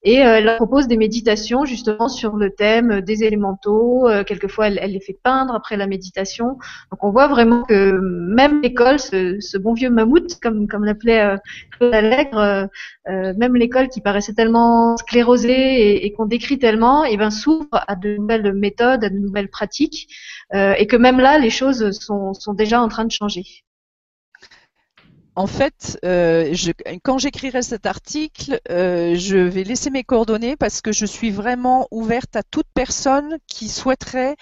[0.04, 4.08] et euh, elle leur propose des méditations justement sur le thème des élémentaux.
[4.08, 6.58] Euh, quelquefois, elle, les fait peindre après la méditation.
[6.90, 11.36] Donc on voit vraiment que même l'école, ce, bon vieux mammouth, comme, l'appelait euh,
[11.70, 12.66] Claude Allègre, euh,
[13.08, 17.96] euh, même l'école qui paraissait tellement sclérosée et, qu'on décrit tellement, eh ben s'ouvre à
[17.96, 20.08] de nouvelles méthodes, à de nouvelles pratiques,
[20.54, 23.44] et que même là, les choses sont déjà en train de changer
[25.34, 26.54] en fait, euh,
[27.02, 31.88] quand j'écrirai cet article, euh, je vais laisser mes coordonnées parce que je suis vraiment
[31.90, 34.36] ouverte à toute personne qui souhaiterait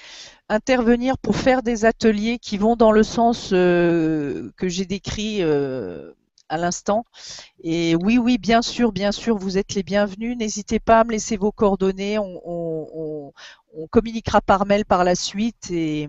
[0.48, 6.56] intervenir pour faire des ateliers qui vont dans le sens euh, que j'ai décrit à
[6.56, 7.04] l'instant.
[7.62, 10.36] Et oui, oui, bien sûr, bien sûr, vous êtes les bienvenus.
[10.36, 12.18] N'hésitez pas à me laisser vos coordonnées.
[12.18, 13.32] On,
[13.90, 16.08] communiquera par mail par la suite et,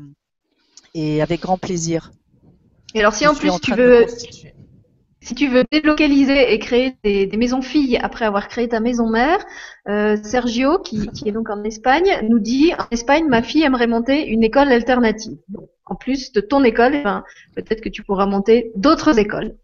[0.96, 2.12] et avec grand plaisir.
[2.96, 4.08] Et alors, si en plus tu veux,
[5.22, 9.46] si tu veux délocaliser et créer des, maisons filles après avoir créé ta maison mère,
[9.88, 14.28] euh, Sergio, qui, est donc en Espagne, nous dit en Espagne, ma fille aimerait monter
[14.28, 15.38] une école alternative.
[15.86, 17.24] en plus de ton école, eh ben,
[17.56, 19.56] peut-être que tu pourras monter d'autres écoles.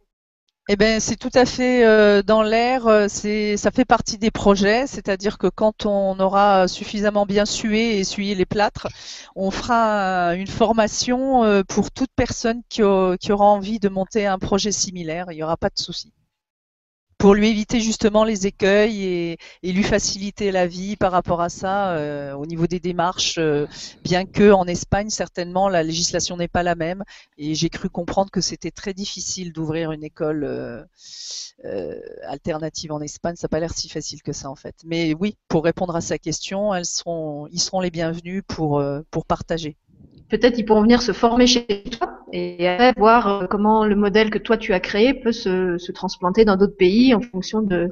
[0.70, 2.88] Eh ben, c'est tout à fait euh, dans l'air.
[2.88, 7.96] Euh, c'est, ça fait partie des projets, c'est-à-dire que quand on aura suffisamment bien sué
[7.96, 8.88] et essuyé les plâtres,
[9.36, 12.82] on fera une formation euh, pour toute personne qui,
[13.20, 15.28] qui, aura envie de monter un projet similaire.
[15.32, 16.12] Il n'y aura pas de souci
[17.18, 21.92] pour lui éviter justement les écueils et, lui faciliter la vie par rapport à ça
[21.92, 23.68] euh, au niveau des démarches, euh,
[24.04, 27.04] bien que en Espagne certainement la législation n'est pas la même.
[27.38, 33.36] Et j'ai cru comprendre que c'était très difficile d'ouvrir une école euh, alternative en Espagne,
[33.36, 34.76] ça n'a pas l'air si facile que ça en fait.
[34.86, 39.26] Mais oui, pour répondre à sa question, elles seront, ils seront les bienvenus pour pour
[39.26, 39.78] partager
[40.30, 44.30] peut-être ils pourront venir se former chez toi et après voir euh, comment le modèle
[44.30, 47.90] que toi tu as créé peut se, se transplanter dans d'autres pays en fonction de,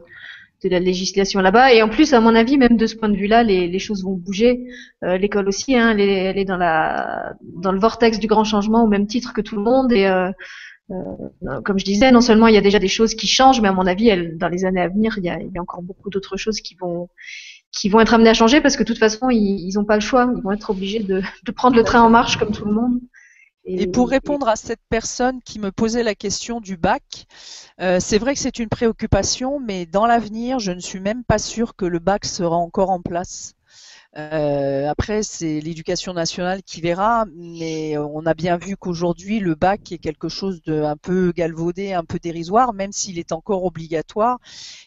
[0.63, 1.73] de la législation là-bas.
[1.73, 4.03] Et en plus, à mon avis, même de ce point de vue-là, les, les choses
[4.03, 4.65] vont bouger.
[5.03, 8.43] Euh, L'école aussi, hein, elle, est, elle, est, dans la dans le vortex du grand
[8.43, 9.91] changement au même titre que tout le monde.
[9.91, 10.31] Et euh,
[10.91, 13.67] euh, comme je disais, non seulement il y a déjà des choses qui changent, mais
[13.67, 15.61] à mon avis, elle, dans les années à venir, il y a, il y a
[15.61, 17.09] encore beaucoup d'autres choses qui vont
[17.75, 20.01] qui vont être amenés à changer parce que de toute façon, ils n'ont pas le
[20.01, 20.31] choix.
[20.35, 21.21] Ils vont être obligés de,
[21.51, 22.99] prendre le train en marche comme tout le monde.
[23.67, 27.25] Et, pour répondre à cette personne qui me posait la question du bac,
[27.81, 31.39] euh, c'est vrai que c'est une préoccupation, mais dans l'avenir, je ne suis même pas
[31.39, 33.55] sûre que le bac sera encore en place.
[34.17, 39.91] Euh, après, c'est l'éducation nationale qui verra, mais on a bien vu qu'aujourd'hui, le bac
[39.91, 44.39] est quelque chose de un peu galvaudé, un peu dérisoire, même s'il est encore obligatoire.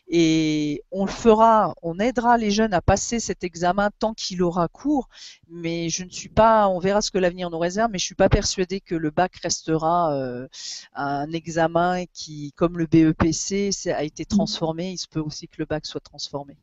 [0.08, 4.66] Et on le fera, on aidera les jeunes à passer cet examen tant qu'il aura
[4.68, 5.08] cours.
[5.50, 8.14] Mais je ne suis pas, on verra ce que l'avenir nous réserve, mais je suis
[8.14, 10.48] pas persuadée que le bac restera euh,
[10.94, 14.92] un examen qui, comme le BEPC, a été transformé.
[14.92, 16.56] Il se peut aussi que le bac soit transformé.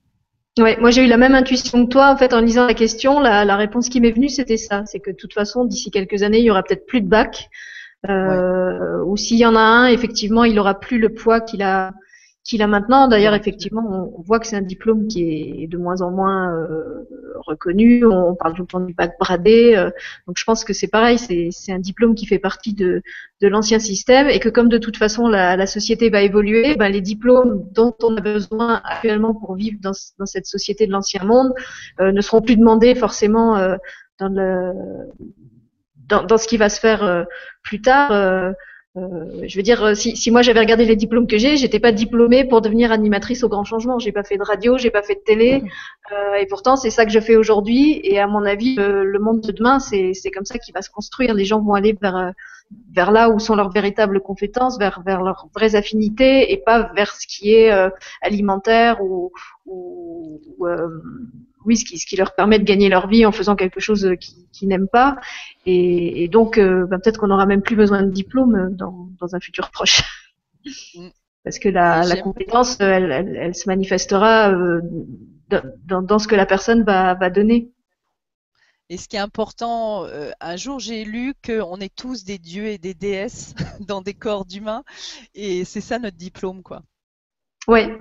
[0.58, 3.20] Ouais, moi j'ai eu la même intuition que toi en fait en lisant la question.
[3.20, 6.24] La, la réponse qui m'est venue c'était ça, c'est que de toute façon d'ici quelques
[6.24, 7.50] années il y aura peut-être plus de bac,
[8.08, 11.92] euh, ou s'il y en a un, effectivement il aura plus le poids qu'il a
[12.46, 13.08] qu'il a maintenant.
[13.08, 17.04] D'ailleurs, effectivement, on, voit que c'est un diplôme qui est de moins en moins euh,
[17.38, 18.06] reconnu.
[18.06, 19.76] On, parle tout le temps du bac bradé.
[19.76, 19.90] Euh,
[20.28, 21.18] donc, je pense que c'est pareil.
[21.18, 23.02] C'est un diplôme qui fait partie de,
[23.42, 26.90] de l'ancien système et que comme de toute façon la, la société va évoluer, ben,
[26.90, 31.24] les diplômes dont on a besoin actuellement pour vivre dans, dans cette société de l'ancien
[31.24, 31.52] monde
[32.00, 33.58] euh, ne seront plus demandés forcément
[34.20, 34.72] dans le
[36.08, 37.26] dans, dans, ce qui va se faire
[37.64, 38.54] plus tard
[38.98, 41.92] euh, je veux dire, si, si moi j'avais regardé les diplômes que j'ai, j'étais pas
[41.92, 44.00] diplômée pour devenir animatrice au grand changement.
[44.00, 45.64] J'ai pas fait de radio, j'ai pas fait de télé,
[46.12, 48.00] euh, et pourtant c'est ça que je fais aujourd'hui.
[48.04, 50.90] Et à mon avis, le monde de demain, c'est c'est comme ça qu'il va se
[50.90, 51.34] construire.
[51.34, 52.34] Les gens vont aller vers
[52.94, 57.14] vers là où sont leurs véritables compétences, vers vers leurs vraies affinités, et pas vers
[57.16, 57.90] ce qui est euh,
[58.22, 59.32] alimentaire ou,
[59.66, 60.88] ou, euh,
[61.66, 64.10] oui, ce qui, ce qui leur permet de gagner leur vie en faisant quelque chose
[64.20, 65.18] qu'ils qui n'aiment pas.
[65.66, 69.36] Et, et donc, euh, ben, peut-être qu'on n'aura même plus besoin de diplôme dans, dans
[69.36, 70.04] un futur proche.
[70.96, 71.10] Mm.
[71.44, 74.82] Parce que la, la compétence, elle, elle, elle, se manifestera euh,
[75.86, 77.70] dans, dans, ce que la personne va, va donner.
[78.90, 82.66] Et ce qui est important, euh, un jour j'ai lu qu'on est tous des dieux
[82.66, 84.84] et des déesses dans des corps d'humains,
[85.36, 86.82] et c'est ça notre diplôme, quoi.
[87.68, 87.92] Oui,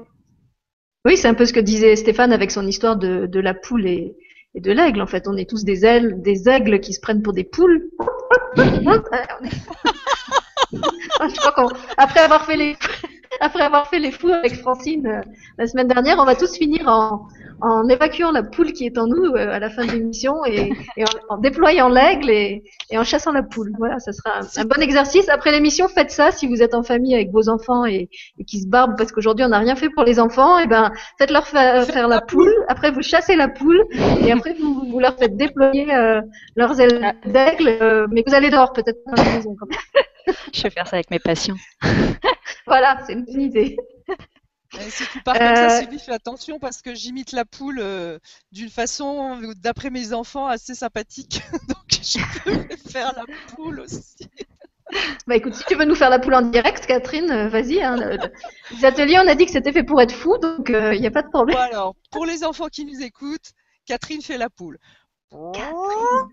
[1.04, 3.86] oui, c'est un peu ce que disait Stéphane avec son histoire de, de la poule
[3.86, 4.14] et,
[4.54, 5.02] et de l'aigle.
[5.02, 7.90] En fait, on est tous des ailes, des aigles qui se prennent pour des poules.
[11.20, 12.76] Je crois qu'on, après avoir fait les,
[13.40, 15.20] après avoir fait les fous avec Francine euh,
[15.58, 17.28] la semaine dernière, on va tous finir en,
[17.64, 20.70] en évacuant la poule qui est en nous euh, à la fin de l'émission et,
[20.96, 23.72] et en, déployant l'aigle et, et, en chassant la poule.
[23.78, 25.28] Voilà, ça sera un, bon exercice.
[25.28, 28.60] Après l'émission, faites ça si vous êtes en famille avec vos enfants et, et qui
[28.60, 30.58] se barbent parce qu'aujourd'hui on n'a rien fait pour les enfants.
[30.58, 32.52] Et ben, faites-leur faire, la poule.
[32.68, 33.82] Après, vous chassez la poule
[34.20, 36.20] et après vous, vous leur faites déployer euh,
[36.56, 37.68] leurs ailes d'aigle.
[37.80, 39.56] Euh, mais vous allez dehors peut-être dans la maison.
[39.58, 39.78] Quand même.
[40.52, 41.56] Je vais faire ça avec mes patients.
[42.66, 43.76] voilà, c'est une idée.
[44.80, 47.78] Et si tu pars comme ça, euh, Sylvie, fais attention parce que j'imite la poule
[47.80, 48.18] euh,
[48.52, 51.40] d'une façon, d'après mes enfants, assez sympathique.
[51.68, 53.24] Donc je peux faire la
[53.54, 54.28] poule aussi.
[55.26, 57.82] Bah écoute, si tu veux nous faire la poule en direct, Catherine, euh, vas-y.
[57.82, 57.96] Hein,
[58.70, 61.10] les ateliers, on a dit que c'était fait pour être fou, donc il n'y a
[61.10, 61.56] pas de problème.
[61.56, 63.52] Bon, alors, pour les enfants qui nous écoutent,
[63.86, 64.78] Catherine fait la poule.
[65.30, 66.28] Catherine.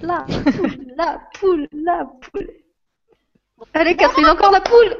[0.00, 2.50] La poule, la poule, la poule.
[3.74, 4.96] Allez, Catherine, encore la poule.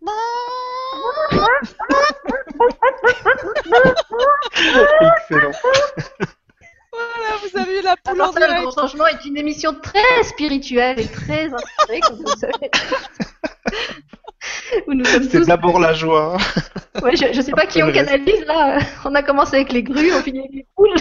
[5.18, 5.52] Excellent.
[6.92, 8.64] Voilà, vous avez la poule en direct.
[8.64, 12.70] Le changement est une émission très spirituelle et très inspirée, comme vous savez.
[15.30, 16.36] C'est d'abord la joie.
[17.02, 18.78] Ouais, je, je sais pas qui on canalise là.
[19.04, 20.94] On a commencé avec les grues, on finit avec les poules.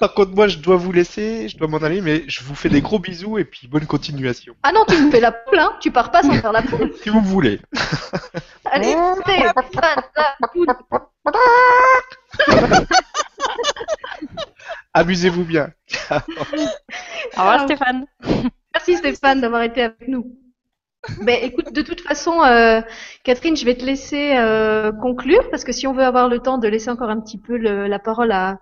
[0.00, 2.68] Par contre, moi, je dois vous laisser, je dois m'en aller, mais je vous fais
[2.68, 4.54] des gros bisous et puis bonne continuation.
[4.62, 6.92] Ah non, tu me fais la poule, hein Tu pars pas sans faire la poule.
[7.02, 7.60] si vous voulez.
[8.64, 8.96] Allez,
[9.26, 9.52] c'est la
[10.52, 10.66] poule.
[14.94, 15.70] Amusez-vous bien.
[16.10, 16.16] Au
[17.38, 18.06] revoir, Stéphane.
[18.74, 20.36] Merci, Stéphane, d'avoir été avec nous.
[21.22, 22.80] Ben, écoute, de toute façon, euh,
[23.24, 26.58] Catherine, je vais te laisser euh, conclure parce que si on veut avoir le temps
[26.58, 28.58] de laisser encore un petit peu le, la parole à,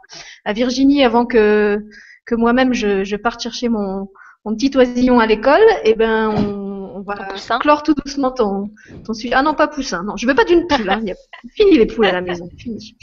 [0.46, 1.84] à, Virginie avant que,
[2.24, 4.08] que moi-même je, je parte chercher mon,
[4.46, 8.70] mon petit oisillon à l'école, et eh ben on, on va clore tout doucement ton,
[9.04, 9.34] ton sujet.
[9.34, 10.88] Ah non, pas poussin, non, je veux pas d'une poule.
[10.88, 11.02] Hein.
[11.04, 11.14] Y a...
[11.54, 12.96] Fini les poules à la maison, fini.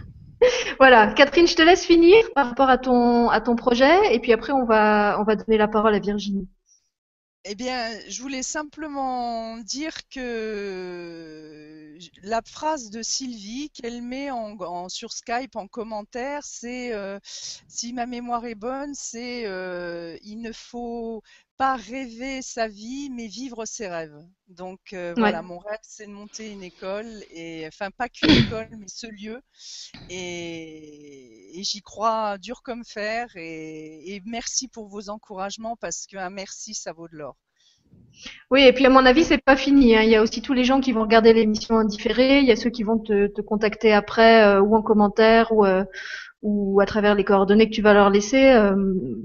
[0.78, 4.34] voilà, Catherine, je te laisse finir par rapport à ton à ton projet, et puis
[4.34, 6.46] après on va on va donner la parole à Virginie.
[7.48, 14.30] Eh bien, je voulais simplement dire que la phrase de Sylvie qu'elle met
[14.88, 17.20] sur Skype en commentaire, c'est euh,
[17.68, 21.22] si ma mémoire est bonne, c'est euh, il ne faut
[21.58, 24.18] pas rêver sa vie, mais vivre ses rêves.
[24.48, 28.68] Donc euh, voilà, mon rêve, c'est de monter une école, et enfin pas qu'une école,
[28.78, 29.40] mais ce lieu.
[30.10, 33.28] Et, j'y crois dur comme fer.
[33.36, 37.36] Et, merci pour vos encouragements, parce qu'un merci, ça vaut de l'or.
[38.50, 39.96] Oui, et puis à mon avis, c'est pas fini.
[39.96, 40.02] Hein.
[40.02, 42.40] Il y a aussi tous les gens qui vont regarder l'émission en différé.
[42.40, 45.84] Il y a ceux qui vont te, contacter après, euh, ou en commentaire, ou, euh,
[46.42, 48.50] ou à travers les coordonnées que tu vas leur laisser.
[48.50, 48.74] Euh,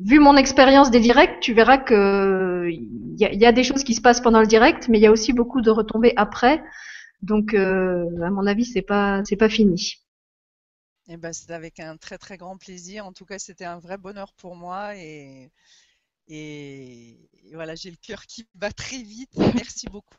[0.04, 4.02] vu mon expérience des directs, tu verras que il y, a, des choses qui se
[4.02, 6.64] passent pendant le direct, mais il y a aussi beaucoup de retombées après.
[7.22, 9.98] Donc, euh, à mon avis, c'est pas pas fini.
[11.08, 13.06] Eh ben, c'est avec un très très grand plaisir.
[13.06, 15.52] En tout cas, c'était un vrai bonheur pour moi et
[16.28, 17.20] et,
[17.54, 19.32] voilà, j'ai le cœur qui bat très vite.
[19.56, 20.16] Merci beaucoup.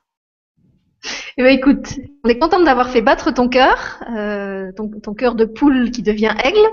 [1.38, 5.34] Eh ben, écoute, on est contente d'avoir fait battre ton cœur, euh, ton, ton cœur
[5.34, 6.66] de poule qui devient aigle.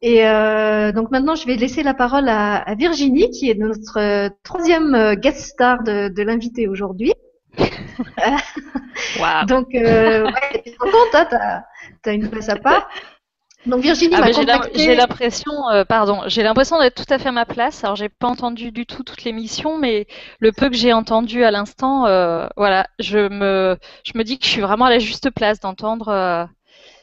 [0.00, 3.98] Et euh, donc maintenant, je vais laisser la parole à, à Virginie, qui est notre
[3.98, 7.12] euh, troisième euh, guest star de, de l'invité aujourd'hui.
[7.58, 9.44] wow.
[9.46, 12.88] donc, euh, ouais, tu te hein, t'as, as une place à part.
[13.66, 14.28] Donc Virginie ah,
[14.74, 17.84] J'ai l'impression, euh, pardon, j'ai l'impression d'être tout à fait à ma place.
[17.84, 20.06] Alors j'ai pas entendu du tout toute l'émission, mais
[20.40, 24.44] le peu que j'ai entendu à l'instant, euh, voilà, je me, je me dis que
[24.44, 26.44] je suis vraiment à la juste place d'entendre euh,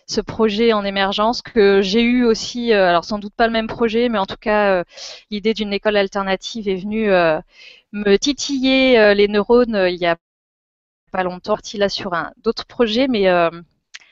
[0.06, 4.10] ce projet en émergence que j'ai eu aussi, alors sans doute pas le même projet,
[4.10, 4.84] mais en tout cas
[5.30, 7.10] l'idée d'une école alternative est venue
[7.92, 10.18] me titiller les neurones il y a
[11.12, 13.26] pas longtemps, parti là sur un d'autres projets, mais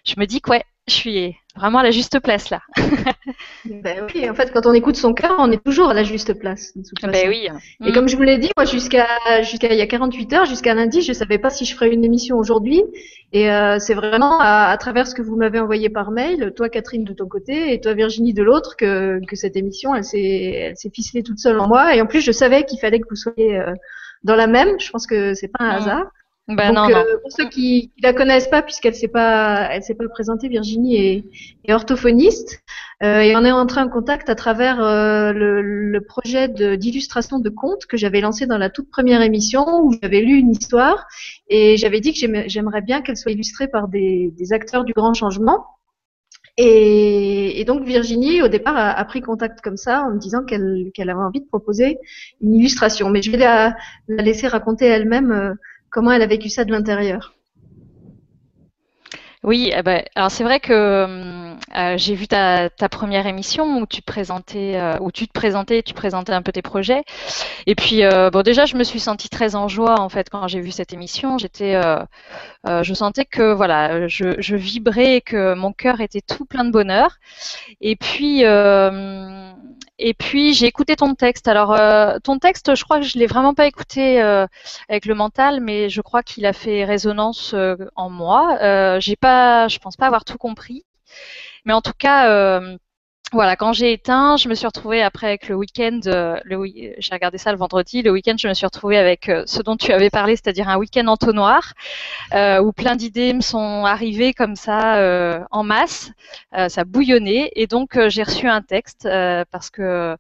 [0.05, 2.61] je me dis que ouais, je suis vraiment à la juste place là.
[3.65, 6.33] ben oui, en fait, quand on écoute son cœur, on est toujours à la juste
[6.33, 6.73] place.
[7.03, 7.49] Ben oui.
[7.85, 9.07] Et comme je vous l'ai dit, moi, jusqu'à
[9.41, 12.05] jusqu'à il y a 48 heures, jusqu'à lundi, je savais pas si je ferais une
[12.05, 12.83] émission aujourd'hui.
[13.33, 16.69] Et euh, c'est vraiment à, à, travers ce que vous m'avez envoyé par mail, toi
[16.69, 20.69] Catherine de ton côté et toi Virginie de l'autre, que, que cette émission, elle s'est
[20.69, 21.95] elle s'est ficelée toute seule en moi.
[21.95, 23.73] Et en plus, je savais qu'il fallait que vous soyez euh,
[24.23, 24.79] dans la même.
[24.79, 26.05] Je pense que c'est pas un hasard.
[26.47, 29.83] Ben Donc, non, euh, pour ceux qui, qui la connaissent pas, puisqu'elle s'est pas, elle
[29.83, 31.25] s'est pas présentée, Virginie est,
[31.65, 32.63] est orthophoniste
[33.03, 37.49] euh, et on est entré en contact à travers euh, le, le, projet d'illustration de,
[37.49, 41.05] contes que j'avais lancé dans la toute première émission où j'avais lu une histoire
[41.49, 45.13] et j'avais dit que j'aimerais bien qu'elle soit illustrée par des, des, acteurs du grand
[45.13, 45.65] changement.
[46.55, 50.43] Et, et, donc Virginie, au départ, a, a, pris contact comme ça en me disant
[50.43, 51.99] qu'elle qu'elle avait envie de proposer
[52.41, 53.09] une illustration.
[53.09, 53.75] Mais je vais la,
[54.07, 55.53] la laisser raconter elle-même euh,
[55.89, 57.37] comment elle a vécu ça de l'intérieur?
[59.43, 64.01] Oui, eh ben, alors c'est vrai que euh, j'ai vu ta, première émission où tu
[64.01, 67.03] présentais, euh, où tu te présentais, tu présentais un peu tes projets.
[67.65, 70.47] Et puis euh, bon, déjà, je me suis sentie très en joie en fait quand
[70.47, 71.37] j'ai vu cette émission.
[71.37, 71.79] J'étais,
[72.65, 76.71] je sentais que voilà, je, je, vibrais et que mon cœur était tout plein de
[76.71, 77.17] bonheur.
[77.79, 78.43] Et puis
[79.99, 81.47] et puis j'ai écouté ton texte.
[81.47, 84.47] Alors euh, ton texte, je crois que je l'ai vraiment pas écouté euh,
[84.89, 88.57] avec le mental, mais je crois qu'il a fait résonance euh, en moi.
[88.61, 90.85] Euh, j'ai pas, je pense pas avoir tout compris,
[91.65, 92.59] mais en tout cas
[93.33, 96.39] voilà, quand j'ai éteint, je me suis retrouvée après avec le week-end, euh,
[96.97, 99.75] j'ai regardé ça le vendredi, le week-end, je me suis retrouvée avec euh, ce dont
[99.75, 101.73] tu avais parlé, c'est-à-dire un week-end en noir,
[102.33, 106.11] euh, où plein d'idées me sont arrivées comme ça euh, en masse,
[106.57, 109.03] euh, ça bouillonnait, et donc j'ai reçu un texte
[109.51, 110.15] parce que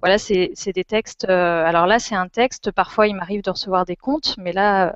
[0.00, 1.24] voilà, c'est des textes.
[1.28, 2.70] alors là, c'est un texte.
[2.70, 4.94] Parfois, il m'arrive de recevoir des contes, mais là,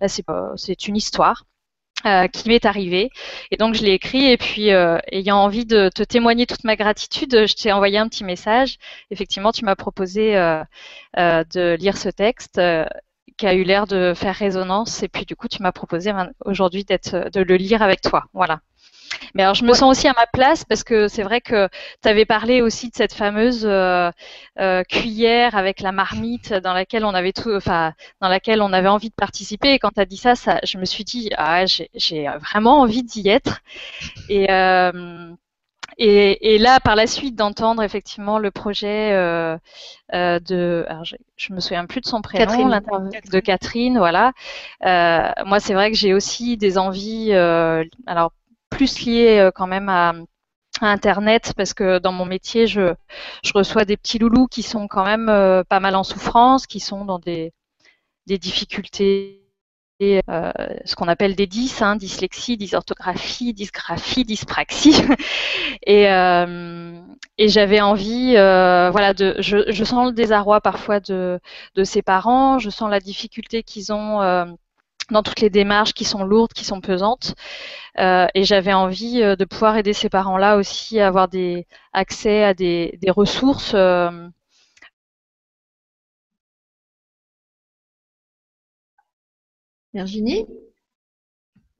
[0.00, 1.44] là, c'est une histoire.
[2.06, 3.10] Euh, qui m'est arrivé.
[3.50, 6.74] Et donc je l'ai écrit et puis euh, ayant envie de te témoigner toute ma
[6.74, 8.78] gratitude, je t'ai envoyé un petit message.
[9.10, 10.62] Effectivement, tu m'as proposé euh,
[11.18, 12.60] euh de lire ce texte
[13.36, 16.12] qui a eu l'air de faire résonance et puis du coup tu m'as proposé
[16.44, 18.24] aujourd'hui d'être de le lire avec toi.
[18.32, 18.60] Voilà.
[19.34, 21.68] Mais alors, je me sens aussi à ma place parce que c'est vrai que
[22.02, 24.10] tu avais parlé aussi de cette fameuse euh,
[24.58, 28.88] euh, cuillère avec la marmite dans laquelle on avait tout, enfin, dans laquelle on avait
[28.88, 29.72] envie de participer.
[29.72, 33.02] Et quand tu as dit ça, ça, je me suis dit, ah, j'ai vraiment envie
[33.02, 33.60] d'y être.
[34.28, 35.32] Et, euh,
[35.98, 39.58] et, et, là, par la suite, d'entendre effectivement le projet euh,
[40.14, 43.10] euh, de, alors je, je, me souviens plus de son prénom, Catherine.
[43.30, 44.32] de Catherine, voilà.
[44.86, 48.32] Euh, moi, c'est vrai que j'ai aussi des envies, euh, alors
[48.70, 50.14] plus lié euh, quand même à,
[50.82, 52.94] Internet parce que dans mon métier, je,
[53.54, 57.04] reçois des petits loulous qui sont quand même euh, pas mal en souffrance, qui sont
[57.04, 57.52] dans des,
[58.26, 59.42] difficultés,
[60.00, 60.52] euh,
[60.86, 64.94] ce qu'on appelle des dys, hein, dyslexie, dysorthographie, dysgraphie, dyspraxie.
[65.86, 66.06] et,
[67.38, 71.40] j'avais envie, voilà, de, je, je, sens le désarroi parfois de,
[71.74, 74.56] de ces parents, je sens la difficulté qu'ils ont
[75.12, 77.34] dans toutes les démarches qui sont lourdes, qui sont pesantes.
[77.98, 82.44] Euh, et j'avais envie euh, de pouvoir aider ces parents-là aussi à avoir des accès
[82.44, 83.72] à des, des ressources.
[83.74, 84.28] Euh...
[89.94, 90.46] Virginie?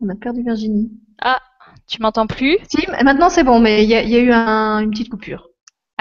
[0.00, 0.90] On a perdu Virginie.
[1.20, 1.40] Ah,
[1.86, 2.58] tu m'entends plus?
[2.68, 5.49] Si, maintenant c'est bon, mais il y, y, a eu un, une petite coupure.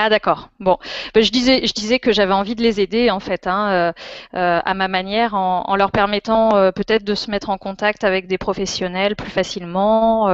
[0.02, 0.50] Ah d'accord.
[0.62, 0.78] Bon,
[1.14, 3.92] ben, je disais, je disais que j'avais envie de les aider en fait, hein, euh,
[4.34, 8.26] euh, à ma manière, en, leur permettant euh, peut-être de se mettre en contact avec
[8.28, 10.30] des professionnels plus facilement,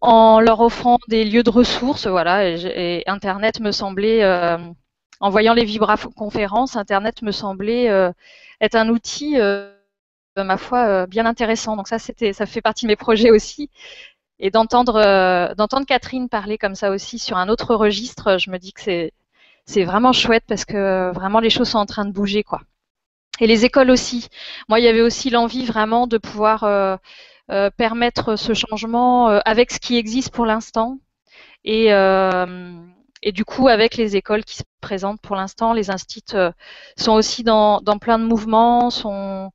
[0.00, 2.48] en leur offrant des lieux de ressources, voilà.
[2.48, 2.56] Et,
[2.98, 4.24] et Internet me semblait,
[5.20, 7.86] en voyant les vibra-conférences, Internet me semblait
[8.60, 9.36] être un outil,
[10.36, 11.76] ma foi, bien intéressant.
[11.76, 13.70] Donc ça, c'était, ça fait partie de mes projets aussi
[14.40, 18.58] et d'entendre euh, d'entendre Catherine parler comme ça aussi sur un autre registre, je me
[18.58, 19.12] dis que c'est
[19.66, 22.60] c'est vraiment chouette parce que vraiment les choses sont en train de bouger quoi.
[23.40, 24.28] Et les écoles aussi.
[24.68, 26.96] Moi, il y avait aussi l'envie vraiment de pouvoir euh,
[27.50, 30.98] euh, permettre ce changement euh, avec ce qui existe pour l'instant
[31.64, 32.46] et euh,
[33.22, 36.52] et du coup, avec les écoles qui se présentent pour l'instant, les instituts euh,
[36.96, 39.50] sont aussi dans, plein de mouvements, sont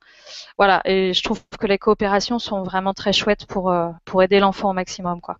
[0.58, 4.40] voilà, et je trouve que les coopérations sont vraiment très chouettes pour euh, pour aider
[4.40, 5.38] l'enfant au maximum, quoi.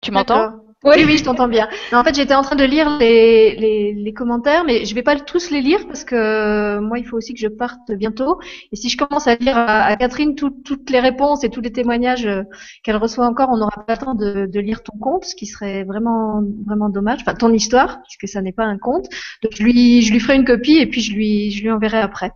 [0.00, 0.71] Tu m'entends?
[0.84, 1.68] Oui, oui, je t'entends bien.
[1.92, 5.14] en fait, j'étais en train de lire les, les, les, commentaires, mais je vais pas
[5.14, 8.40] tous les lire parce que euh, moi, il faut aussi que je parte bientôt.
[8.72, 12.26] Et si je commence à lire à, Catherine toutes les réponses et tous les témoignages
[12.26, 12.42] euh,
[12.82, 15.46] qu'elle reçoit encore, on n'aura pas le temps de, de, lire ton compte, ce qui
[15.46, 17.20] serait vraiment vraiment dommage.
[17.20, 19.06] Enfin, ton histoire, puisque ça n'est pas un compte.
[19.42, 22.00] Donc, je lui je lui ferai une copie et puis je lui je lui enverrai
[22.00, 22.32] après.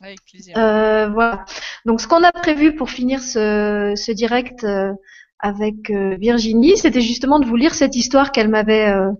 [0.00, 0.56] Avec plaisir.
[0.56, 1.44] Euh, voilà.
[1.86, 4.62] Donc, ce qu'on a prévu pour finir ce, ce direct.
[4.62, 4.92] Euh,
[5.42, 9.10] avec euh, Virginie, c'était justement de vous lire cette histoire qu'elle m'avait euh,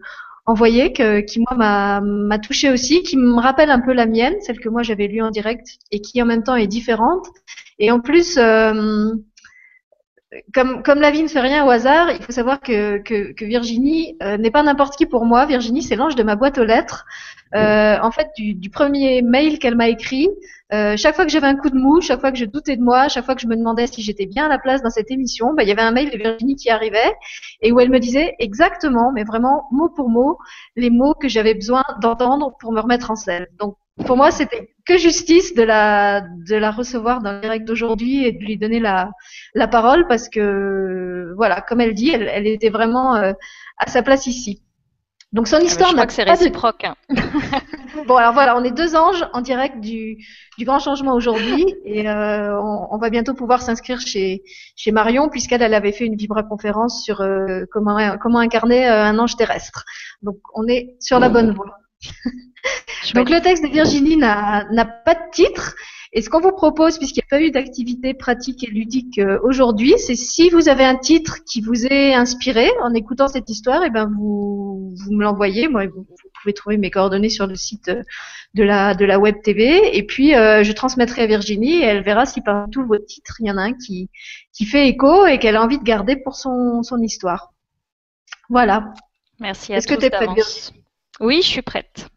[0.47, 4.35] envoyée, que, qui moi m'a, m'a touchée aussi, qui me rappelle un peu la mienne,
[4.41, 7.27] celle que moi j'avais lue en direct et qui en même temps est différente.
[7.79, 9.13] Et en plus, euh,
[10.55, 13.45] comme, comme la vie ne fait rien au hasard, il faut savoir que, que, que
[13.45, 15.45] Virginie n'est pas n'importe qui pour moi.
[15.47, 17.05] Virginie, c'est l'ange de ma boîte aux lettres.
[17.53, 20.29] en fait, du, du premier mail qu'elle m'a écrit,
[20.73, 22.83] euh, chaque fois que j'avais un coup de mou, chaque fois que je doutais de
[22.83, 25.11] moi, chaque fois que je me demandais si j'étais bien à la place dans cette
[25.11, 27.13] émission, bah, il y avait un mail de Virginie qui arrivait
[27.61, 30.39] et où elle me disait exactement, mais vraiment mot pour mot,
[30.77, 33.47] les mots que j'avais besoin d'entendre pour me remettre en scène.
[33.59, 33.77] Donc
[34.07, 38.33] pour moi, c'était que justice de la de la recevoir dans le direct d'aujourd'hui et
[38.33, 39.11] de lui donner la
[39.55, 43.33] la parole parce que voilà, comme elle dit, elle, elle était vraiment euh,
[43.79, 44.63] à sa place ici.
[45.33, 45.91] Donc son ah, histoire.
[45.91, 46.85] je crois que c'est réciproque.
[46.85, 46.95] Hein.
[48.06, 50.18] bon alors voilà, on est deux anges en direct du,
[50.59, 54.43] du grand changement aujourd'hui et euh, on, va bientôt pouvoir s'inscrire chez
[54.77, 59.05] chez Marion puisqu'elle elle avait fait une vibra conférence sur euh, comment comment incarner euh,
[59.05, 59.85] un ange terrestre.
[60.22, 61.77] Donc on est sur la bonne voie.
[63.14, 64.64] Donc le texte de Virginie n'a
[65.05, 65.74] pas de titre
[66.12, 69.39] et ce qu'on vous propose, puisqu'il n'y a pas eu d'activité pratique et ludique euh,
[69.45, 73.85] aujourd'hui, c'est si vous avez un titre qui vous est inspiré en écoutant cette histoire,
[73.85, 75.69] et eh ben vous, vous me l'envoyez.
[75.69, 76.05] Moi, vous,
[76.43, 78.03] pouvez trouver mes coordonnées sur le site euh,
[78.55, 79.97] de la de la web TV.
[79.97, 83.37] Et puis euh, je transmettrai à Virginie et elle verra si parmi tous vos titres,
[83.41, 84.09] il y en a un qui
[84.53, 87.53] qui fait écho et qu'elle a envie de garder pour son son histoire.
[88.49, 88.95] Voilà.
[89.39, 90.73] Merci à Est-ce que tu es prête,
[91.20, 92.09] Oui, je suis prête.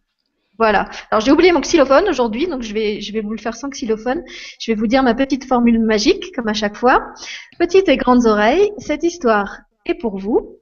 [0.59, 0.89] Voilà.
[1.09, 3.69] Alors j'ai oublié mon xylophone aujourd'hui, donc je vais, je vais vous le faire sans
[3.69, 4.23] xylophone.
[4.59, 7.13] Je vais vous dire ma petite formule magique, comme à chaque fois.
[7.57, 10.59] Petites et grandes oreilles, cette histoire est pour vous.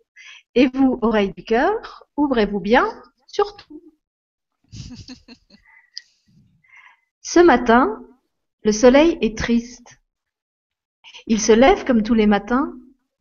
[0.56, 2.86] Et vous, oreilles du cœur, ouvrez-vous bien,
[3.28, 3.82] surtout.
[7.22, 8.02] Ce matin,
[8.64, 9.98] le soleil est triste.
[11.28, 12.74] Il se lève comme tous les matins,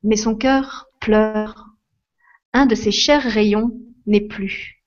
[0.03, 1.67] mais son cœur pleure.
[2.53, 3.71] Un de ses chers rayons
[4.07, 4.80] n'est plus.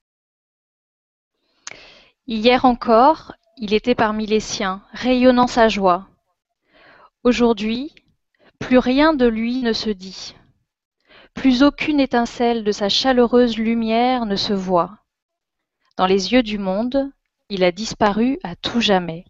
[2.25, 6.07] Hier encore, il était parmi les siens, rayonnant sa joie.
[7.25, 7.93] Aujourd'hui,
[8.59, 10.33] plus rien de lui ne se dit.
[11.33, 14.99] Plus aucune étincelle de sa chaleureuse lumière ne se voit.
[15.97, 17.11] Dans les yeux du monde,
[17.49, 19.25] il a disparu à tout jamais.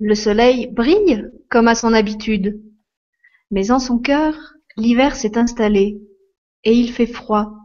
[0.00, 2.60] Le soleil brille comme à son habitude,
[3.52, 4.34] mais en son cœur,
[4.76, 6.00] l'hiver s'est installé,
[6.64, 7.63] et il fait froid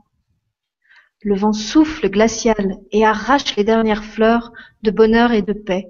[1.21, 4.51] le vent souffle glacial et arrache les dernières fleurs
[4.83, 5.87] de bonheur et de paix.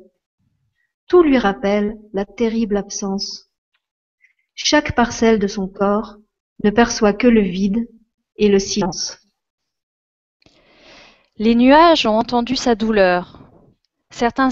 [1.08, 3.50] Tout lui rappelle la terrible absence.
[4.56, 6.18] Chaque parcelle de son corps
[6.64, 7.88] ne perçoit que le vide
[8.36, 9.20] et le silence.
[11.38, 13.40] Les nuages ont entendu sa douleur.
[14.10, 14.50] Certains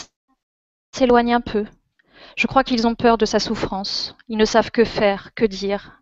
[0.96, 1.66] s'éloignent un peu.
[2.38, 4.16] Je crois qu'ils ont peur de sa souffrance.
[4.30, 6.02] Ils ne savent que faire, que dire.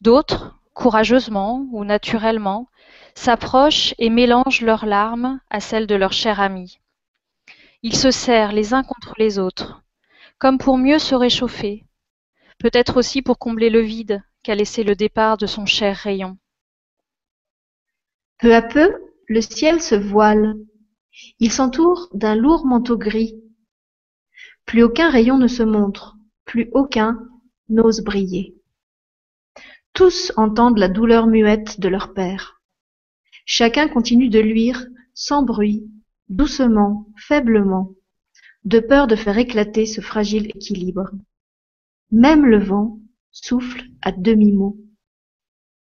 [0.00, 2.66] D'autres, courageusement ou naturellement,
[3.14, 6.80] s'approchent et mélangent leurs larmes à celles de leur cher ami.
[7.82, 9.82] Ils se serrent les uns contre les autres,
[10.38, 11.84] comme pour mieux se réchauffer,
[12.58, 16.36] peut-être aussi pour combler le vide qu'a laissé le départ de son cher rayon.
[18.38, 18.92] Peu à peu,
[19.28, 20.54] le ciel se voile.
[21.38, 23.34] Il s'entoure d'un lourd manteau gris.
[24.64, 27.18] Plus aucun rayon ne se montre, plus aucun
[27.68, 28.54] n'ose briller.
[29.92, 32.61] Tous entendent la douleur muette de leur père.
[33.44, 35.84] Chacun continue de luire, sans bruit,
[36.28, 37.90] doucement, faiblement,
[38.64, 41.10] de peur de faire éclater ce fragile équilibre.
[42.10, 42.98] Même le vent
[43.30, 44.76] souffle à demi-mot.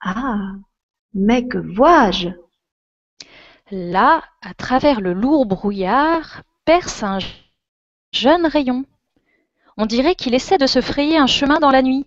[0.01, 0.55] Ah.
[1.15, 2.29] Mais que vois-je?
[3.71, 7.19] Là, à travers le lourd brouillard, perce un
[8.13, 8.85] jeune rayon.
[9.77, 12.07] On dirait qu'il essaie de se frayer un chemin dans la nuit.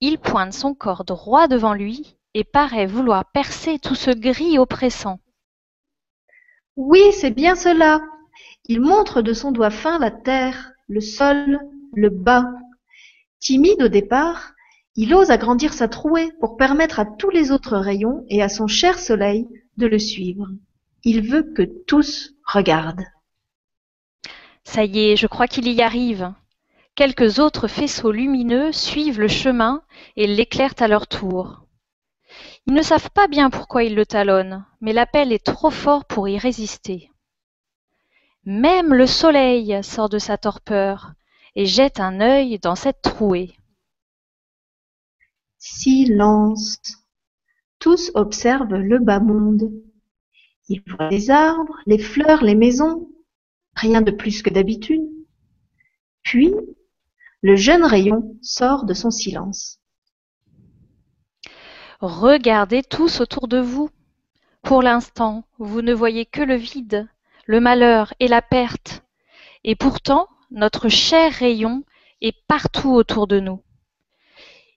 [0.00, 5.20] Il pointe son corps droit devant lui et paraît vouloir percer tout ce gris oppressant.
[6.76, 8.00] Oui, c'est bien cela.
[8.66, 11.60] Il montre de son doigt fin la terre, le sol,
[11.94, 12.46] le bas.
[13.40, 14.54] Timide au départ,
[14.96, 18.66] il ose agrandir sa trouée pour permettre à tous les autres rayons et à son
[18.66, 19.46] cher soleil
[19.76, 20.48] de le suivre.
[21.04, 23.04] Il veut que tous regardent.
[24.64, 26.32] Ça y est, je crois qu'il y arrive.
[26.94, 29.82] Quelques autres faisceaux lumineux suivent le chemin
[30.16, 31.61] et l'éclairent à leur tour.
[32.66, 36.28] Ils ne savent pas bien pourquoi ils le talonnent, mais l'appel est trop fort pour
[36.28, 37.10] y résister.
[38.44, 41.12] Même le soleil sort de sa torpeur
[41.54, 43.56] et jette un œil dans cette trouée.
[45.58, 46.78] Silence.
[47.78, 49.72] Tous observent le bas monde.
[50.68, 53.10] Ils voient les arbres, les fleurs, les maisons,
[53.74, 55.02] rien de plus que d'habitude.
[56.22, 56.54] Puis,
[57.42, 59.81] le jeune rayon sort de son silence.
[62.02, 63.88] Regardez tous autour de vous.
[64.62, 67.08] Pour l'instant, vous ne voyez que le vide,
[67.46, 69.04] le malheur et la perte.
[69.62, 71.84] Et pourtant, notre cher rayon
[72.20, 73.62] est partout autour de nous.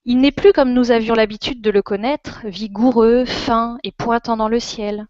[0.05, 4.47] Il n'est plus comme nous avions l'habitude de le connaître, vigoureux, fin et pointant dans
[4.47, 5.07] le ciel.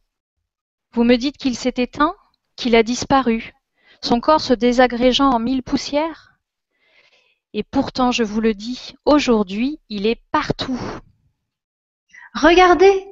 [0.93, 2.15] Vous me dites qu'il s'est éteint,
[2.55, 3.53] qu'il a disparu,
[4.01, 6.39] son corps se désagrégeant en mille poussières
[7.51, 10.79] Et pourtant, je vous le dis, aujourd'hui, il est partout.
[12.35, 13.07] Regardez,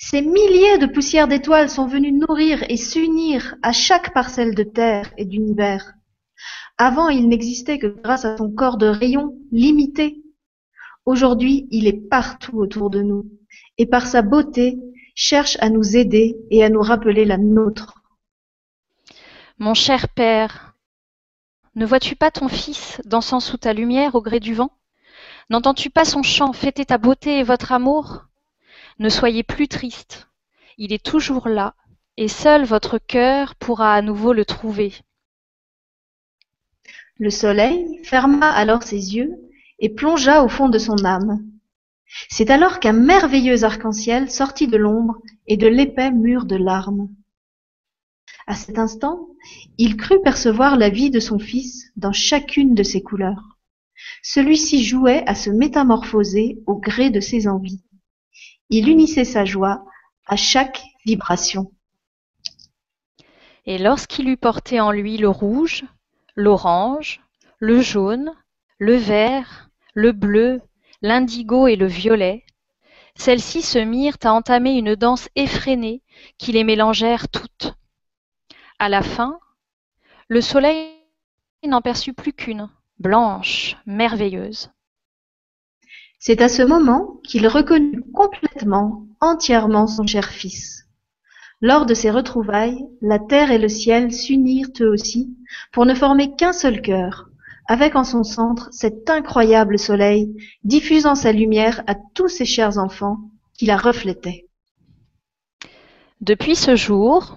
[0.00, 5.12] ces milliers de poussières d'étoiles sont venues nourrir et s'unir à chaque parcelle de terre
[5.16, 5.92] et d'univers.
[6.76, 10.22] Avant, il n'existait que grâce à son corps de rayons limité.
[11.06, 13.30] Aujourd'hui, il est partout autour de nous,
[13.78, 14.78] et par sa beauté,
[15.14, 18.02] cherche à nous aider et à nous rappeler la nôtre.
[19.58, 20.74] Mon cher père,
[21.76, 24.72] ne vois-tu pas ton fils dansant sous ta lumière au gré du vent?
[25.48, 26.52] N'entends-tu pas son chant?
[26.52, 28.24] Fêter ta beauté et votre amour?
[29.00, 30.28] Ne soyez plus triste,
[30.78, 31.74] il est toujours là,
[32.16, 34.92] et seul votre cœur pourra à nouveau le trouver.
[37.18, 39.32] Le soleil ferma alors ses yeux
[39.78, 41.44] et plongea au fond de son âme.
[42.28, 47.08] C'est alors qu'un merveilleux arc-en-ciel sortit de l'ombre et de l'épais mur de larmes.
[48.46, 49.28] À cet instant,
[49.78, 53.58] il crut percevoir la vie de son fils dans chacune de ses couleurs.
[54.22, 57.83] Celui-ci jouait à se métamorphoser au gré de ses envies.
[58.70, 59.84] Il unissait sa joie
[60.26, 61.70] à chaque vibration.
[63.66, 65.84] Et lorsqu'il eut porté en lui le rouge,
[66.34, 67.20] l'orange,
[67.58, 68.32] le jaune,
[68.78, 70.60] le vert, le bleu,
[71.02, 72.44] l'indigo et le violet,
[73.16, 76.02] celles-ci se mirent à entamer une danse effrénée
[76.36, 77.74] qui les mélangèrent toutes.
[78.78, 79.38] À la fin,
[80.28, 80.90] le soleil
[81.64, 82.68] n'en perçut plus qu'une,
[82.98, 84.73] blanche, merveilleuse.
[86.26, 90.86] C'est à ce moment qu'il reconnut complètement, entièrement son cher fils.
[91.60, 95.36] Lors de ces retrouvailles, la terre et le ciel s'unirent eux aussi
[95.70, 97.28] pour ne former qu'un seul cœur,
[97.68, 103.18] avec en son centre cet incroyable soleil diffusant sa lumière à tous ses chers enfants
[103.52, 104.48] qui la reflétaient.
[106.22, 107.36] Depuis ce jour,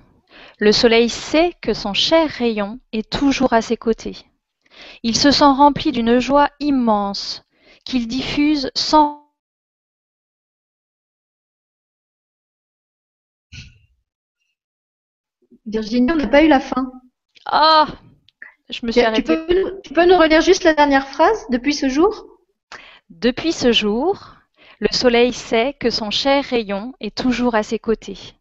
[0.59, 4.27] le soleil sait que son cher rayon est toujours à ses côtés.
[5.03, 7.43] Il se sent rempli d'une joie immense
[7.87, 9.31] qu'il diffuse sans
[15.65, 16.91] Virginie, on n'a pas eu la fin.
[17.45, 17.87] Ah
[18.69, 19.37] Je me suis tu, arrêtée.
[19.37, 22.25] peux, tu peux nous relire juste la dernière phrase depuis ce jour?
[23.09, 24.35] Depuis ce jour,
[24.79, 28.33] le soleil sait que son cher rayon est toujours à ses côtés.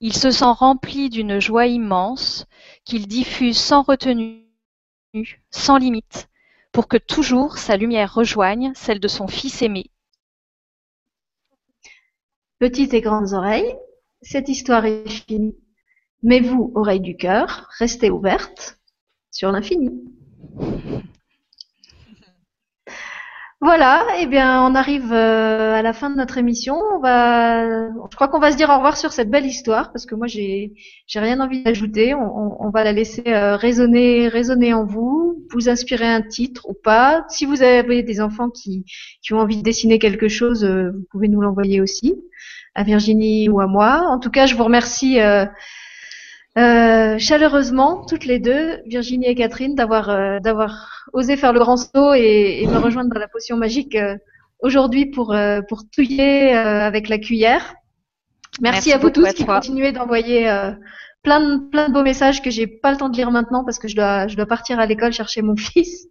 [0.00, 2.46] Il se sent rempli d'une joie immense
[2.84, 4.44] qu'il diffuse sans retenue,
[5.50, 6.28] sans limite,
[6.76, 9.86] pour que toujours sa lumière rejoigne celle de son Fils aimé.
[12.58, 13.74] Petites et grandes oreilles,
[14.20, 15.56] cette histoire est finie.
[16.22, 18.78] Mais vous, oreilles du cœur, restez ouvertes
[19.30, 20.04] sur l'infini.
[23.66, 26.76] Voilà, eh bien, on arrive euh, à la fin de notre émission.
[26.94, 30.06] On va, je crois qu'on va se dire au revoir sur cette belle histoire parce
[30.06, 30.72] que moi, j'ai,
[31.08, 32.14] j'ai rien envie d'ajouter.
[32.14, 37.24] On, va la laisser euh, résonner, résonner en vous, vous inspirer un titre ou pas.
[37.28, 38.84] Si vous avez des enfants qui,
[39.20, 42.14] qui ont envie de dessiner quelque chose, euh, vous pouvez nous l'envoyer aussi
[42.76, 44.04] à Virginie ou à moi.
[44.08, 45.18] En tout cas, je vous remercie.
[46.54, 52.60] chaleureusement, toutes les deux, Virginie et Catherine, d'avoir d'avoir osé faire le grand saut et,
[52.62, 54.16] et me rejoindre dans la potion magique euh,
[54.60, 57.74] aujourd'hui pour euh, pour touiller euh, avec la cuillère.
[58.60, 59.56] Merci, Merci à vous tous qui toi.
[59.56, 60.70] continuez d'envoyer euh,
[61.22, 63.78] plein de plein de beaux messages que j'ai pas le temps de lire maintenant parce
[63.78, 66.06] que je dois je dois partir à l'école chercher mon fils.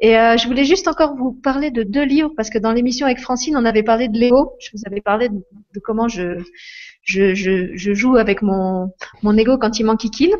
[0.00, 3.06] Et euh, je voulais juste encore vous parler de deux livres parce que dans l'émission
[3.06, 4.52] avec Francine, on avait parlé de Léo.
[4.60, 6.38] Je vous avais parlé de, de comment je
[7.02, 8.90] je, je, je joue avec mon,
[9.22, 10.32] mon ego quand il m'enquiquine.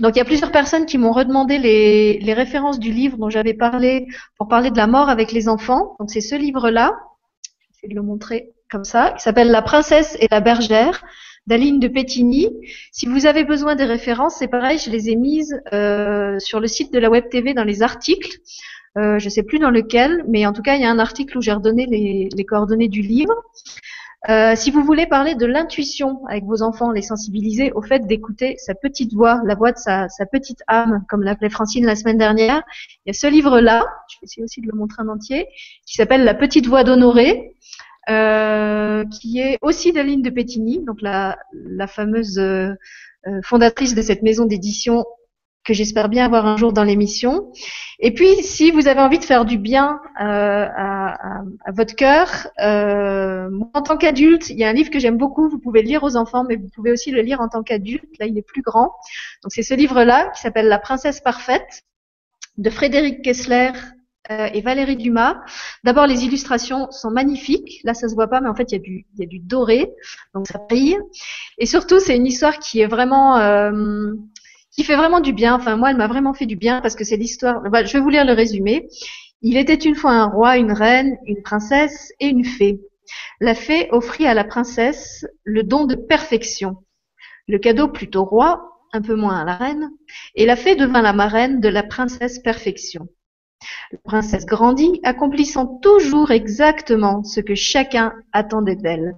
[0.00, 3.30] Donc il y a plusieurs personnes qui m'ont redemandé les, les références du livre dont
[3.30, 4.06] j'avais parlé
[4.36, 5.96] pour parler de la mort avec les enfants.
[5.98, 6.92] Donc c'est ce livre-là,
[7.74, 11.02] je vais de le montrer comme ça, qui s'appelle La princesse et la bergère
[11.46, 12.50] d'Aline de Pétigny.
[12.92, 16.66] Si vous avez besoin des références, c'est pareil, je les ai mises euh, sur le
[16.66, 18.38] site de la Web TV dans les articles.
[18.98, 21.38] Euh, je sais plus dans lequel, mais en tout cas il y a un article
[21.38, 23.34] où j'ai redonné les, les coordonnées du livre.
[24.30, 28.56] Euh, si vous voulez parler de l'intuition avec vos enfants, les sensibiliser au fait d'écouter
[28.58, 32.62] sa petite voix, la voix de sa, petite âme, comme l'appelait Francine la semaine dernière,
[33.06, 35.46] il y a ce livre-là, je vais essayer aussi de le montrer en entier,
[35.86, 37.54] qui s'appelle La petite voix d'Honoré,
[38.10, 41.38] euh, qui est aussi d'Aline de Pétigny, donc la,
[41.86, 42.74] fameuse euh,
[43.42, 45.06] fondatrice de cette maison d'édition
[45.68, 47.52] que j'espère bien avoir un jour dans l'émission.
[47.98, 51.94] Et puis, si vous avez envie de faire du bien euh, à, à, à, votre
[51.94, 55.50] cœur, euh, en tant qu'adulte, il y a un livre que j'aime beaucoup.
[55.50, 58.18] Vous pouvez le lire aux enfants, mais vous pouvez aussi le lire en tant qu'adulte.
[58.18, 58.92] Là, il est plus grand.
[59.42, 61.82] Donc, c'est ce livre-là qui s'appelle La princesse parfaite
[62.56, 63.72] de Frédéric Kessler
[64.30, 65.36] euh, et Valérie Dumas.
[65.84, 67.80] D'abord, les illustrations sont magnifiques.
[67.84, 69.26] Là, ça se voit pas, mais en fait, il y a du, il y a
[69.26, 69.90] du doré,
[70.34, 70.98] donc ça brille.
[71.58, 74.12] Et surtout, c'est une histoire qui est vraiment euh,
[74.72, 75.54] qui fait vraiment du bien.
[75.54, 77.62] Enfin, moi, elle m'a vraiment fait du bien parce que c'est l'histoire.
[77.64, 78.88] je vais vous lire le résumé.
[79.42, 82.80] Il était une fois un roi, une reine, une princesse et une fée.
[83.40, 86.76] La fée offrit à la princesse le don de perfection.
[87.46, 88.62] Le cadeau plutôt roi,
[88.92, 89.90] un peu moins à la reine,
[90.34, 93.08] et la fée devint la marraine de la princesse perfection.
[93.92, 99.16] La princesse grandit, accomplissant toujours exactement ce que chacun attendait d'elle.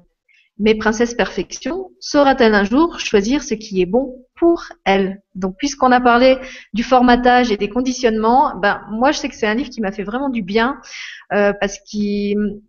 [0.58, 5.92] Mais Princesse Perfection saura-t-elle un jour choisir ce qui est bon pour elle Donc, puisqu'on
[5.92, 6.38] a parlé
[6.72, 9.92] du formatage et des conditionnements, ben moi je sais que c'est un livre qui m'a
[9.92, 10.78] fait vraiment du bien
[11.32, 12.62] euh, parce qu'il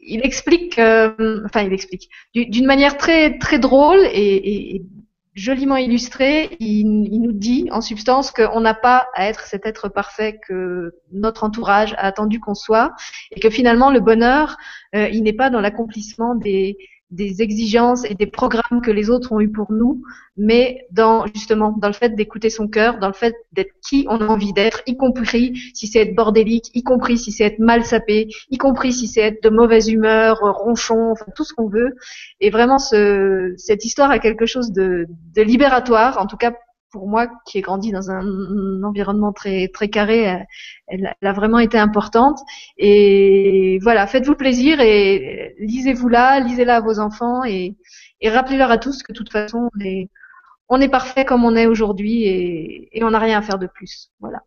[0.00, 4.82] il explique, euh, enfin il explique d'une manière très très drôle et,
[5.34, 6.56] joliment illustrée.
[6.60, 10.94] Il, il, nous dit en substance qu'on n'a pas à être cet être parfait que
[11.10, 12.92] notre entourage a attendu qu'on soit
[13.32, 14.56] et que finalement le bonheur,
[14.94, 16.78] euh, il n'est pas dans l'accomplissement des
[17.14, 20.02] des exigences et des programmes que les autres ont eu pour nous,
[20.36, 24.20] mais dans justement dans le fait d'écouter son cœur, dans le fait d'être qui on
[24.20, 27.84] a envie d'être, y compris si c'est être bordélique, y compris si c'est être mal
[27.84, 31.94] sapé, y compris si c'est être de mauvaise humeur, ronchon, enfin tout ce qu'on veut.
[32.40, 36.52] Et vraiment, ce, cette histoire a quelque chose de, de libératoire, en tout cas
[36.94, 40.46] pour moi qui ai grandi dans un, environnement très très carré,
[40.86, 42.38] elle, a vraiment été importante.
[42.78, 47.74] Et voilà, faites-vous plaisir et lisez-vous-la, lisez-la à vos enfants et,
[48.24, 50.08] rappelez-leur à tous que de toute façon on est,
[50.68, 52.24] on est parfait comme on est aujourd'hui
[52.92, 54.10] et, on n'a rien à faire de plus.
[54.20, 54.40] Voilà.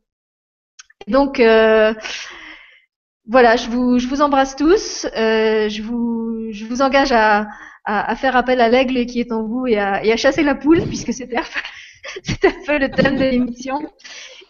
[1.08, 1.94] donc euh,
[3.28, 5.06] voilà, je vous, je vous embrasse tous.
[5.18, 7.48] Euh, je, vous, je vous engage à,
[7.84, 10.56] à, faire appel à l'aigle qui est en vous et à, et à chasser la
[10.56, 11.38] poule, puisque c'était
[12.24, 13.80] c'est un peu le thème de l'émission.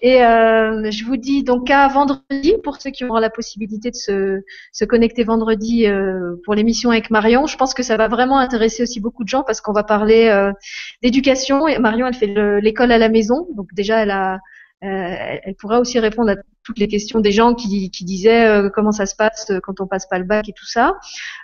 [0.02, 3.96] Et euh, je vous dis donc à vendredi pour ceux qui auront la possibilité de
[3.96, 7.48] se, se connecter vendredi euh, pour l'émission avec Marion.
[7.48, 10.28] Je pense que ça va vraiment intéresser aussi beaucoup de gens parce qu'on va parler
[10.28, 10.52] euh,
[11.02, 11.68] d'éducation.
[11.68, 14.40] Et Marion, elle fait l'école à la maison, donc déjà elle a
[14.82, 19.06] elle pourra aussi répondre à toutes les questions des gens qui, disaient euh, comment ça
[19.06, 20.98] se passe quand on passe pas le bac et tout ça.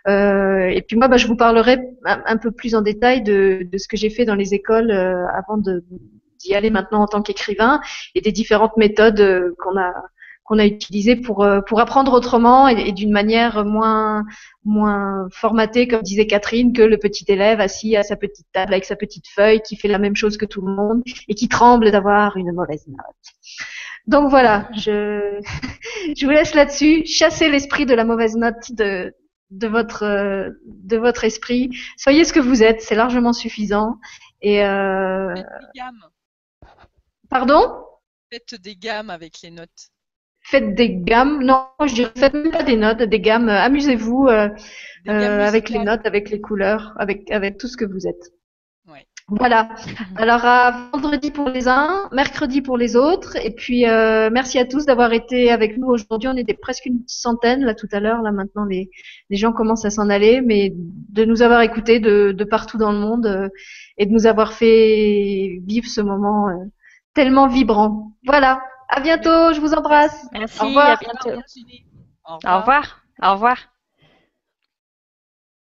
[0.07, 3.87] Euh, et puis moi, bah, je vous parlerai un, peu plus en détail de ce
[3.87, 7.79] que j'ai fait dans les écoles avant d'y aller maintenant en tant qu'écrivain
[8.15, 9.93] et des différentes méthodes qu'on a
[10.43, 14.25] qu'on a utilisé pour euh, pour apprendre autrement et, d'une manière moins
[14.65, 18.85] moins formatée, comme disait Catherine, que le petit élève assis à sa petite table avec
[18.85, 21.91] sa petite feuille, qui fait la même chose que tout le monde et qui tremble
[21.91, 22.97] d'avoir une mauvaise note.
[24.07, 25.39] Donc voilà, je
[26.17, 27.05] je vous laisse là-dessus.
[27.05, 29.13] Chassez l'esprit de la mauvaise note de
[29.51, 31.69] de votre de votre esprit.
[31.97, 33.97] Soyez ce que vous êtes, c'est largement suffisant.
[34.41, 35.33] Et euh...
[37.29, 37.85] Pardon?
[38.29, 39.92] Faites des gammes avec les notes
[40.43, 41.43] faites des gammes.
[41.43, 43.49] Non, je dirais faites même pas des notes, des gammes.
[43.49, 44.49] Amusez-vous euh,
[45.07, 48.31] euh, avec les notes, avec les couleurs, avec avec tout ce que vous êtes.
[48.87, 49.05] Ouais.
[49.29, 49.69] Voilà.
[50.17, 54.65] Alors à vendredi pour les uns, mercredi pour les autres, et puis euh, merci à
[54.65, 56.29] tous d'avoir été avec nous aujourd'hui.
[56.29, 58.21] On était presque une centaine là tout à l'heure.
[58.21, 58.89] Là maintenant les
[59.29, 62.91] les gens commencent à s'en aller, mais de nous avoir écoutés de de partout dans
[62.91, 63.49] le monde euh,
[63.97, 66.53] et de nous avoir fait vivre ce moment euh,
[67.13, 68.11] tellement vibrant.
[68.25, 68.61] Voilà.
[68.89, 70.27] À bientôt, je vous embrasse.
[70.31, 71.41] Merci, à bientôt.
[72.25, 73.01] Au revoir.
[73.21, 73.72] Au revoir.